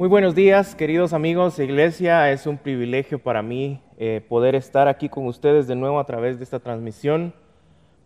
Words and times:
Muy 0.00 0.08
buenos 0.08 0.34
días, 0.34 0.74
queridos 0.74 1.12
amigos 1.12 1.58
iglesia. 1.58 2.32
Es 2.32 2.46
un 2.46 2.56
privilegio 2.56 3.18
para 3.18 3.42
mí 3.42 3.82
eh, 3.98 4.24
poder 4.26 4.54
estar 4.54 4.88
aquí 4.88 5.10
con 5.10 5.26
ustedes 5.26 5.66
de 5.66 5.76
nuevo 5.76 6.00
a 6.00 6.06
través 6.06 6.38
de 6.38 6.44
esta 6.44 6.58
transmisión 6.58 7.34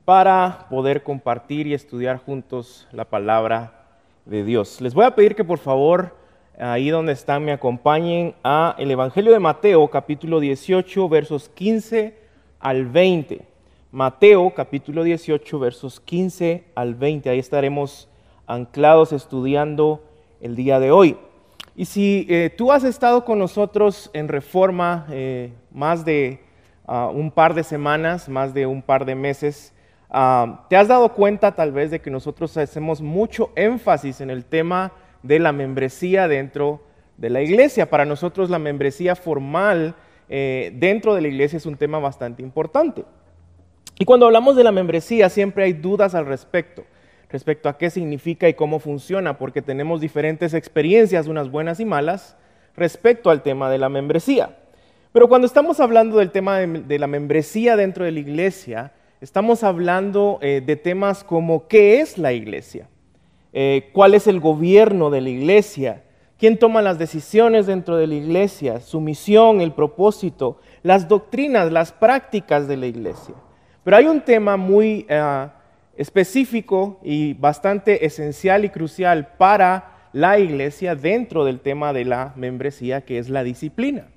para 0.05 0.67
poder 0.71 1.05
compartir 1.05 1.69
y 1.69 1.73
estudiar 1.73 2.17
juntos 2.17 2.89
la 2.91 3.05
palabra 3.05 3.87
de 4.25 4.43
Dios. 4.43 4.81
Les 4.81 4.93
voy 4.93 5.05
a 5.05 5.15
pedir 5.15 5.37
que 5.37 5.45
por 5.45 5.59
favor, 5.59 6.17
ahí 6.59 6.91
donde 6.91 7.13
están, 7.13 7.45
me 7.45 7.53
acompañen 7.53 8.35
a 8.43 8.75
el 8.77 8.91
Evangelio 8.91 9.33
de 9.33 9.39
Mateo, 9.39 9.87
capítulo 9.87 10.41
18, 10.41 11.09
versos 11.09 11.49
15 11.49 12.19
al 12.59 12.87
20. 12.87 13.43
Mateo, 13.93 14.53
capítulo 14.53 15.05
18, 15.05 15.61
versos 15.61 16.01
15 16.01 16.65
al 16.75 16.97
20. 16.97 17.31
Ahí 17.31 17.39
estaremos 17.39 18.09
anclados 18.49 19.13
estudiando 19.13 20.03
el 20.41 20.57
día 20.57 20.81
de 20.81 20.91
hoy. 20.91 21.17
Y 21.77 21.87
si 21.87 22.27
eh, 22.29 22.51
tú 22.57 22.71
has 22.71 22.85
estado 22.85 23.25
con 23.25 23.39
nosotros 23.39 24.11
en 24.13 24.29
Reforma 24.29 25.07
eh, 25.11 25.51
más 25.73 26.05
de 26.05 26.41
ah, 26.87 27.11
un 27.13 27.33
par 27.33 27.55
de 27.55 27.65
semanas, 27.65 28.29
más 28.29 28.55
de 28.55 28.67
un 28.67 28.81
par 28.81 29.05
de 29.05 29.17
meses, 29.17 29.73
ah, 30.09 30.67
te 30.71 30.77
has 30.77 30.87
dado 30.87 31.13
cuenta 31.13 31.53
tal 31.57 31.73
vez 31.73 31.91
de 31.91 32.01
que 32.01 32.11
nosotros 32.11 32.57
hacemos 32.57 33.01
mucho 33.01 33.51
énfasis 33.57 34.21
en 34.21 34.31
el 34.31 34.45
tema 34.45 34.93
de 35.25 35.41
la 35.41 35.51
membresía 35.51 36.29
dentro 36.29 36.81
de 37.17 37.31
la 37.31 37.43
iglesia. 37.43 37.91
Para 37.91 38.05
nosotros 38.05 38.51
la 38.51 38.61
membresía 38.61 39.17
formal 39.17 39.97
eh, 40.29 40.71
dentro 40.77 41.15
de 41.15 41.23
la 41.23 41.29
iglesia 41.29 41.57
es 41.57 41.67
un 41.67 41.77
tema 41.77 41.99
bastante 41.99 42.43
importante. 42.43 43.05
Y 43.99 44.05
cuando 44.05 44.27
hablamos 44.27 44.55
de 44.55 44.63
la 44.63 44.73
membresía 44.73 45.29
siempre 45.29 45.65
hay 45.65 45.73
dudas 45.73 46.15
al 46.15 46.27
respecto 46.27 46.85
respecto 47.31 47.69
a 47.69 47.79
qué 47.79 47.91
significa 47.91 48.49
y 48.49 48.55
cómo 48.55 48.79
funciona, 48.79 49.39
porque 49.39 49.63
tenemos 49.63 50.01
diferentes 50.01 50.55
experiencias, 50.55 51.27
unas 51.27 51.51
buenas 51.51 51.81
y 51.81 51.85
malas, 51.85 52.37
respecto 52.77 53.31
al 53.31 53.43
tema 53.43 53.71
de 53.71 53.79
la 53.79 53.89
membresía. 53.89 54.57
Pero 55.13 55.29
cuando 55.29 55.47
estamos 55.47 55.79
hablando 55.79 56.19
del 56.19 56.31
tema 56.31 56.59
de, 56.59 56.99
la 56.99 57.07
membresía 57.07 57.77
dentro 57.77 58.05
de 58.05 58.11
la 58.11 58.19
iglesia, 58.19 58.93
estamos 59.21 59.63
hablando 59.63 60.39
eh, 60.43 60.61
de 60.65 60.77
temas 60.77 61.23
como 61.23 61.69
qué 61.69 62.01
es 62.01 62.19
la 62.19 62.33
iglesia, 62.33 62.89
eh, 63.53 63.91
cuál 63.93 64.15
es 64.15 64.27
el 64.27 64.41
gobierno 64.41 65.11
de 65.11 65.21
la 65.21 65.29
iglesia, 65.29 66.03
quién 66.37 66.59
toma 66.59 66.83
las 66.83 66.99
decisiones 66.99 67.67
dentro 67.67 67.97
de 67.97 68.09
la 68.09 68.15
iglesia, 68.17 68.81
su 68.81 69.01
misión, 69.01 69.61
el 69.61 69.73
propósito, 69.73 70.59
las 70.83 71.07
doctrinas, 71.07 71.71
las 71.71 71.93
prácticas 71.93 72.67
de 72.67 72.77
la 72.77 72.87
iglesia. 72.87 73.35
Pero 73.85 73.97
hay 73.97 74.07
un 74.07 74.21
tema 74.21 74.57
muy... 74.57 75.07
Ah, 75.09 75.53
específico 75.97 77.01
y 77.03 77.35
bastante 77.35 78.07
esencial 78.07 78.65
y 78.65 78.71
crucial 78.71 79.29
para 79.39 80.09
la 80.13 80.39
iglesia 80.39 80.95
dentro 80.95 81.45
del 81.45 81.61
tema 81.61 81.93
de 81.93 82.05
la 82.05 82.33
membresía, 82.37 83.03
que 83.03 83.19
es 83.19 83.29
la 83.29 83.43
disciplina. 83.43 84.09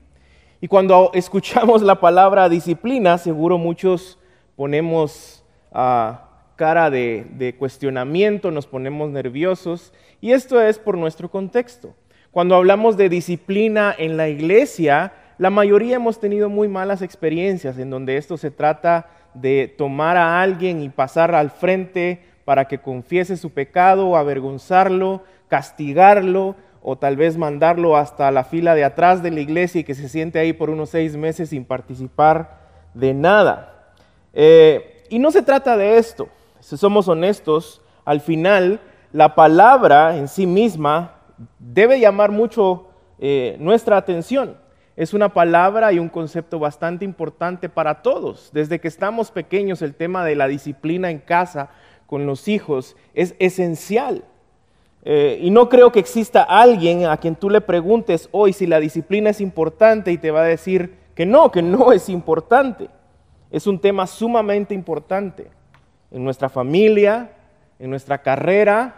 Y 0.61 0.67
cuando 0.67 1.11
escuchamos 1.13 1.81
la 1.81 1.99
palabra 1.99 2.49
disciplina, 2.49 3.17
seguro 3.17 3.57
muchos 3.57 4.19
ponemos 4.55 5.43
ah, 5.71 6.29
cara 6.55 6.89
de, 6.89 7.25
de 7.31 7.55
cuestionamiento, 7.55 8.51
nos 8.51 8.67
ponemos 8.67 9.09
nerviosos, 9.09 9.93
y 10.21 10.31
esto 10.31 10.61
es 10.61 10.79
por 10.79 10.97
nuestro 10.97 11.29
contexto. 11.29 11.93
Cuando 12.31 12.55
hablamos 12.55 12.97
de 12.97 13.09
disciplina 13.09 13.93
en 13.97 14.17
la 14.17 14.29
iglesia, 14.29 15.13
la 15.37 15.49
mayoría 15.49 15.95
hemos 15.95 16.19
tenido 16.19 16.49
muy 16.49 16.67
malas 16.67 17.01
experiencias 17.01 17.77
en 17.77 17.89
donde 17.89 18.17
esto 18.17 18.37
se 18.37 18.51
trata 18.51 19.07
de 19.41 19.73
tomar 19.77 20.17
a 20.17 20.41
alguien 20.41 20.81
y 20.81 20.89
pasar 20.89 21.33
al 21.35 21.51
frente 21.51 22.23
para 22.45 22.65
que 22.65 22.79
confiese 22.79 23.37
su 23.37 23.51
pecado, 23.51 24.15
avergonzarlo, 24.15 25.23
castigarlo 25.47 26.55
o 26.81 26.97
tal 26.97 27.17
vez 27.17 27.37
mandarlo 27.37 27.97
hasta 27.97 28.31
la 28.31 28.43
fila 28.43 28.73
de 28.73 28.83
atrás 28.83 29.21
de 29.21 29.31
la 29.31 29.41
iglesia 29.41 29.81
y 29.81 29.83
que 29.83 29.95
se 29.95 30.09
siente 30.09 30.39
ahí 30.39 30.53
por 30.53 30.69
unos 30.69 30.89
seis 30.89 31.15
meses 31.17 31.49
sin 31.49 31.65
participar 31.65 32.59
de 32.93 33.13
nada. 33.13 33.91
Eh, 34.33 35.03
y 35.09 35.19
no 35.19 35.31
se 35.31 35.41
trata 35.41 35.77
de 35.77 35.97
esto, 35.97 36.29
si 36.59 36.77
somos 36.77 37.07
honestos, 37.07 37.81
al 38.05 38.21
final 38.21 38.79
la 39.11 39.35
palabra 39.35 40.17
en 40.17 40.27
sí 40.27 40.47
misma 40.47 41.15
debe 41.59 41.99
llamar 41.99 42.31
mucho 42.31 42.87
eh, 43.19 43.57
nuestra 43.59 43.97
atención 43.97 44.57
es 44.97 45.13
una 45.13 45.31
palabra 45.31 45.93
y 45.93 45.99
un 45.99 46.09
concepto 46.09 46.57
bastante 46.57 47.05
importante 47.05 47.69
para 47.69 48.01
todos. 48.01 48.49
Desde 48.51 48.79
que 48.79 48.87
estamos 48.87 49.29
pequeños, 49.29 49.83
el 49.83 49.93
tema 49.93 50.25
de 50.25 50.35
la 50.35 50.47
disciplina 50.47 51.11
en 51.11 51.19
casa 51.19 51.69
con 52.07 52.25
los 52.25 52.47
hijos 52.47 52.97
es 53.13 53.35
esencial. 53.37 54.23
Eh, 55.03 55.37
y 55.39 55.51
no 55.51 55.69
creo 55.69 55.91
que 55.91 55.99
exista 55.99 56.41
alguien 56.41 57.05
a 57.05 57.17
quien 57.17 57.35
tú 57.35 57.51
le 57.51 57.61
preguntes 57.61 58.27
hoy 58.31 58.53
si 58.53 58.65
la 58.65 58.79
disciplina 58.79 59.29
es 59.29 59.39
importante 59.39 60.11
y 60.11 60.17
te 60.17 60.31
va 60.31 60.41
a 60.41 60.45
decir 60.45 60.95
que 61.13 61.27
no, 61.27 61.51
que 61.51 61.61
no 61.61 61.93
es 61.93 62.09
importante. 62.09 62.89
Es 63.51 63.67
un 63.67 63.79
tema 63.79 64.07
sumamente 64.07 64.73
importante 64.73 65.51
en 66.09 66.23
nuestra 66.23 66.49
familia, 66.49 67.33
en 67.77 67.91
nuestra 67.91 68.23
carrera, 68.23 68.95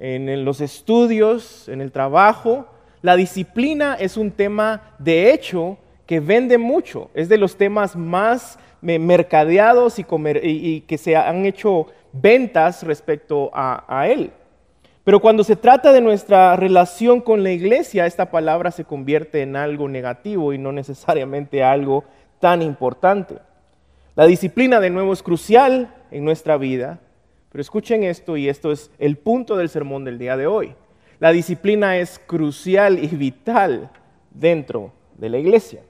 en 0.00 0.44
los 0.44 0.60
estudios, 0.60 1.68
en 1.68 1.80
el 1.80 1.92
trabajo 1.92 2.66
la 3.02 3.16
disciplina 3.16 3.94
es 3.94 4.16
un 4.16 4.30
tema, 4.30 4.94
de 4.98 5.32
hecho, 5.32 5.78
que 6.06 6.20
vende 6.20 6.58
mucho. 6.58 7.10
Es 7.14 7.28
de 7.28 7.38
los 7.38 7.56
temas 7.56 7.96
más 7.96 8.58
mercadeados 8.82 9.98
y, 9.98 10.80
que 10.82 10.98
se 10.98 11.16
han 11.16 11.46
hecho 11.46 11.86
ventas 12.12 12.82
respecto 12.82 13.50
a, 13.54 13.84
a 13.88 14.08
él. 14.08 14.32
Pero 15.04 15.20
cuando 15.20 15.44
se 15.44 15.56
trata 15.56 15.92
de 15.92 16.00
nuestra 16.00 16.56
relación 16.56 17.20
con 17.20 17.42
la 17.42 17.50
iglesia, 17.50 18.06
esta 18.06 18.30
palabra 18.30 18.70
se 18.70 18.84
convierte 18.84 19.40
en 19.42 19.56
algo 19.56 19.88
negativo 19.88 20.52
y 20.52 20.58
no 20.58 20.72
necesariamente 20.72 21.64
algo 21.64 22.04
tan 22.38 22.60
importante. 22.60 23.36
La 24.14 24.26
disciplina 24.26 24.80
de 24.80 24.90
nuevo 24.90 25.12
es 25.12 25.22
crucial 25.22 25.94
en 26.10 26.24
nuestra 26.24 26.58
vida, 26.58 26.98
pero 27.50 27.62
escuchen 27.62 28.04
esto 28.04 28.36
y 28.36 28.48
esto 28.48 28.72
es 28.72 28.90
el 28.98 29.16
punto 29.16 29.56
del 29.56 29.68
sermón 29.68 30.04
del 30.04 30.18
día 30.18 30.36
de 30.36 30.46
hoy. 30.46 30.74
La 31.20 31.32
disciplina 31.32 31.98
es 31.98 32.18
crucial 32.18 32.98
y 32.98 33.08
vital 33.08 33.90
dentro 34.30 34.90
de 35.18 35.28
la 35.28 35.36
iglesia. 35.36 35.82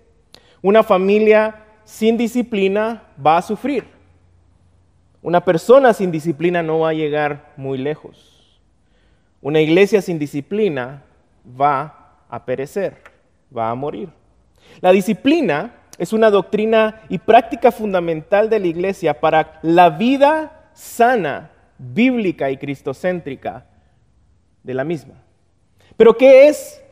Una 0.61 0.83
familia 0.83 1.65
sin 1.85 2.19
disciplina 2.19 3.05
va 3.25 3.37
a 3.37 3.43
sufrir. 3.43 3.85
Una 5.23 5.45
persona 5.45 5.93
sin 5.93 6.11
disciplina 6.11 6.65
no 6.65 6.81
va 6.81 6.89
a 6.89 6.95
llegar 6.95 7.53
muy 7.57 7.79
lejos. 7.79 8.61
Una 9.41 9.61
iglesia 9.61 10.03
sin 10.03 10.19
disciplina 10.19 11.05
va 11.59 12.25
a 12.29 12.45
perecer, 12.45 12.97
va 13.57 13.71
a 13.71 13.75
morir. 13.77 14.09
La 14.81 14.91
disciplina 14.91 15.75
es 15.97 16.13
una 16.13 16.31
doctrina 16.31 17.03
y 17.09 17.19
práctica 17.19 17.71
fundamental 17.71 18.51
de 18.51 18.59
la 18.59 18.67
iglesia 18.67 19.21
para 19.21 19.61
la 19.63 19.91
vida 19.91 20.71
sana, 20.73 21.53
bíblica 21.79 22.51
y 22.51 22.57
cristocéntrica 22.57 23.67
de 24.62 24.75
la 24.75 24.84
misma. 24.84 25.15
Pero 25.97 26.16
¿qué 26.16 26.48
es 26.48 26.82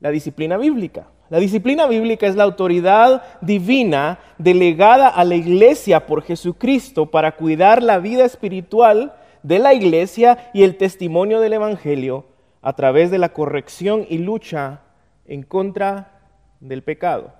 la 0.00 0.10
disciplina 0.10 0.56
bíblica? 0.56 1.06
La 1.28 1.38
disciplina 1.38 1.86
bíblica 1.86 2.26
es 2.26 2.36
la 2.36 2.44
autoridad 2.44 3.22
divina 3.40 4.20
delegada 4.38 5.08
a 5.08 5.24
la 5.24 5.34
iglesia 5.34 6.06
por 6.06 6.22
Jesucristo 6.22 7.06
para 7.06 7.32
cuidar 7.32 7.82
la 7.82 7.98
vida 7.98 8.24
espiritual 8.24 9.14
de 9.42 9.58
la 9.58 9.74
iglesia 9.74 10.50
y 10.54 10.62
el 10.62 10.76
testimonio 10.76 11.40
del 11.40 11.54
Evangelio 11.54 12.26
a 12.62 12.74
través 12.74 13.10
de 13.10 13.18
la 13.18 13.30
corrección 13.32 14.06
y 14.08 14.18
lucha 14.18 14.82
en 15.26 15.42
contra 15.42 16.20
del 16.60 16.82
pecado. 16.82 17.32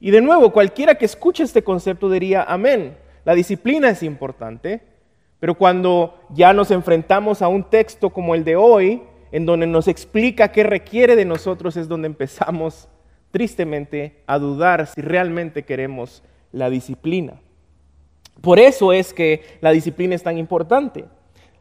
Y 0.00 0.10
de 0.10 0.20
nuevo, 0.20 0.52
cualquiera 0.52 0.96
que 0.96 1.06
escuche 1.06 1.42
este 1.42 1.64
concepto 1.64 2.10
diría, 2.10 2.42
amén, 2.42 2.96
la 3.24 3.34
disciplina 3.34 3.88
es 3.88 4.02
importante, 4.02 4.82
pero 5.38 5.54
cuando 5.54 6.18
ya 6.30 6.52
nos 6.52 6.70
enfrentamos 6.70 7.42
a 7.42 7.48
un 7.48 7.64
texto 7.64 8.10
como 8.10 8.34
el 8.34 8.44
de 8.44 8.56
hoy, 8.56 9.02
en 9.32 9.44
donde 9.44 9.66
nos 9.66 9.88
explica 9.88 10.50
qué 10.52 10.62
requiere 10.62 11.14
de 11.16 11.24
nosotros, 11.24 11.76
es 11.76 11.88
donde 11.88 12.06
empezamos 12.06 12.88
tristemente 13.30 14.22
a 14.26 14.38
dudar 14.38 14.86
si 14.86 15.00
realmente 15.00 15.64
queremos 15.64 16.22
la 16.52 16.70
disciplina. 16.70 17.34
Por 18.40 18.58
eso 18.58 18.92
es 18.92 19.12
que 19.12 19.58
la 19.60 19.72
disciplina 19.72 20.14
es 20.14 20.22
tan 20.22 20.38
importante. 20.38 21.04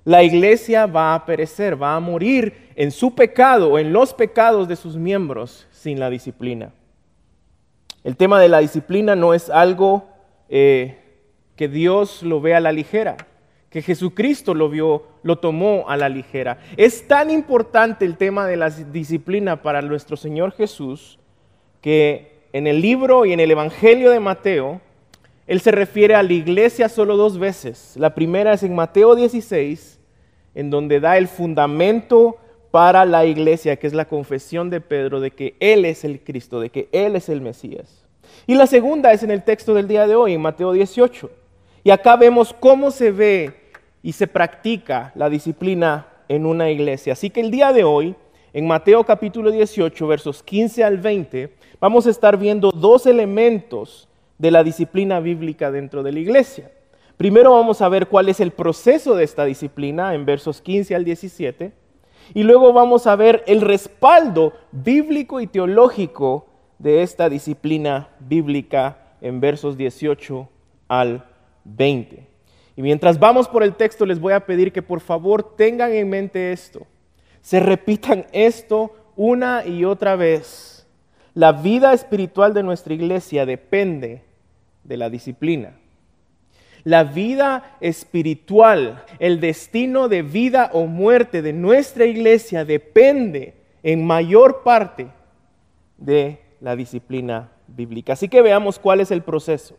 La 0.06 0.24
iglesia 0.24 0.86
va 0.86 1.16
a 1.16 1.26
perecer, 1.26 1.82
va 1.82 1.96
a 1.96 2.00
morir 2.00 2.70
en 2.76 2.92
su 2.92 3.16
pecado 3.16 3.74
o 3.74 3.80
en 3.80 3.92
los 3.92 4.14
pecados 4.14 4.68
de 4.68 4.76
sus 4.76 4.96
miembros 4.96 5.68
sin 5.72 6.00
la 6.00 6.10
disciplina. 6.10 6.72
El 8.04 8.16
tema 8.16 8.40
de 8.40 8.50
la 8.50 8.60
disciplina 8.60 9.16
no 9.16 9.34
es 9.34 9.50
algo 9.50 10.08
eh, 10.48 11.00
que 11.56 11.68
Dios 11.68 12.22
lo 12.22 12.40
vea 12.40 12.58
a 12.58 12.62
la 12.62 12.72
ligera 12.72 13.18
que 13.76 13.82
Jesucristo 13.82 14.54
lo 14.54 14.70
vio, 14.70 15.04
lo 15.22 15.40
tomó 15.40 15.84
a 15.90 15.98
la 15.98 16.08
ligera. 16.08 16.60
Es 16.78 17.10
tan 17.10 17.30
importante 17.30 18.06
el 18.06 18.16
tema 18.16 18.48
de 18.48 18.56
la 18.56 18.70
disciplina 18.70 19.62
para 19.62 19.82
nuestro 19.82 20.16
Señor 20.16 20.54
Jesús 20.54 21.20
que 21.82 22.38
en 22.54 22.68
el 22.68 22.80
libro 22.80 23.26
y 23.26 23.34
en 23.34 23.42
el 23.42 23.52
Evangelio 23.52 24.12
de 24.12 24.22
Mateo, 24.22 24.80
Él 25.46 25.60
se 25.60 25.72
refiere 25.72 26.16
a 26.16 26.24
la 26.24 26.32
iglesia 26.32 26.88
solo 26.88 27.18
dos 27.18 27.38
veces. 27.38 27.96
La 27.98 28.16
primera 28.16 28.54
es 28.54 28.64
en 28.64 28.74
Mateo 28.76 29.14
16, 29.14 30.00
en 30.54 30.70
donde 30.70 31.02
da 31.02 31.18
el 31.18 31.28
fundamento 31.28 32.38
para 32.72 33.04
la 33.04 33.26
iglesia, 33.26 33.76
que 33.76 33.88
es 33.88 33.94
la 33.94 34.08
confesión 34.08 34.70
de 34.70 34.80
Pedro 34.80 35.20
de 35.20 35.32
que 35.32 35.58
Él 35.60 35.84
es 35.84 36.06
el 36.06 36.22
Cristo, 36.22 36.62
de 36.62 36.70
que 36.70 36.88
Él 36.94 37.18
es 37.18 37.28
el 37.28 37.42
Mesías. 37.42 38.06
Y 38.48 38.56
la 38.56 38.68
segunda 38.68 39.12
es 39.12 39.22
en 39.22 39.32
el 39.32 39.44
texto 39.44 39.74
del 39.74 39.90
día 39.90 40.08
de 40.08 40.16
hoy, 40.16 40.32
en 40.32 40.42
Mateo 40.42 40.72
18. 40.72 41.30
Y 41.84 41.90
acá 41.90 42.16
vemos 42.16 42.56
cómo 42.58 42.90
se 42.90 43.12
ve 43.12 43.65
y 44.06 44.12
se 44.12 44.28
practica 44.28 45.12
la 45.16 45.32
disciplina 45.32 46.06
en 46.28 46.46
una 46.46 46.70
iglesia. 46.70 47.14
Así 47.14 47.32
que 47.32 47.42
el 47.42 47.50
día 47.50 47.74
de 47.74 47.84
hoy, 47.84 48.14
en 48.54 48.68
Mateo 48.68 49.04
capítulo 49.04 49.50
18, 49.50 50.06
versos 50.06 50.44
15 50.44 50.84
al 50.84 51.00
20, 51.00 51.56
vamos 51.80 52.06
a 52.06 52.12
estar 52.12 52.38
viendo 52.38 52.70
dos 52.70 53.08
elementos 53.08 54.08
de 54.38 54.52
la 54.52 54.64
disciplina 54.64 55.20
bíblica 55.22 55.72
dentro 55.72 56.04
de 56.04 56.12
la 56.12 56.20
iglesia. 56.20 56.70
Primero 57.18 57.54
vamos 57.54 57.82
a 57.82 57.90
ver 57.90 58.06
cuál 58.06 58.30
es 58.30 58.40
el 58.40 58.52
proceso 58.52 59.16
de 59.16 59.24
esta 59.24 59.44
disciplina 59.44 60.14
en 60.14 60.24
versos 60.24 60.62
15 60.62 60.94
al 60.94 61.04
17 61.04 61.72
y 62.36 62.44
luego 62.44 62.74
vamos 62.74 63.08
a 63.08 63.16
ver 63.16 63.44
el 63.48 63.62
respaldo 63.62 64.54
bíblico 64.72 65.42
y 65.42 65.48
teológico 65.48 66.46
de 66.78 67.02
esta 67.02 67.28
disciplina 67.28 68.10
bíblica 68.20 69.16
en 69.20 69.40
versos 69.40 69.78
18 69.78 70.48
al 70.90 71.26
20. 71.64 72.35
Y 72.76 72.82
mientras 72.82 73.20
vamos 73.20 73.48
por 73.48 73.64
el 73.64 73.76
texto 73.76 74.06
les 74.06 74.20
voy 74.20 74.34
a 74.34 74.46
pedir 74.46 74.72
que 74.72 74.82
por 74.82 75.00
favor 75.00 75.56
tengan 75.56 75.94
en 75.94 76.10
mente 76.10 76.52
esto, 76.52 76.86
se 77.42 77.60
repitan 77.60 78.26
esto 78.32 78.94
una 79.16 79.66
y 79.66 79.86
otra 79.86 80.16
vez. 80.16 80.88
La 81.34 81.52
vida 81.52 81.94
espiritual 81.94 82.54
de 82.54 82.64
nuestra 82.64 82.94
iglesia 82.94 83.46
depende 83.46 84.24
de 84.84 84.98
la 84.98 85.10
disciplina. 85.10 85.78
La 86.84 87.04
vida 87.04 87.78
espiritual, 87.82 89.04
el 89.20 89.40
destino 89.40 90.08
de 90.08 90.22
vida 90.22 90.70
o 90.72 90.86
muerte 90.86 91.42
de 91.42 91.52
nuestra 91.52 92.06
iglesia 92.06 92.64
depende 92.64 93.56
en 93.84 94.06
mayor 94.06 94.64
parte 94.64 95.08
de 95.98 96.40
la 96.62 96.76
disciplina 96.76 97.52
bíblica. 97.68 98.14
Así 98.14 98.30
que 98.30 98.42
veamos 98.42 98.80
cuál 98.80 99.00
es 99.00 99.12
el 99.12 99.24
proceso. 99.24 99.78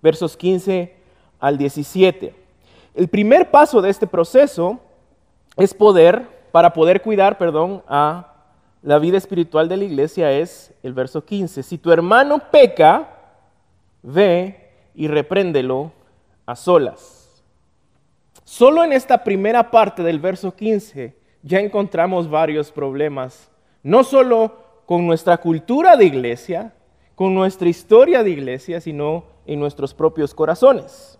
Versos 0.00 0.36
15 0.36 1.03
al 1.44 1.58
17. 1.58 2.34
El 2.94 3.08
primer 3.08 3.50
paso 3.50 3.82
de 3.82 3.90
este 3.90 4.06
proceso 4.06 4.80
es 5.58 5.74
poder, 5.74 6.26
para 6.52 6.72
poder 6.72 7.02
cuidar, 7.02 7.36
perdón, 7.36 7.82
a 7.86 8.32
la 8.80 8.98
vida 8.98 9.18
espiritual 9.18 9.68
de 9.68 9.76
la 9.76 9.84
iglesia 9.84 10.32
es 10.32 10.72
el 10.82 10.94
verso 10.94 11.22
15. 11.22 11.62
Si 11.62 11.76
tu 11.76 11.92
hermano 11.92 12.38
peca, 12.50 13.10
ve 14.02 14.70
y 14.94 15.06
repréndelo 15.06 15.92
a 16.46 16.56
solas. 16.56 17.42
Solo 18.42 18.82
en 18.82 18.94
esta 18.94 19.22
primera 19.22 19.70
parte 19.70 20.02
del 20.02 20.20
verso 20.20 20.56
15 20.56 21.14
ya 21.42 21.60
encontramos 21.60 22.30
varios 22.30 22.72
problemas, 22.72 23.50
no 23.82 24.02
solo 24.02 24.56
con 24.86 25.06
nuestra 25.06 25.36
cultura 25.36 25.94
de 25.98 26.06
iglesia, 26.06 26.72
con 27.14 27.34
nuestra 27.34 27.68
historia 27.68 28.22
de 28.22 28.30
iglesia, 28.30 28.80
sino 28.80 29.24
en 29.44 29.60
nuestros 29.60 29.92
propios 29.92 30.32
corazones. 30.32 31.18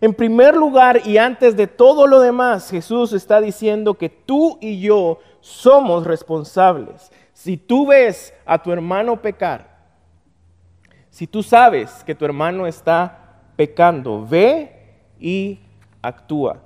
En 0.00 0.14
primer 0.14 0.56
lugar 0.56 1.06
y 1.06 1.18
antes 1.18 1.56
de 1.56 1.66
todo 1.66 2.06
lo 2.06 2.20
demás, 2.20 2.70
Jesús 2.70 3.12
está 3.12 3.40
diciendo 3.40 3.94
que 3.94 4.08
tú 4.08 4.58
y 4.60 4.80
yo 4.80 5.18
somos 5.40 6.04
responsables. 6.04 7.12
Si 7.32 7.56
tú 7.56 7.86
ves 7.86 8.34
a 8.44 8.62
tu 8.62 8.72
hermano 8.72 9.20
pecar, 9.20 9.74
si 11.10 11.26
tú 11.26 11.42
sabes 11.42 12.02
que 12.04 12.14
tu 12.14 12.24
hermano 12.24 12.66
está 12.66 13.42
pecando, 13.56 14.26
ve 14.26 14.96
y 15.20 15.60
actúa. 16.02 16.58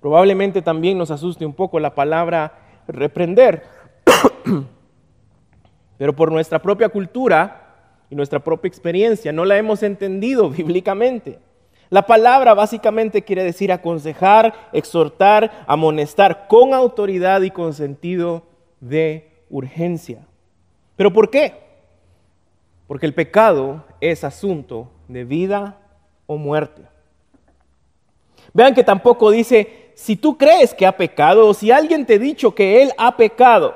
Probablemente 0.00 0.62
también 0.62 0.96
nos 0.96 1.10
asuste 1.10 1.44
un 1.44 1.52
poco 1.52 1.78
la 1.80 1.94
palabra 1.94 2.54
reprender, 2.86 3.64
pero 5.98 6.14
por 6.14 6.32
nuestra 6.32 6.60
propia 6.62 6.88
cultura 6.88 7.67
y 8.10 8.14
nuestra 8.14 8.40
propia 8.40 8.68
experiencia 8.68 9.32
no 9.32 9.44
la 9.44 9.58
hemos 9.58 9.82
entendido 9.82 10.50
bíblicamente. 10.50 11.38
La 11.90 12.06
palabra 12.06 12.52
básicamente 12.52 13.22
quiere 13.22 13.42
decir 13.42 13.72
aconsejar, 13.72 14.68
exhortar, 14.72 15.64
amonestar 15.66 16.46
con 16.46 16.74
autoridad 16.74 17.40
y 17.42 17.50
con 17.50 17.72
sentido 17.72 18.42
de 18.80 19.30
urgencia. 19.48 20.26
¿Pero 20.96 21.12
por 21.12 21.30
qué? 21.30 21.54
Porque 22.86 23.06
el 23.06 23.14
pecado 23.14 23.84
es 24.00 24.22
asunto 24.22 24.90
de 25.08 25.24
vida 25.24 25.78
o 26.26 26.36
muerte. 26.36 26.82
Vean 28.52 28.74
que 28.74 28.84
tampoco 28.84 29.30
dice, 29.30 29.92
si 29.94 30.16
tú 30.16 30.36
crees 30.36 30.74
que 30.74 30.86
ha 30.86 30.96
pecado 30.96 31.46
o 31.46 31.54
si 31.54 31.70
alguien 31.70 32.04
te 32.04 32.14
ha 32.14 32.18
dicho 32.18 32.54
que 32.54 32.82
él 32.82 32.92
ha 32.98 33.16
pecado, 33.16 33.74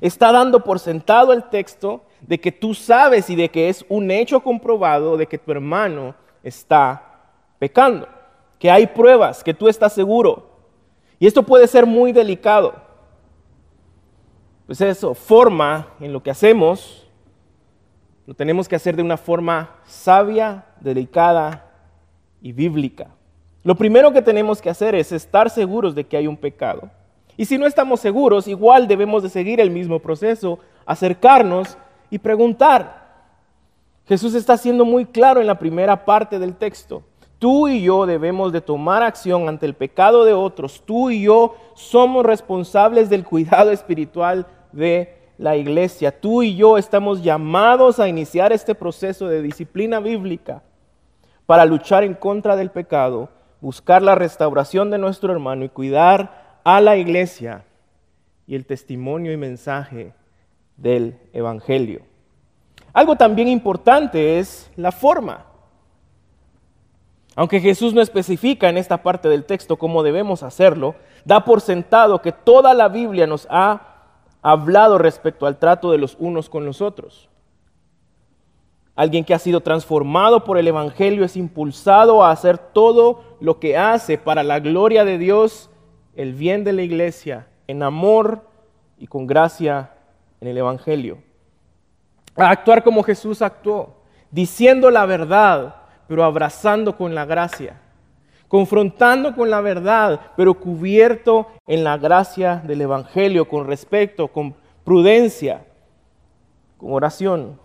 está 0.00 0.32
dando 0.32 0.64
por 0.64 0.78
sentado 0.78 1.32
el 1.32 1.44
texto 1.44 2.04
de 2.26 2.40
que 2.40 2.52
tú 2.52 2.74
sabes 2.74 3.28
y 3.30 3.36
de 3.36 3.48
que 3.48 3.68
es 3.68 3.84
un 3.88 4.10
hecho 4.10 4.40
comprobado 4.40 5.16
de 5.16 5.26
que 5.26 5.38
tu 5.38 5.52
hermano 5.52 6.14
está 6.42 7.20
pecando, 7.58 8.08
que 8.58 8.70
hay 8.70 8.86
pruebas, 8.86 9.44
que 9.44 9.54
tú 9.54 9.68
estás 9.68 9.92
seguro. 9.92 10.50
Y 11.18 11.26
esto 11.26 11.42
puede 11.42 11.66
ser 11.66 11.86
muy 11.86 12.12
delicado. 12.12 12.74
Pues 14.66 14.80
eso 14.80 15.14
forma 15.14 15.88
en 16.00 16.12
lo 16.12 16.22
que 16.22 16.30
hacemos 16.30 17.04
lo 18.26 18.32
tenemos 18.32 18.68
que 18.68 18.76
hacer 18.76 18.96
de 18.96 19.02
una 19.02 19.18
forma 19.18 19.76
sabia, 19.84 20.64
delicada 20.80 21.70
y 22.40 22.52
bíblica. 22.52 23.08
Lo 23.62 23.74
primero 23.74 24.12
que 24.12 24.22
tenemos 24.22 24.62
que 24.62 24.70
hacer 24.70 24.94
es 24.94 25.12
estar 25.12 25.50
seguros 25.50 25.94
de 25.94 26.04
que 26.04 26.16
hay 26.16 26.26
un 26.26 26.36
pecado. 26.36 26.90
Y 27.36 27.44
si 27.44 27.58
no 27.58 27.66
estamos 27.66 28.00
seguros, 28.00 28.48
igual 28.48 28.88
debemos 28.88 29.22
de 29.22 29.28
seguir 29.28 29.60
el 29.60 29.70
mismo 29.70 29.98
proceso, 29.98 30.58
acercarnos 30.86 31.76
y 32.14 32.18
preguntar. 32.20 33.02
Jesús 34.06 34.36
está 34.36 34.56
siendo 34.56 34.84
muy 34.84 35.04
claro 35.04 35.40
en 35.40 35.48
la 35.48 35.58
primera 35.58 36.04
parte 36.04 36.38
del 36.38 36.54
texto. 36.54 37.02
Tú 37.40 37.66
y 37.66 37.82
yo 37.82 38.06
debemos 38.06 38.52
de 38.52 38.60
tomar 38.60 39.02
acción 39.02 39.48
ante 39.48 39.66
el 39.66 39.74
pecado 39.74 40.24
de 40.24 40.32
otros. 40.32 40.84
Tú 40.86 41.10
y 41.10 41.22
yo 41.22 41.56
somos 41.74 42.24
responsables 42.24 43.10
del 43.10 43.24
cuidado 43.24 43.72
espiritual 43.72 44.46
de 44.70 45.16
la 45.38 45.56
iglesia. 45.56 46.20
Tú 46.20 46.44
y 46.44 46.54
yo 46.54 46.78
estamos 46.78 47.20
llamados 47.20 47.98
a 47.98 48.06
iniciar 48.06 48.52
este 48.52 48.76
proceso 48.76 49.26
de 49.26 49.42
disciplina 49.42 49.98
bíblica 49.98 50.62
para 51.46 51.64
luchar 51.64 52.04
en 52.04 52.14
contra 52.14 52.54
del 52.54 52.70
pecado, 52.70 53.28
buscar 53.60 54.02
la 54.02 54.14
restauración 54.14 54.92
de 54.92 54.98
nuestro 54.98 55.32
hermano 55.32 55.64
y 55.64 55.68
cuidar 55.68 56.60
a 56.62 56.80
la 56.80 56.96
iglesia 56.96 57.64
y 58.46 58.54
el 58.54 58.66
testimonio 58.66 59.32
y 59.32 59.36
mensaje 59.36 60.12
del 60.76 61.18
Evangelio. 61.32 62.13
Algo 62.94 63.16
también 63.16 63.48
importante 63.48 64.38
es 64.38 64.70
la 64.76 64.92
forma. 64.92 65.44
Aunque 67.34 67.60
Jesús 67.60 67.92
no 67.92 68.00
especifica 68.00 68.68
en 68.68 68.76
esta 68.76 69.02
parte 69.02 69.28
del 69.28 69.44
texto 69.44 69.76
cómo 69.76 70.04
debemos 70.04 70.44
hacerlo, 70.44 70.94
da 71.24 71.44
por 71.44 71.60
sentado 71.60 72.22
que 72.22 72.30
toda 72.30 72.72
la 72.72 72.88
Biblia 72.88 73.26
nos 73.26 73.48
ha 73.50 74.12
hablado 74.42 74.96
respecto 74.98 75.44
al 75.46 75.58
trato 75.58 75.90
de 75.90 75.98
los 75.98 76.16
unos 76.20 76.48
con 76.48 76.64
los 76.64 76.80
otros. 76.80 77.28
Alguien 78.94 79.24
que 79.24 79.34
ha 79.34 79.40
sido 79.40 79.60
transformado 79.60 80.44
por 80.44 80.56
el 80.56 80.68
Evangelio 80.68 81.24
es 81.24 81.36
impulsado 81.36 82.22
a 82.22 82.30
hacer 82.30 82.58
todo 82.58 83.24
lo 83.40 83.58
que 83.58 83.76
hace 83.76 84.18
para 84.18 84.44
la 84.44 84.60
gloria 84.60 85.04
de 85.04 85.18
Dios, 85.18 85.68
el 86.14 86.32
bien 86.34 86.62
de 86.62 86.72
la 86.72 86.82
iglesia, 86.82 87.48
en 87.66 87.82
amor 87.82 88.48
y 88.96 89.08
con 89.08 89.26
gracia 89.26 89.94
en 90.40 90.46
el 90.46 90.58
Evangelio. 90.58 91.18
A 92.36 92.50
actuar 92.50 92.82
como 92.82 93.02
Jesús 93.02 93.42
actuó, 93.42 93.94
diciendo 94.30 94.90
la 94.90 95.06
verdad, 95.06 95.76
pero 96.08 96.24
abrazando 96.24 96.96
con 96.96 97.14
la 97.14 97.24
gracia 97.24 97.80
confrontando 98.54 99.34
con 99.34 99.50
la 99.50 99.60
verdad, 99.60 100.20
pero 100.36 100.54
cubierto 100.54 101.48
en 101.66 101.82
la 101.82 101.98
gracia 101.98 102.62
del 102.64 102.82
Evangelio, 102.82 103.48
con 103.48 103.66
respeto, 103.66 104.28
con 104.28 104.54
prudencia, 104.84 105.64
con 106.76 106.92
oración. 106.92 107.58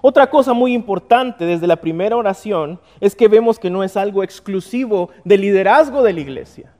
Otra 0.00 0.30
cosa 0.30 0.54
muy 0.54 0.72
importante 0.72 1.44
desde 1.44 1.66
la 1.66 1.76
primera 1.76 2.16
oración 2.16 2.80
es 2.98 3.14
que 3.14 3.28
vemos 3.28 3.58
que 3.58 3.68
no 3.68 3.84
es 3.84 3.94
algo 3.94 4.22
exclusivo 4.22 5.10
del 5.22 5.42
liderazgo 5.42 6.02
de 6.02 6.14
la 6.14 6.20
iglesia. 6.20 6.72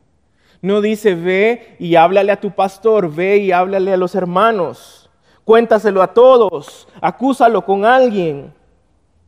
No 0.63 0.81
dice 0.81 1.15
ve 1.15 1.77
y 1.79 1.97
háblale 1.97 2.33
a 2.33 2.41
tu 2.41 2.53
pastor, 2.53 3.15
ve 3.15 3.37
y 3.37 3.53
háblale 3.53 3.93
a 3.93 3.99
los 3.99 4.15
hermanos, 4.15 5.06
cuéntaselo 5.47 6.03
a 6.03 6.13
todos, 6.13 6.87
acúsalo 7.01 7.65
con 7.65 7.87
alguien, 7.87 8.53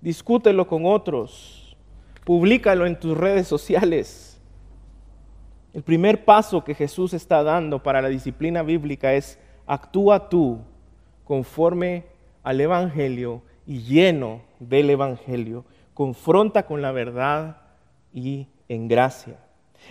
discútelo 0.02 0.66
con 0.66 0.84
otros. 0.84 1.75
Publícalo 2.26 2.84
en 2.84 3.00
tus 3.00 3.16
redes 3.16 3.48
sociales. 3.48 4.38
El 5.72 5.82
primer 5.82 6.26
paso 6.26 6.62
que 6.62 6.75
Jesús 6.75 7.14
está 7.14 7.42
dando 7.42 7.82
para 7.82 8.02
la 8.02 8.08
disciplina 8.08 8.62
bíblica 8.62 9.14
es 9.14 9.38
actúa 9.66 10.28
tú 10.28 10.58
conforme 11.25 12.04
al 12.42 12.60
Evangelio 12.60 13.40
y 13.66 13.80
lleno 13.80 14.42
del 14.58 14.90
Evangelio. 14.90 15.64
Confronta 15.94 16.66
con 16.66 16.82
la 16.82 16.92
verdad 16.92 17.62
y 18.12 18.46
en 18.68 18.88
gracia. 18.88 19.38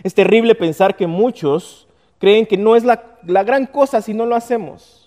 Es 0.04 0.14
terrible 0.14 0.54
pensar 0.54 0.96
que 0.96 1.08
muchos 1.08 1.88
Creen 2.20 2.46
que 2.46 2.58
no 2.58 2.76
es 2.76 2.84
la, 2.84 3.20
la 3.26 3.44
gran 3.44 3.66
cosa 3.66 4.02
si 4.02 4.14
no 4.14 4.26
lo 4.26 4.36
hacemos. 4.36 5.07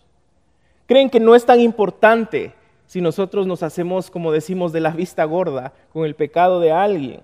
Creen 0.90 1.09
que 1.09 1.20
no 1.20 1.37
es 1.37 1.47
tan 1.47 1.61
importante 1.61 2.52
si 2.85 3.00
nosotros 3.00 3.47
nos 3.47 3.62
hacemos, 3.62 4.11
como 4.11 4.32
decimos, 4.32 4.73
de 4.73 4.80
la 4.80 4.90
vista 4.90 5.23
gorda 5.23 5.73
con 5.92 6.04
el 6.04 6.16
pecado 6.16 6.59
de 6.59 6.73
alguien. 6.73 7.20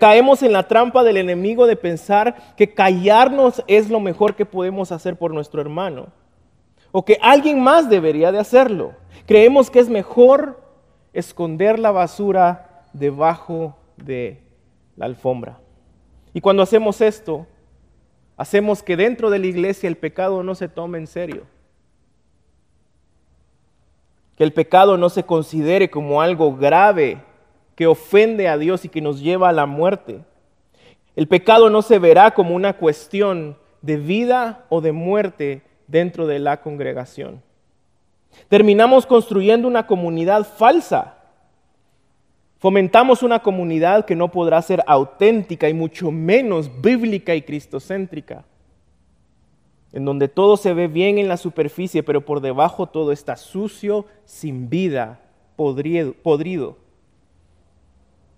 Caemos 0.00 0.42
en 0.42 0.52
la 0.52 0.66
trampa 0.66 1.04
del 1.04 1.16
enemigo 1.16 1.68
de 1.68 1.76
pensar 1.76 2.56
que 2.56 2.74
callarnos 2.74 3.62
es 3.68 3.90
lo 3.90 4.00
mejor 4.00 4.34
que 4.34 4.44
podemos 4.44 4.90
hacer 4.90 5.14
por 5.14 5.32
nuestro 5.32 5.60
hermano 5.60 6.08
o 6.90 7.04
que 7.04 7.16
alguien 7.22 7.60
más 7.60 7.88
debería 7.88 8.32
de 8.32 8.40
hacerlo. 8.40 8.94
Creemos 9.24 9.70
que 9.70 9.78
es 9.78 9.88
mejor 9.88 10.60
esconder 11.12 11.78
la 11.78 11.92
basura 11.92 12.86
debajo 12.92 13.76
de 13.98 14.42
la 14.96 15.06
alfombra. 15.06 15.60
Y 16.34 16.40
cuando 16.40 16.64
hacemos 16.64 17.00
esto, 17.00 17.46
hacemos 18.36 18.82
que 18.82 18.96
dentro 18.96 19.30
de 19.30 19.38
la 19.38 19.46
iglesia 19.46 19.86
el 19.86 19.96
pecado 19.96 20.42
no 20.42 20.56
se 20.56 20.68
tome 20.68 20.98
en 20.98 21.06
serio 21.06 21.46
que 24.40 24.44
el 24.44 24.54
pecado 24.54 24.96
no 24.96 25.10
se 25.10 25.24
considere 25.24 25.90
como 25.90 26.22
algo 26.22 26.56
grave 26.56 27.18
que 27.74 27.86
ofende 27.86 28.48
a 28.48 28.56
Dios 28.56 28.86
y 28.86 28.88
que 28.88 29.02
nos 29.02 29.20
lleva 29.20 29.50
a 29.50 29.52
la 29.52 29.66
muerte. 29.66 30.24
El 31.14 31.28
pecado 31.28 31.68
no 31.68 31.82
se 31.82 31.98
verá 31.98 32.30
como 32.30 32.54
una 32.54 32.72
cuestión 32.78 33.58
de 33.82 33.98
vida 33.98 34.64
o 34.70 34.80
de 34.80 34.92
muerte 34.92 35.60
dentro 35.88 36.26
de 36.26 36.38
la 36.38 36.62
congregación. 36.62 37.42
Terminamos 38.48 39.04
construyendo 39.04 39.68
una 39.68 39.86
comunidad 39.86 40.46
falsa. 40.46 41.16
Fomentamos 42.60 43.22
una 43.22 43.40
comunidad 43.40 44.06
que 44.06 44.16
no 44.16 44.30
podrá 44.30 44.62
ser 44.62 44.82
auténtica 44.86 45.68
y 45.68 45.74
mucho 45.74 46.10
menos 46.10 46.80
bíblica 46.80 47.34
y 47.34 47.42
cristocéntrica 47.42 48.46
en 49.92 50.04
donde 50.04 50.28
todo 50.28 50.56
se 50.56 50.72
ve 50.72 50.88
bien 50.88 51.18
en 51.18 51.28
la 51.28 51.36
superficie, 51.36 52.02
pero 52.02 52.24
por 52.24 52.40
debajo 52.40 52.86
todo 52.86 53.12
está 53.12 53.36
sucio, 53.36 54.06
sin 54.24 54.68
vida, 54.68 55.20
podrido. 55.56 56.76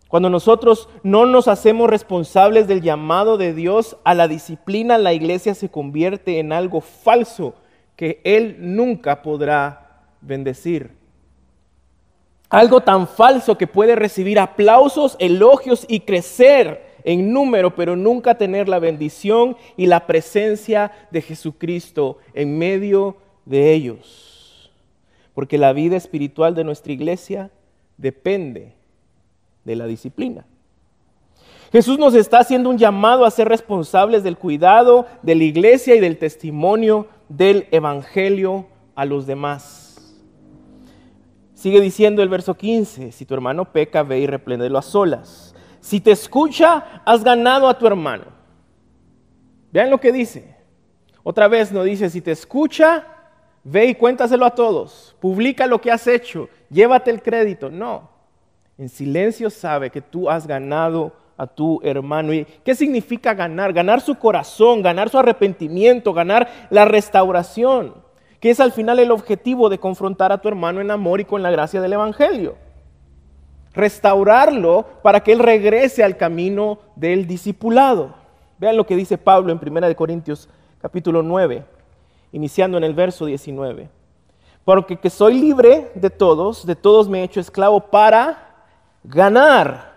Cuando 0.08 0.28
nosotros 0.28 0.88
no 1.02 1.24
nos 1.24 1.48
hacemos 1.48 1.88
responsables 1.88 2.68
del 2.68 2.82
llamado 2.82 3.38
de 3.38 3.54
Dios 3.54 3.96
a 4.04 4.14
la 4.14 4.28
disciplina, 4.28 4.98
la 4.98 5.14
iglesia 5.14 5.54
se 5.54 5.70
convierte 5.70 6.38
en 6.38 6.52
algo 6.52 6.80
falso 6.80 7.54
que 7.96 8.20
Él 8.24 8.56
nunca 8.58 9.22
podrá 9.22 10.02
bendecir. 10.20 10.90
Algo 12.50 12.82
tan 12.82 13.08
falso 13.08 13.56
que 13.56 13.66
puede 13.66 13.96
recibir 13.96 14.38
aplausos, 14.38 15.16
elogios 15.18 15.86
y 15.88 16.00
crecer 16.00 16.91
en 17.04 17.32
número, 17.32 17.74
pero 17.74 17.96
nunca 17.96 18.36
tener 18.36 18.68
la 18.68 18.78
bendición 18.78 19.56
y 19.76 19.86
la 19.86 20.06
presencia 20.06 20.92
de 21.10 21.22
Jesucristo 21.22 22.18
en 22.34 22.58
medio 22.58 23.16
de 23.44 23.72
ellos. 23.72 24.70
Porque 25.34 25.58
la 25.58 25.72
vida 25.72 25.96
espiritual 25.96 26.54
de 26.54 26.64
nuestra 26.64 26.92
iglesia 26.92 27.50
depende 27.96 28.74
de 29.64 29.76
la 29.76 29.86
disciplina. 29.86 30.44
Jesús 31.72 31.98
nos 31.98 32.14
está 32.14 32.40
haciendo 32.40 32.68
un 32.68 32.76
llamado 32.76 33.24
a 33.24 33.30
ser 33.30 33.48
responsables 33.48 34.22
del 34.22 34.36
cuidado 34.36 35.06
de 35.22 35.34
la 35.34 35.44
iglesia 35.44 35.94
y 35.94 36.00
del 36.00 36.18
testimonio 36.18 37.06
del 37.30 37.66
Evangelio 37.70 38.66
a 38.94 39.06
los 39.06 39.26
demás. 39.26 40.22
Sigue 41.54 41.80
diciendo 41.80 42.22
el 42.22 42.28
verso 42.28 42.54
15, 42.54 43.12
si 43.12 43.24
tu 43.24 43.32
hermano 43.32 43.72
peca, 43.72 44.02
ve 44.02 44.18
y 44.18 44.26
repléndelo 44.26 44.78
a 44.78 44.82
solas 44.82 45.51
si 45.82 46.00
te 46.00 46.12
escucha, 46.12 47.02
has 47.04 47.24
ganado 47.24 47.68
a 47.68 47.76
tu 47.76 47.86
hermano. 47.88 48.26
Vean 49.72 49.90
lo 49.90 49.98
que 49.98 50.12
dice. 50.12 50.56
Otra 51.24 51.48
vez 51.48 51.72
no 51.72 51.82
dice, 51.82 52.08
si 52.08 52.20
te 52.20 52.30
escucha, 52.30 53.04
ve 53.64 53.86
y 53.86 53.94
cuéntaselo 53.96 54.46
a 54.46 54.54
todos. 54.54 55.16
Publica 55.20 55.66
lo 55.66 55.80
que 55.80 55.90
has 55.90 56.06
hecho. 56.06 56.48
Llévate 56.70 57.10
el 57.10 57.20
crédito. 57.20 57.68
No. 57.68 58.08
En 58.78 58.88
silencio 58.88 59.50
sabe 59.50 59.90
que 59.90 60.00
tú 60.00 60.30
has 60.30 60.46
ganado 60.46 61.12
a 61.36 61.48
tu 61.48 61.80
hermano. 61.82 62.32
¿Y 62.32 62.44
qué 62.64 62.76
significa 62.76 63.34
ganar? 63.34 63.72
Ganar 63.72 64.00
su 64.00 64.14
corazón, 64.14 64.82
ganar 64.82 65.08
su 65.08 65.18
arrepentimiento, 65.18 66.12
ganar 66.12 66.68
la 66.70 66.84
restauración, 66.84 67.96
que 68.38 68.50
es 68.50 68.60
al 68.60 68.70
final 68.70 69.00
el 69.00 69.10
objetivo 69.10 69.68
de 69.68 69.78
confrontar 69.78 70.30
a 70.30 70.38
tu 70.38 70.46
hermano 70.46 70.80
en 70.80 70.92
amor 70.92 71.20
y 71.20 71.24
con 71.24 71.42
la 71.42 71.50
gracia 71.50 71.80
del 71.80 71.94
Evangelio 71.94 72.56
restaurarlo 73.74 74.84
para 75.02 75.20
que 75.20 75.32
él 75.32 75.38
regrese 75.38 76.04
al 76.04 76.16
camino 76.16 76.78
del 76.96 77.26
discipulado. 77.26 78.14
Vean 78.58 78.76
lo 78.76 78.86
que 78.86 78.96
dice 78.96 79.18
Pablo 79.18 79.52
en 79.52 79.60
1 79.60 79.96
Corintios 79.96 80.48
capítulo 80.80 81.22
9, 81.22 81.64
iniciando 82.32 82.78
en 82.78 82.84
el 82.84 82.94
verso 82.94 83.26
19. 83.26 83.88
Porque 84.64 84.96
que 84.96 85.10
soy 85.10 85.34
libre 85.40 85.90
de 85.94 86.10
todos, 86.10 86.66
de 86.66 86.76
todos 86.76 87.08
me 87.08 87.20
he 87.20 87.24
hecho 87.24 87.40
esclavo 87.40 87.80
para 87.80 88.66
ganar 89.04 89.92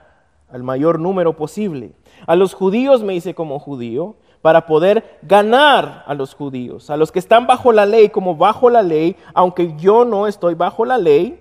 al 0.51 0.63
mayor 0.63 0.99
número 0.99 1.35
posible. 1.35 1.91
A 2.25 2.35
los 2.35 2.53
judíos 2.53 3.03
me 3.03 3.13
hice 3.13 3.35
como 3.35 3.59
judío 3.59 4.15
para 4.41 4.65
poder 4.65 5.19
ganar 5.21 6.03
a 6.07 6.13
los 6.13 6.33
judíos. 6.33 6.89
A 6.89 6.97
los 6.97 7.11
que 7.11 7.19
están 7.19 7.47
bajo 7.47 7.71
la 7.71 7.85
ley 7.85 8.09
como 8.09 8.35
bajo 8.35 8.69
la 8.69 8.81
ley, 8.81 9.15
aunque 9.33 9.75
yo 9.77 10.05
no 10.05 10.27
estoy 10.27 10.53
bajo 10.53 10.85
la 10.85 10.97
ley, 10.97 11.39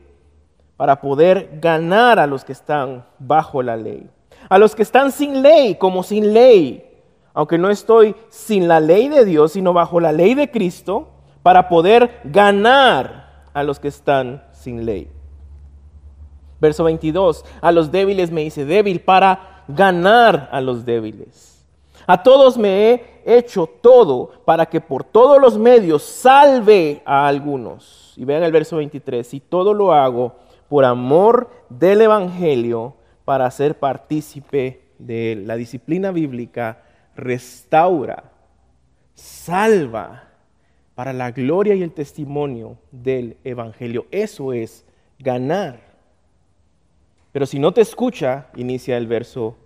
para 0.77 1.01
poder 1.01 1.59
ganar 1.61 2.19
a 2.19 2.27
los 2.27 2.45
que 2.45 2.53
están 2.53 3.05
bajo 3.19 3.63
la 3.63 3.77
ley. 3.77 4.09
A 4.49 4.59
los 4.59 4.75
que 4.75 4.83
están 4.83 5.13
sin 5.13 5.43
ley, 5.43 5.77
como 5.77 6.03
sin 6.03 6.33
ley, 6.33 6.85
aunque 7.33 7.59
no 7.59 7.71
estoy 7.71 8.15
sin 8.29 8.69
la 8.69 8.81
ley 8.81 9.09
de 9.09 9.25
Dios, 9.25 9.53
sino 9.53 9.73
bajo 9.73 10.01
la 10.01 10.13
ley 10.13 10.35
de 10.35 10.51
Cristo, 10.51 11.09
para 11.43 11.69
poder 11.69 12.21
ganar 12.25 13.45
a 13.53 13.63
los 13.63 13.79
que 13.79 13.89
están 13.89 14.45
sin 14.53 14.85
ley. 14.85 15.11
Verso 16.61 16.85
22, 16.85 17.45
a 17.61 17.73
los 17.73 17.91
débiles 17.93 18.31
me 18.31 18.43
hice 18.43 18.65
débil 18.65 19.01
para 19.01 19.65
ganar 19.69 20.49
a 20.53 20.61
los 20.61 20.85
débiles. 20.85 21.67
A 22.07 22.23
todos 22.23 22.59
me 22.59 22.91
he 22.91 23.23
hecho 23.25 23.67
todo 23.67 24.31
para 24.45 24.67
que 24.67 24.81
por 24.81 25.05
todos 25.05 25.41
los 25.41 25.57
medios 25.59 26.03
salve 26.03 27.03
a 27.05 27.27
algunos. 27.27 28.13
Y 28.17 28.25
vean 28.25 28.43
el 28.43 28.53
verso 28.53 28.77
23, 28.77 29.27
si 29.27 29.41
todo 29.41 29.73
lo 29.75 29.93
hago 29.93 30.35
por 30.75 30.85
amor 30.85 31.51
del 31.69 32.01
Evangelio 32.01 32.97
para 33.25 33.49
ser 33.53 33.79
partícipe 33.79 34.83
de 34.99 35.41
La 35.47 35.55
disciplina 35.55 36.11
bíblica 36.11 36.83
restaura, 37.15 38.33
salva 39.15 40.31
para 40.97 41.13
la 41.13 41.31
gloria 41.31 41.77
y 41.77 41.85
el 41.85 41.93
testimonio 41.93 42.77
del 42.91 43.37
Evangelio. 43.45 44.07
Eso 44.11 44.53
es 44.53 44.85
ganar. 45.21 45.79
Pero 47.31 47.47
si 47.47 47.61
no 47.61 47.73
te 47.73 47.81
escucha, 47.81 48.49
inicia 48.57 48.97
el 48.97 49.07
verso 49.07 49.57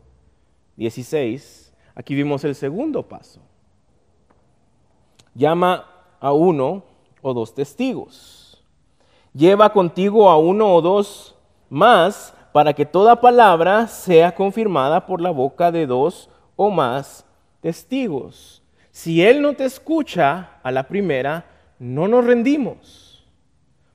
16, 0.76 1.72
aquí 1.94 2.14
vimos 2.14 2.44
el 2.44 2.54
segundo 2.54 3.08
paso. 3.08 3.40
Llama 5.34 5.86
a 6.20 6.34
uno 6.34 6.84
o 7.22 7.32
dos 7.32 7.54
testigos 7.54 8.47
lleva 9.38 9.72
contigo 9.72 10.28
a 10.28 10.36
uno 10.36 10.74
o 10.74 10.82
dos 10.82 11.36
más 11.70 12.34
para 12.52 12.72
que 12.72 12.84
toda 12.84 13.20
palabra 13.20 13.86
sea 13.86 14.34
confirmada 14.34 15.06
por 15.06 15.20
la 15.20 15.30
boca 15.30 15.70
de 15.70 15.86
dos 15.86 16.28
o 16.56 16.70
más 16.70 17.24
testigos. 17.60 18.64
Si 18.90 19.22
Él 19.24 19.40
no 19.40 19.54
te 19.54 19.64
escucha 19.64 20.58
a 20.60 20.72
la 20.72 20.88
primera, 20.88 21.44
no 21.78 22.08
nos 22.08 22.24
rendimos, 22.24 23.24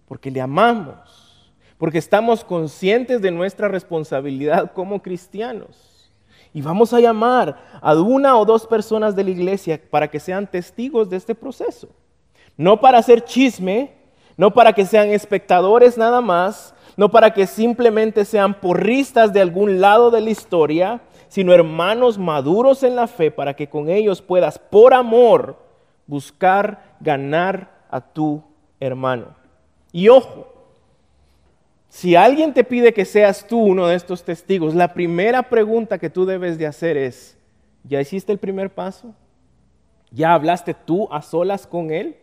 porque 0.07 0.31
le 0.31 0.39
amamos, 0.39 1.51
porque 1.77 1.97
estamos 1.97 2.45
conscientes 2.45 3.21
de 3.21 3.31
nuestra 3.31 3.67
responsabilidad 3.67 4.71
como 4.71 5.01
cristianos. 5.01 6.09
Y 6.53 6.61
vamos 6.61 6.93
a 6.93 7.01
llamar 7.01 7.79
a 7.81 7.93
una 7.95 8.37
o 8.37 8.45
dos 8.45 8.65
personas 8.65 9.13
de 9.13 9.25
la 9.25 9.31
iglesia 9.31 9.81
para 9.89 10.07
que 10.07 10.21
sean 10.21 10.49
testigos 10.49 11.09
de 11.09 11.17
este 11.17 11.35
proceso. 11.35 11.89
No 12.55 12.79
para 12.79 12.99
hacer 12.99 13.25
chisme, 13.25 14.02
no 14.37 14.53
para 14.53 14.73
que 14.73 14.85
sean 14.85 15.09
espectadores 15.09 15.97
nada 15.97 16.21
más, 16.21 16.73
no 16.97 17.09
para 17.09 17.33
que 17.33 17.47
simplemente 17.47 18.25
sean 18.25 18.53
porristas 18.59 19.33
de 19.33 19.41
algún 19.41 19.81
lado 19.81 20.11
de 20.11 20.21
la 20.21 20.29
historia, 20.29 21.01
sino 21.27 21.53
hermanos 21.53 22.17
maduros 22.17 22.83
en 22.83 22.95
la 22.95 23.07
fe 23.07 23.31
para 23.31 23.55
que 23.55 23.67
con 23.67 23.89
ellos 23.89 24.21
puedas, 24.21 24.59
por 24.59 24.93
amor, 24.93 25.57
buscar 26.05 26.95
ganar 26.99 27.71
a 27.89 28.01
tu 28.01 28.43
hermano. 28.79 29.35
Y 29.91 30.09
ojo, 30.09 30.53
si 31.89 32.15
alguien 32.15 32.53
te 32.53 32.63
pide 32.63 32.93
que 32.93 33.05
seas 33.05 33.47
tú 33.47 33.59
uno 33.59 33.87
de 33.87 33.95
estos 33.95 34.23
testigos, 34.23 34.73
la 34.73 34.93
primera 34.93 35.43
pregunta 35.43 35.99
que 35.99 36.09
tú 36.09 36.25
debes 36.25 36.57
de 36.57 36.65
hacer 36.65 36.97
es, 36.97 37.37
¿ya 37.83 38.01
hiciste 38.01 38.31
el 38.31 38.39
primer 38.39 38.71
paso? 38.71 39.13
¿Ya 40.09 40.33
hablaste 40.33 40.73
tú 40.73 41.07
a 41.11 41.21
solas 41.21 41.67
con 41.67 41.91
él? 41.91 42.17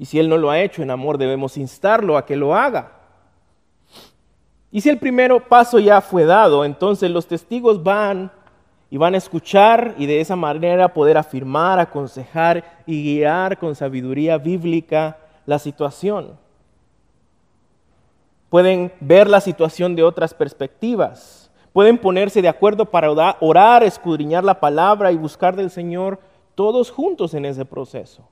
Y 0.00 0.06
si 0.06 0.18
Él 0.18 0.30
no 0.30 0.38
lo 0.38 0.50
ha 0.50 0.58
hecho 0.58 0.82
en 0.82 0.90
amor, 0.90 1.18
debemos 1.18 1.58
instarlo 1.58 2.16
a 2.16 2.24
que 2.24 2.34
lo 2.34 2.56
haga. 2.56 2.92
Y 4.72 4.80
si 4.80 4.88
el 4.88 4.96
primer 4.96 5.46
paso 5.46 5.78
ya 5.78 6.00
fue 6.00 6.24
dado, 6.24 6.64
entonces 6.64 7.10
los 7.10 7.26
testigos 7.26 7.82
van 7.82 8.32
y 8.88 8.96
van 8.96 9.12
a 9.12 9.18
escuchar 9.18 9.94
y 9.98 10.06
de 10.06 10.22
esa 10.22 10.36
manera 10.36 10.94
poder 10.94 11.18
afirmar, 11.18 11.78
aconsejar 11.78 12.80
y 12.86 13.02
guiar 13.02 13.58
con 13.58 13.74
sabiduría 13.74 14.38
bíblica 14.38 15.18
la 15.44 15.58
situación. 15.58 16.38
Pueden 18.48 18.94
ver 19.00 19.28
la 19.28 19.42
situación 19.42 19.96
de 19.96 20.02
otras 20.02 20.32
perspectivas. 20.32 21.50
Pueden 21.74 21.98
ponerse 21.98 22.40
de 22.40 22.48
acuerdo 22.48 22.86
para 22.86 23.36
orar, 23.40 23.82
escudriñar 23.82 24.44
la 24.44 24.60
palabra 24.60 25.12
y 25.12 25.18
buscar 25.18 25.56
del 25.56 25.68
Señor 25.68 26.20
todos 26.54 26.90
juntos 26.90 27.34
en 27.34 27.44
ese 27.44 27.66
proceso. 27.66 28.26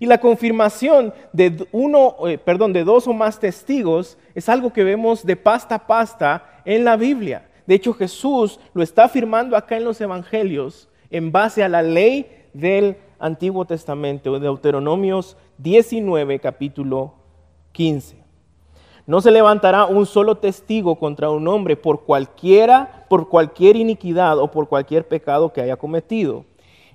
Y 0.00 0.06
la 0.06 0.18
confirmación 0.18 1.12
de 1.32 1.66
uno, 1.72 2.16
eh, 2.26 2.38
perdón, 2.38 2.72
de 2.72 2.84
dos 2.84 3.06
o 3.06 3.12
más 3.12 3.38
testigos 3.38 4.18
es 4.34 4.48
algo 4.48 4.72
que 4.72 4.84
vemos 4.84 5.24
de 5.24 5.36
pasta 5.36 5.76
a 5.76 5.86
pasta 5.86 6.62
en 6.64 6.84
la 6.84 6.96
Biblia. 6.96 7.48
De 7.66 7.74
hecho, 7.74 7.92
Jesús 7.94 8.58
lo 8.74 8.82
está 8.82 9.04
afirmando 9.04 9.56
acá 9.56 9.76
en 9.76 9.84
los 9.84 10.00
evangelios 10.00 10.88
en 11.10 11.30
base 11.30 11.62
a 11.62 11.68
la 11.68 11.82
ley 11.82 12.26
del 12.52 12.96
Antiguo 13.18 13.64
Testamento, 13.64 14.32
de 14.32 14.40
Deuteronomios 14.40 15.36
19, 15.58 16.40
capítulo 16.40 17.14
15. 17.72 18.16
No 19.06 19.20
se 19.20 19.30
levantará 19.30 19.86
un 19.86 20.06
solo 20.06 20.36
testigo 20.36 20.96
contra 20.96 21.30
un 21.30 21.46
hombre 21.48 21.76
por 21.76 22.04
cualquiera, 22.04 23.04
por 23.08 23.28
cualquier 23.28 23.76
iniquidad 23.76 24.38
o 24.38 24.50
por 24.50 24.68
cualquier 24.68 25.06
pecado 25.06 25.52
que 25.52 25.60
haya 25.60 25.76
cometido 25.76 26.44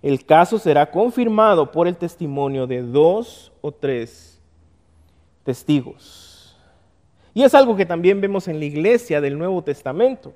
el 0.01 0.25
caso 0.25 0.59
será 0.59 0.91
confirmado 0.91 1.71
por 1.71 1.87
el 1.87 1.97
testimonio 1.97 2.67
de 2.67 2.81
dos 2.81 3.51
o 3.61 3.71
tres 3.71 4.41
testigos. 5.43 6.55
Y 7.33 7.43
es 7.43 7.53
algo 7.55 7.75
que 7.75 7.85
también 7.85 8.21
vemos 8.21 8.47
en 8.47 8.59
la 8.59 8.65
iglesia 8.65 9.21
del 9.21 9.37
Nuevo 9.37 9.63
Testamento. 9.63 10.33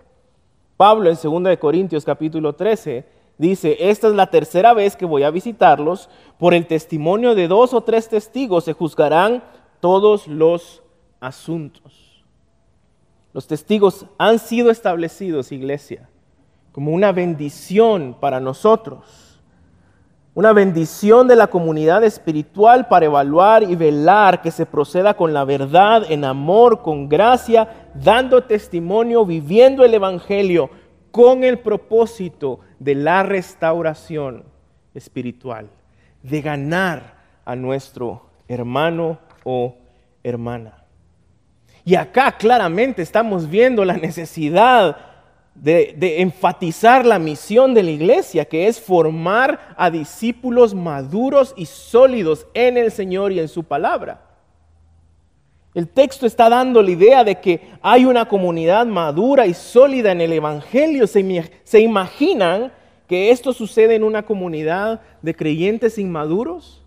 Pablo 0.77 1.09
en 1.09 1.17
2 1.21 1.57
Corintios 1.57 2.05
capítulo 2.05 2.53
13 2.53 3.05
dice, 3.37 3.77
esta 3.79 4.07
es 4.07 4.13
la 4.13 4.27
tercera 4.27 4.73
vez 4.73 4.95
que 4.95 5.05
voy 5.05 5.23
a 5.23 5.31
visitarlos, 5.31 6.09
por 6.37 6.53
el 6.53 6.65
testimonio 6.67 7.35
de 7.35 7.47
dos 7.47 7.73
o 7.73 7.81
tres 7.81 8.09
testigos 8.09 8.65
se 8.65 8.73
juzgarán 8.73 9.43
todos 9.79 10.27
los 10.27 10.81
asuntos. 11.19 12.23
Los 13.33 13.47
testigos 13.47 14.05
han 14.17 14.39
sido 14.39 14.71
establecidos, 14.71 15.51
iglesia, 15.51 16.09
como 16.71 16.91
una 16.91 17.11
bendición 17.11 18.15
para 18.19 18.39
nosotros 18.39 19.20
una 20.33 20.53
bendición 20.53 21.27
de 21.27 21.35
la 21.35 21.47
comunidad 21.47 22.03
espiritual 22.03 22.87
para 22.87 23.05
evaluar 23.05 23.63
y 23.63 23.75
velar 23.75 24.41
que 24.41 24.51
se 24.51 24.65
proceda 24.65 25.15
con 25.15 25.33
la 25.33 25.43
verdad, 25.43 26.03
en 26.09 26.23
amor, 26.23 26.81
con 26.81 27.09
gracia, 27.09 27.89
dando 27.93 28.43
testimonio, 28.43 29.25
viviendo 29.25 29.83
el 29.83 29.93
Evangelio 29.93 30.69
con 31.11 31.43
el 31.43 31.59
propósito 31.59 32.59
de 32.79 32.95
la 32.95 33.23
restauración 33.23 34.45
espiritual, 34.93 35.69
de 36.23 36.41
ganar 36.41 37.15
a 37.43 37.55
nuestro 37.57 38.27
hermano 38.47 39.19
o 39.43 39.75
hermana. 40.23 40.85
Y 41.83 41.95
acá 41.95 42.31
claramente 42.31 43.01
estamos 43.01 43.49
viendo 43.49 43.83
la 43.83 43.97
necesidad 43.97 44.95
de, 45.55 46.21
enfatizar 46.21 47.05
la 47.05 47.19
misión 47.19 47.73
de 47.73 47.83
la 47.83 47.91
iglesia, 47.91 48.45
que 48.45 48.67
es 48.67 48.79
formar 48.79 49.73
a 49.77 49.89
discípulos 49.89 50.73
maduros 50.73 51.53
y 51.57 51.65
sólidos 51.65 52.47
en 52.53 52.77
el 52.77 52.91
Señor 52.91 53.31
y 53.31 53.39
en 53.39 53.47
su 53.47 53.63
palabra. 53.63 54.27
El 55.73 55.87
texto 55.87 56.25
está 56.25 56.49
dando 56.49 56.81
la 56.81 56.91
idea 56.91 57.23
de 57.23 57.39
que 57.39 57.61
hay 57.81 58.05
una 58.05 58.27
comunidad 58.27 58.85
madura 58.85 59.47
y 59.47 59.53
sólida 59.53 60.11
en 60.11 60.19
el 60.19 60.33
Evangelio. 60.33 61.07
Se, 61.07 61.51
se 61.63 61.79
imaginan 61.79 62.73
que 63.07 63.31
esto 63.31 63.53
sucede 63.53 63.95
en 63.95 64.03
una 64.03 64.23
comunidad 64.23 65.01
de 65.21 65.33
creyentes 65.33 65.97
inmaduros. 65.97 66.83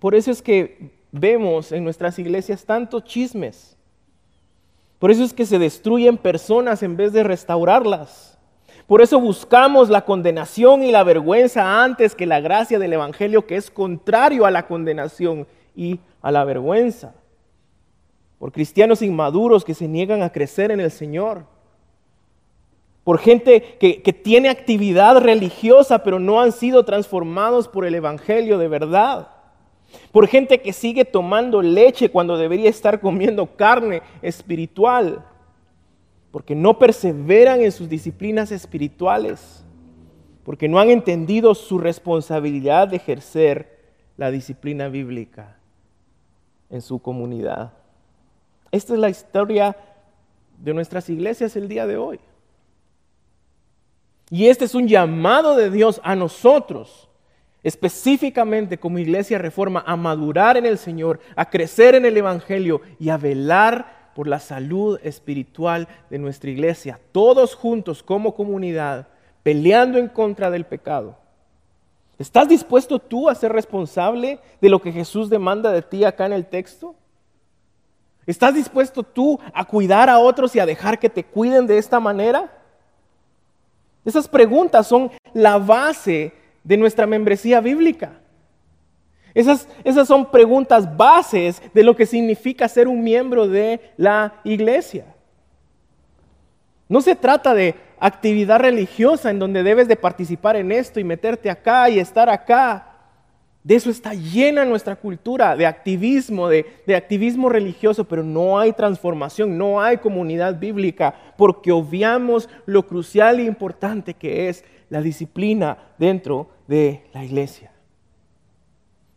Por 0.00 0.14
eso 0.14 0.30
es 0.30 0.40
que 0.40 0.92
vemos 1.12 1.72
en 1.72 1.84
nuestras 1.84 2.18
iglesias 2.18 2.64
tantos 2.64 3.04
chismes 3.04 3.75
por 4.98 5.10
eso 5.10 5.24
es 5.24 5.32
que 5.32 5.46
se 5.46 5.58
destruyen 5.58 6.16
personas 6.16 6.82
en 6.82 6.96
vez 6.96 7.12
de 7.12 7.22
restaurarlas. 7.22 8.38
Por 8.86 9.02
eso 9.02 9.20
buscamos 9.20 9.88
la 9.88 10.04
condenación 10.04 10.82
y 10.82 10.92
la 10.92 11.02
vergüenza 11.02 11.82
antes 11.82 12.14
que 12.14 12.24
la 12.24 12.40
gracia 12.40 12.78
del 12.78 12.92
Evangelio, 12.92 13.46
que 13.46 13.56
es 13.56 13.70
contrario 13.70 14.46
a 14.46 14.50
la 14.50 14.66
condenación 14.66 15.46
y 15.74 16.00
a 16.22 16.30
la 16.30 16.44
vergüenza. 16.44 17.14
Por 18.38 18.52
cristianos 18.52 19.02
inmaduros 19.02 19.64
que 19.64 19.74
se 19.74 19.88
niegan 19.88 20.22
a 20.22 20.30
crecer 20.30 20.70
en 20.70 20.80
el 20.80 20.90
Señor. 20.90 21.44
Por 23.02 23.18
gente 23.18 23.76
que, 23.80 24.02
que 24.02 24.12
tiene 24.12 24.48
actividad 24.48 25.18
religiosa 25.18 26.02
pero 26.02 26.18
no 26.18 26.40
han 26.40 26.52
sido 26.52 26.84
transformados 26.84 27.68
por 27.68 27.86
el 27.86 27.94
Evangelio 27.94 28.56
de 28.58 28.68
verdad 28.68 29.35
por 30.12 30.26
gente 30.28 30.60
que 30.60 30.72
sigue 30.72 31.04
tomando 31.04 31.62
leche 31.62 32.10
cuando 32.10 32.36
debería 32.36 32.70
estar 32.70 33.00
comiendo 33.00 33.46
carne 33.56 34.02
espiritual, 34.22 35.24
porque 36.30 36.54
no 36.54 36.78
perseveran 36.78 37.62
en 37.62 37.72
sus 37.72 37.88
disciplinas 37.88 38.52
espirituales, 38.52 39.64
porque 40.44 40.68
no 40.68 40.78
han 40.78 40.90
entendido 40.90 41.54
su 41.54 41.78
responsabilidad 41.78 42.88
de 42.88 42.96
ejercer 42.96 43.76
la 44.16 44.30
disciplina 44.30 44.88
bíblica 44.88 45.56
en 46.70 46.80
su 46.80 46.98
comunidad. 46.98 47.72
Esta 48.70 48.94
es 48.94 48.98
la 48.98 49.10
historia 49.10 49.76
de 50.62 50.74
nuestras 50.74 51.08
iglesias 51.08 51.56
el 51.56 51.68
día 51.68 51.86
de 51.86 51.96
hoy. 51.96 52.20
Y 54.30 54.48
este 54.48 54.64
es 54.64 54.74
un 54.74 54.88
llamado 54.88 55.56
de 55.56 55.70
Dios 55.70 56.00
a 56.02 56.16
nosotros 56.16 57.08
específicamente 57.66 58.78
como 58.78 59.00
iglesia 59.00 59.38
reforma, 59.38 59.82
a 59.84 59.96
madurar 59.96 60.56
en 60.56 60.66
el 60.66 60.78
Señor, 60.78 61.18
a 61.34 61.50
crecer 61.50 61.96
en 61.96 62.06
el 62.06 62.16
Evangelio 62.16 62.80
y 63.00 63.08
a 63.08 63.16
velar 63.16 64.12
por 64.14 64.28
la 64.28 64.38
salud 64.38 65.00
espiritual 65.02 65.88
de 66.08 66.20
nuestra 66.20 66.48
iglesia, 66.48 67.00
todos 67.10 67.56
juntos 67.56 68.04
como 68.04 68.36
comunidad, 68.36 69.08
peleando 69.42 69.98
en 69.98 70.06
contra 70.06 70.48
del 70.48 70.64
pecado. 70.64 71.18
¿Estás 72.20 72.46
dispuesto 72.46 73.00
tú 73.00 73.28
a 73.28 73.34
ser 73.34 73.52
responsable 73.52 74.38
de 74.60 74.68
lo 74.68 74.80
que 74.80 74.92
Jesús 74.92 75.28
demanda 75.28 75.72
de 75.72 75.82
ti 75.82 76.04
acá 76.04 76.24
en 76.26 76.34
el 76.34 76.46
texto? 76.46 76.94
¿Estás 78.26 78.54
dispuesto 78.54 79.02
tú 79.02 79.40
a 79.52 79.64
cuidar 79.64 80.08
a 80.08 80.20
otros 80.20 80.54
y 80.54 80.60
a 80.60 80.66
dejar 80.66 81.00
que 81.00 81.10
te 81.10 81.24
cuiden 81.24 81.66
de 81.66 81.78
esta 81.78 81.98
manera? 81.98 82.48
Esas 84.04 84.28
preguntas 84.28 84.86
son 84.86 85.10
la 85.34 85.58
base 85.58 86.45
de 86.66 86.76
nuestra 86.76 87.06
membresía 87.06 87.60
bíblica. 87.60 88.18
Esas, 89.34 89.68
esas 89.84 90.08
son 90.08 90.30
preguntas 90.30 90.96
bases 90.96 91.62
de 91.72 91.84
lo 91.84 91.94
que 91.94 92.06
significa 92.06 92.68
ser 92.68 92.88
un 92.88 93.04
miembro 93.04 93.46
de 93.46 93.80
la 93.96 94.34
iglesia. 94.44 95.04
No 96.88 97.00
se 97.00 97.14
trata 97.14 97.54
de 97.54 97.74
actividad 98.00 98.60
religiosa 98.60 99.30
en 99.30 99.38
donde 99.38 99.62
debes 99.62 99.86
de 99.86 99.96
participar 99.96 100.56
en 100.56 100.72
esto 100.72 100.98
y 100.98 101.04
meterte 101.04 101.50
acá 101.50 101.88
y 101.88 102.00
estar 102.00 102.28
acá. 102.28 102.94
De 103.62 103.74
eso 103.74 103.90
está 103.90 104.14
llena 104.14 104.64
nuestra 104.64 104.96
cultura, 104.96 105.54
de 105.54 105.66
activismo, 105.66 106.48
de, 106.48 106.66
de, 106.86 106.96
activismo 106.96 107.48
religioso, 107.48 108.04
pero 108.04 108.22
no 108.22 108.58
hay 108.58 108.72
transformación, 108.72 109.58
no 109.58 109.80
hay 109.80 109.98
comunidad 109.98 110.58
bíblica, 110.58 111.14
porque 111.36 111.72
obviamos 111.72 112.48
lo 112.64 112.86
crucial 112.86 113.38
e 113.38 113.44
importante 113.44 114.14
que 114.14 114.48
es 114.48 114.64
la 114.88 115.00
disciplina 115.00 115.78
dentro 115.98 116.55
de 116.66 117.04
la 117.12 117.24
iglesia. 117.24 117.72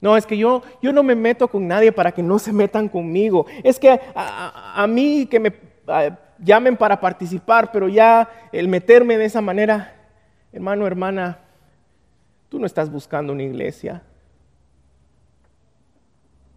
No, 0.01 0.15
es 0.15 0.25
que 0.25 0.37
yo, 0.37 0.63
yo 0.81 0.93
no 0.93 1.03
me 1.03 1.15
meto 1.15 1.47
con 1.47 1.67
nadie 1.67 1.91
para 1.91 2.11
que 2.11 2.23
no 2.23 2.39
se 2.39 2.53
metan 2.53 2.87
conmigo. 2.87 3.45
Es 3.63 3.77
que 3.79 3.99
a, 4.15 4.85
mí 4.87 5.25
que 5.25 5.39
me 5.39 5.53
llamen 6.39 6.77
para 6.77 6.99
participar, 6.99 7.71
pero 7.71 7.89
ya 7.89 8.29
el 8.51 8.69
meterme 8.69 9.17
de 9.17 9.25
esa 9.25 9.41
manera, 9.41 9.93
hermano, 10.53 10.87
hermana, 10.87 11.39
tú 12.47 12.59
no 12.59 12.65
estás 12.65 12.89
buscando 12.89 13.33
una 13.33 13.43
iglesia. 13.43 14.01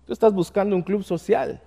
Tú 0.07 0.12
estás 0.12 0.33
buscando 0.33 0.76
un 0.76 0.83
club 0.83 1.02
social. 1.02 1.61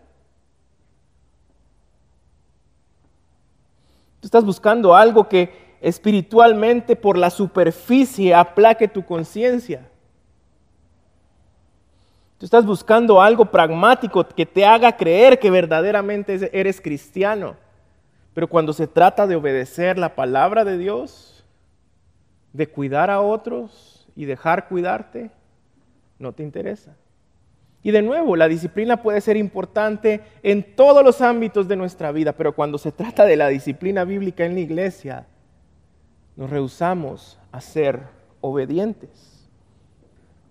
Tú 4.21 4.27
estás 4.27 4.45
buscando 4.45 4.95
algo 4.95 5.27
que 5.27 5.64
espiritualmente 5.86 6.95
por 6.95 7.15
la 7.15 7.30
superficie 7.30 8.34
aplaque 8.34 8.88
tu 8.88 9.06
conciencia. 9.06 9.88
Tú 12.39 12.45
estás 12.48 12.65
buscando 12.65 13.21
algo 13.21 13.45
pragmático 13.45 14.28
que 14.28 14.48
te 14.48 14.65
haga 14.65 14.98
creer 14.98 15.38
que 15.38 15.52
verdaderamente 15.52 16.50
eres 16.60 16.82
cristiano. 16.82 17.56
Pero 18.34 18.48
cuando 18.50 18.74
se 18.74 18.88
trata 18.88 19.28
de 19.28 19.36
obedecer 19.36 20.00
la 20.00 20.15
palabra 20.15 20.65
de 20.65 20.80
Dios, 20.80 21.45
de 22.52 22.65
cuidar 22.65 23.12
a 23.12 23.21
otros 23.21 24.08
y 24.15 24.26
dejar 24.26 24.67
cuidarte, 24.67 25.30
no 26.17 26.34
te 26.34 26.41
interesa. 26.41 26.95
Y 27.84 27.91
de 27.91 28.02
nuevo, 28.02 28.36
la 28.36 28.48
disciplina 28.48 29.04
puede 29.04 29.21
ser 29.21 29.38
importante 29.38 30.21
en 30.41 30.76
todos 30.76 31.04
los 31.04 31.21
ámbitos 31.21 31.67
de 31.67 31.76
nuestra 31.76 32.12
vida, 32.12 32.34
pero 32.34 32.56
cuando 32.56 32.80
se 32.80 32.91
trata 32.91 33.24
de 33.24 33.36
la 33.36 33.50
disciplina 33.50 34.04
bíblica 34.04 34.45
en 34.45 34.56
la 34.56 34.62
iglesia, 34.62 35.28
nos 36.36 36.50
rehusamos 36.50 37.39
a 37.52 37.62
ser 37.62 38.02
obedientes. 38.41 39.50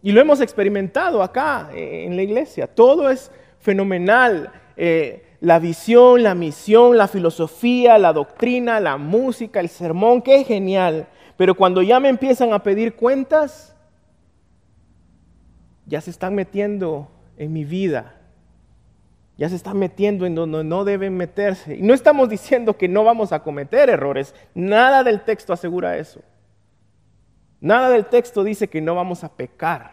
Y 0.03 0.13
lo 0.13 0.21
hemos 0.21 0.41
experimentado 0.41 1.23
acá 1.23 1.71
eh, 1.73 2.05
en 2.07 2.17
la 2.17 2.23
iglesia. 2.23 2.67
Todo 2.67 3.09
es 3.11 3.31
fenomenal. 3.59 4.53
Eh, 4.77 5.25
la 5.41 5.59
visión, 5.59 6.23
la 6.23 6.35
misión, 6.35 6.97
la 6.97 7.09
filosofía, 7.09 7.99
la 7.99 8.13
doctrina, 8.13 8.81
la 8.81 8.97
música, 8.97 9.61
el 9.61 9.69
sermón, 9.69 10.23
qué 10.23 10.45
genial. 10.45 11.07
Pero 11.37 11.55
cuando 11.55 11.83
ya 11.83 12.01
me 12.01 12.09
empiezan 12.09 12.53
a 12.53 12.63
pedir 12.63 12.95
cuentas, 12.95 13.75
ya 15.87 16.01
se 16.01 16.11
están 16.11 16.35
metiendo 16.35 17.09
en 17.37 17.53
mi 17.53 17.65
vida. 17.65 18.15
Ya 19.37 19.49
se 19.49 19.57
están 19.57 19.79
metiendo 19.79 20.27
en 20.27 20.35
donde 20.35 20.63
no 20.63 20.85
deben 20.85 21.17
meterse. 21.17 21.77
Y 21.77 21.83
no 21.83 21.93
estamos 21.93 22.29
diciendo 22.29 22.77
que 22.77 22.89
no 22.89 23.03
vamos 23.03 23.33
a 23.33 23.43
cometer 23.43 23.91
errores. 23.91 24.35
Nada 24.55 25.03
del 25.03 25.23
texto 25.23 25.53
asegura 25.53 25.97
eso. 25.97 26.21
Nada 27.61 27.89
del 27.89 28.07
texto 28.07 28.45
dice 28.45 28.69
que 28.69 28.81
no 28.81 28.95
vamos 28.95 29.25
a 29.25 29.35
pecar. 29.35 29.93